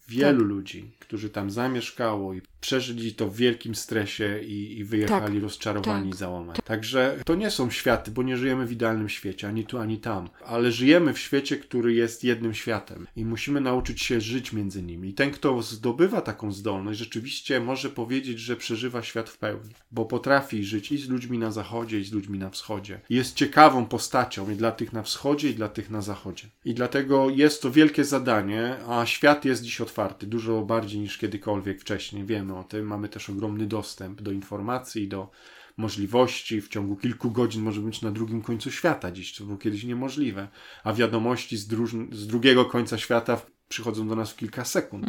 Wielu 0.08 0.44
ludzi, 0.44 0.92
którzy 1.00 1.30
tam 1.30 1.52
zamieszkało 1.52 2.34
i 2.34 2.42
przeżyli 2.62 3.14
to 3.14 3.28
w 3.28 3.36
wielkim 3.36 3.76
stresie 3.76 4.40
i, 4.46 4.78
i 4.80 4.84
wyjechali 4.84 5.34
Tak. 5.34 5.44
rozczarowani, 5.44 6.10
Tak. 6.10 6.20
załamani. 6.20 6.60
Także 6.66 7.20
to 7.26 7.36
nie 7.36 7.52
są 7.52 7.70
światy, 7.70 8.12
bo 8.12 8.24
nie 8.24 8.38
żyjemy 8.38 8.66
w 8.66 8.72
idealnym 8.72 9.10
świecie, 9.10 9.48
ani 9.48 9.66
tu, 9.66 9.78
ani 9.78 9.98
tam, 9.98 10.30
ale 10.46 10.72
żyjemy 10.72 11.14
w 11.14 11.20
świecie, 11.20 11.58
który 11.58 11.94
jest 11.94 12.24
jednym 12.24 12.54
światem 12.54 13.08
i 13.16 13.26
musimy 13.26 13.62
nauczyć 13.62 14.02
się 14.02 14.22
żyć 14.22 14.54
między 14.54 14.84
nimi. 14.84 15.10
I 15.10 15.14
ten, 15.14 15.32
kto 15.32 15.62
zdobywa 15.62 16.22
taką 16.22 16.52
zdolność, 16.52 17.00
rzeczywiście 17.00 17.60
może 17.60 17.90
powiedzieć, 17.90 18.40
że 18.40 18.56
przeżywa 18.56 19.04
świat 19.04 19.30
w 19.30 19.38
pełni, 19.38 19.74
bo 19.92 20.06
potrafi 20.06 20.64
żyć 20.64 20.92
i 20.92 20.98
z 20.98 21.10
ludźmi 21.10 21.38
na 21.38 21.52
zachodzie, 21.52 22.00
i 22.00 22.04
z 22.04 22.14
ludźmi 22.14 22.40
na 22.40 22.50
wschodzie. 22.50 22.57
Jest 23.10 23.36
ciekawą 23.36 23.86
postacią 23.86 24.50
i 24.50 24.56
dla 24.56 24.72
tych 24.72 24.94
na 24.94 25.04
wschodzie, 25.04 25.50
i 25.50 25.54
dla 25.54 25.70
tych 25.70 25.90
na 25.90 26.02
zachodzie. 26.02 26.48
I 26.66 26.74
dlatego 26.74 27.30
jest 27.30 27.62
to 27.62 27.72
wielkie 27.72 28.06
zadanie, 28.06 28.76
a 28.88 29.06
świat 29.06 29.46
jest 29.46 29.64
dziś 29.64 29.82
otwarty, 29.82 30.28
dużo 30.28 30.62
bardziej 30.62 31.00
niż 31.00 31.18
kiedykolwiek 31.18 31.82
wcześniej. 31.82 32.26
Wiemy 32.26 32.58
o 32.58 32.64
tym, 32.64 32.86
mamy 32.86 33.10
też 33.10 33.30
ogromny 33.30 33.66
dostęp 33.66 34.22
do 34.22 34.32
informacji, 34.32 35.08
do 35.08 35.32
możliwości. 35.78 36.62
W 36.62 36.70
ciągu 36.70 36.96
kilku 36.96 37.32
godzin 37.32 37.64
może 37.64 37.82
być 37.82 38.02
na 38.02 38.12
drugim 38.12 38.42
końcu 38.42 38.72
świata 38.72 39.12
dziś, 39.12 39.36
co 39.38 39.44
było 39.44 39.58
kiedyś 39.58 39.84
niemożliwe. 39.84 40.48
A 40.84 40.94
wiadomości 40.94 41.58
z, 41.58 41.68
druż- 41.68 42.16
z 42.16 42.28
drugiego 42.28 42.66
końca 42.66 42.98
świata 42.98 43.42
przychodzą 43.70 44.08
do 44.08 44.16
nas 44.16 44.32
w 44.32 44.36
kilka 44.36 44.66
sekund. 44.66 45.06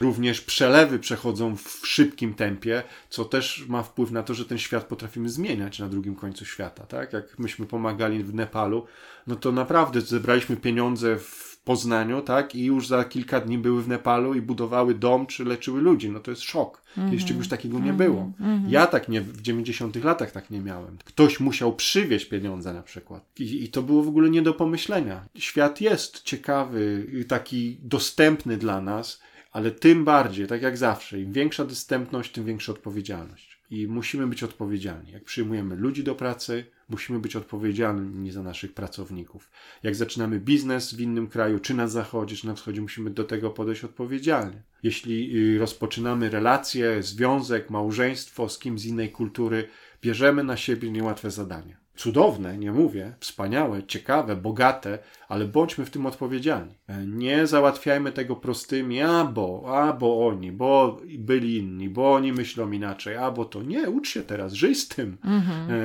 Również 0.00 0.40
przelewy 0.40 0.98
przechodzą 0.98 1.56
w 1.56 1.80
szybkim 1.86 2.34
tempie, 2.34 2.82
co 3.10 3.24
też 3.24 3.64
ma 3.68 3.82
wpływ 3.82 4.10
na 4.10 4.22
to, 4.22 4.34
że 4.34 4.44
ten 4.44 4.58
świat 4.58 4.84
potrafimy 4.84 5.28
zmieniać 5.28 5.78
na 5.78 5.88
drugim 5.88 6.16
końcu 6.16 6.44
świata. 6.44 6.86
Tak? 6.86 7.12
Jak 7.12 7.38
myśmy 7.38 7.66
pomagali 7.66 8.24
w 8.24 8.34
Nepalu, 8.34 8.86
no 9.26 9.36
to 9.36 9.52
naprawdę 9.52 10.00
zebraliśmy 10.00 10.56
pieniądze 10.56 11.16
w 11.18 11.45
Poznaniu, 11.66 12.22
tak? 12.22 12.54
I 12.54 12.64
już 12.64 12.88
za 12.88 13.04
kilka 13.04 13.40
dni 13.40 13.58
były 13.58 13.82
w 13.82 13.88
Nepalu 13.88 14.34
i 14.34 14.40
budowały 14.40 14.94
dom, 14.94 15.26
czy 15.26 15.44
leczyły 15.44 15.80
ludzi. 15.80 16.10
No 16.10 16.20
to 16.20 16.30
jest 16.30 16.42
szok. 16.42 16.82
Kiedyś 16.94 17.24
czegoś 17.24 17.48
takiego 17.48 17.78
nie 17.78 17.92
było. 17.92 18.32
Ja 18.68 18.86
tak 18.86 19.08
nie, 19.08 19.20
w 19.20 19.42
90 19.42 20.04
latach 20.04 20.30
tak 20.30 20.50
nie 20.50 20.60
miałem. 20.60 20.98
Ktoś 21.04 21.40
musiał 21.40 21.76
przywieźć 21.76 22.26
pieniądze 22.26 22.72
na 22.72 22.82
przykład. 22.82 23.24
I, 23.38 23.64
I 23.64 23.68
to 23.68 23.82
było 23.82 24.02
w 24.02 24.08
ogóle 24.08 24.30
nie 24.30 24.42
do 24.42 24.54
pomyślenia. 24.54 25.24
Świat 25.38 25.80
jest 25.80 26.22
ciekawy, 26.22 27.06
i 27.20 27.24
taki 27.24 27.78
dostępny 27.82 28.56
dla 28.56 28.80
nas, 28.80 29.20
ale 29.52 29.70
tym 29.70 30.04
bardziej, 30.04 30.46
tak 30.46 30.62
jak 30.62 30.76
zawsze, 30.76 31.20
im 31.20 31.32
większa 31.32 31.64
dostępność, 31.64 32.32
tym 32.32 32.44
większa 32.44 32.72
odpowiedzialność. 32.72 33.55
I 33.70 33.86
musimy 33.86 34.26
być 34.26 34.42
odpowiedzialni. 34.42 35.12
Jak 35.12 35.24
przyjmujemy 35.24 35.76
ludzi 35.76 36.04
do 36.04 36.14
pracy, 36.14 36.64
musimy 36.88 37.18
być 37.18 37.36
odpowiedzialni 37.36 38.30
za 38.30 38.42
naszych 38.42 38.74
pracowników. 38.74 39.50
Jak 39.82 39.94
zaczynamy 39.94 40.40
biznes 40.40 40.94
w 40.94 41.00
innym 41.00 41.28
kraju, 41.28 41.58
czy 41.58 41.74
na 41.74 41.88
zachodzie, 41.88 42.36
czy 42.36 42.46
na 42.46 42.54
wschodzie, 42.54 42.80
musimy 42.80 43.10
do 43.10 43.24
tego 43.24 43.50
podejść 43.50 43.84
odpowiedzialnie. 43.84 44.62
Jeśli 44.82 45.38
y, 45.54 45.58
rozpoczynamy 45.58 46.30
relacje, 46.30 47.02
związek, 47.02 47.70
małżeństwo 47.70 48.48
z 48.48 48.58
kimś 48.58 48.80
z 48.80 48.86
innej 48.86 49.12
kultury, 49.12 49.68
bierzemy 50.02 50.44
na 50.44 50.56
siebie 50.56 50.90
niełatwe 50.90 51.30
zadanie. 51.30 51.85
Cudowne, 51.96 52.58
nie 52.58 52.72
mówię, 52.72 53.12
wspaniałe, 53.20 53.82
ciekawe, 53.82 54.36
bogate, 54.36 54.98
ale 55.28 55.44
bądźmy 55.44 55.84
w 55.84 55.90
tym 55.90 56.06
odpowiedzialni. 56.06 56.74
Nie 57.06 57.46
załatwiajmy 57.46 58.12
tego 58.12 58.36
prostymi, 58.36 59.02
a 59.02 59.24
bo, 59.24 59.64
a 59.66 59.92
bo 59.92 60.26
oni, 60.26 60.52
bo 60.52 61.00
byli 61.18 61.56
inni, 61.56 61.88
bo 61.88 62.14
oni 62.14 62.32
myślą 62.32 62.70
inaczej, 62.70 63.16
a 63.16 63.30
bo 63.30 63.44
to 63.44 63.62
nie, 63.62 63.90
ucz 63.90 64.08
się 64.08 64.22
teraz, 64.22 64.52
żyj 64.52 64.74
z 64.74 64.88
tym, 64.88 65.16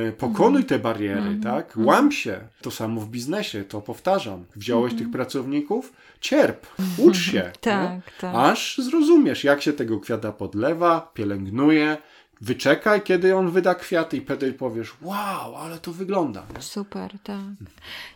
e, 0.07 0.12
pokonuj 0.12 0.64
te 0.64 0.80
bariery, 0.80 1.39
tak? 1.43 1.74
Łam 1.78 2.12
się. 2.12 2.39
To 2.62 2.72
samo 2.72 3.01
w 3.01 3.09
biznesie, 3.09 3.64
to 3.64 3.82
powtarzam. 3.82 4.45
Wziąłeś 4.55 4.93
tych 4.93 5.12
pracowników, 5.12 5.93
cierp, 6.22 6.68
ucz 6.97 7.18
się. 7.18 7.51
Tak, 7.62 7.91
nie? 7.91 8.01
tak. 8.22 8.36
Aż 8.36 8.78
zrozumiesz, 8.78 9.43
jak 9.43 9.62
się 9.62 9.74
tego 9.74 9.99
kwiata 9.99 10.32
podlewa, 10.32 11.12
pielęgnuje. 11.14 11.97
Wyczekaj, 12.41 13.01
kiedy 13.01 13.35
on 13.35 13.51
wyda 13.51 13.75
kwiaty 13.75 14.17
i 14.17 14.21
wtedy 14.21 14.53
powiesz, 14.53 14.93
wow, 15.01 15.55
ale 15.55 15.79
to 15.79 15.91
wygląda. 15.91 16.45
Nie? 16.55 16.61
Super, 16.61 17.19
tak. 17.23 17.39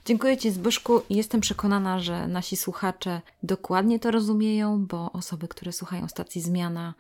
Dziękuję 0.06 0.38
Ci, 0.38 0.52
Zbyszku. 0.52 1.02
Jestem 1.10 1.42
przekonana, 1.42 2.00
że 2.00 2.28
nasi 2.28 2.58
słuchacze 2.58 3.22
dokładnie 3.44 4.00
to 4.00 4.12
rozumieją, 4.12 4.86
bo 4.86 5.12
osoby, 5.12 5.48
które 5.48 5.72
słuchają 5.72 6.08
stacji 6.08 6.42
Zmiana, 6.42 6.94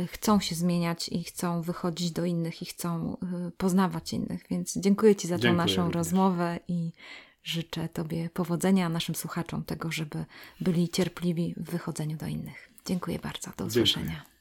y, 0.00 0.06
chcą 0.06 0.40
się 0.40 0.54
zmieniać 0.54 1.08
i 1.08 1.24
chcą 1.24 1.62
wychodzić 1.62 2.10
do 2.10 2.24
innych 2.24 2.62
i 2.62 2.64
chcą 2.64 3.16
y, 3.48 3.50
poznawać 3.50 4.12
innych. 4.12 4.44
Więc 4.50 4.76
dziękuję 4.76 5.16
Ci 5.16 5.28
za 5.28 5.34
tą 5.36 5.42
Dziękuję 5.42 5.56
naszą 5.66 5.76
również. 5.82 5.94
rozmowę 5.94 6.58
i 6.68 6.92
życzę 7.44 7.88
Tobie 7.88 8.30
powodzenia, 8.30 8.86
a 8.86 8.88
naszym 8.88 9.14
słuchaczom 9.14 9.64
tego, 9.64 9.92
żeby 9.92 10.24
byli 10.60 10.88
cierpliwi 10.88 11.54
w 11.56 11.70
wychodzeniu 11.70 12.16
do 12.16 12.26
innych. 12.26 12.70
Dziękuję 12.86 13.18
bardzo. 13.18 13.50
Do 13.56 13.64
usłyszenia. 13.64 14.31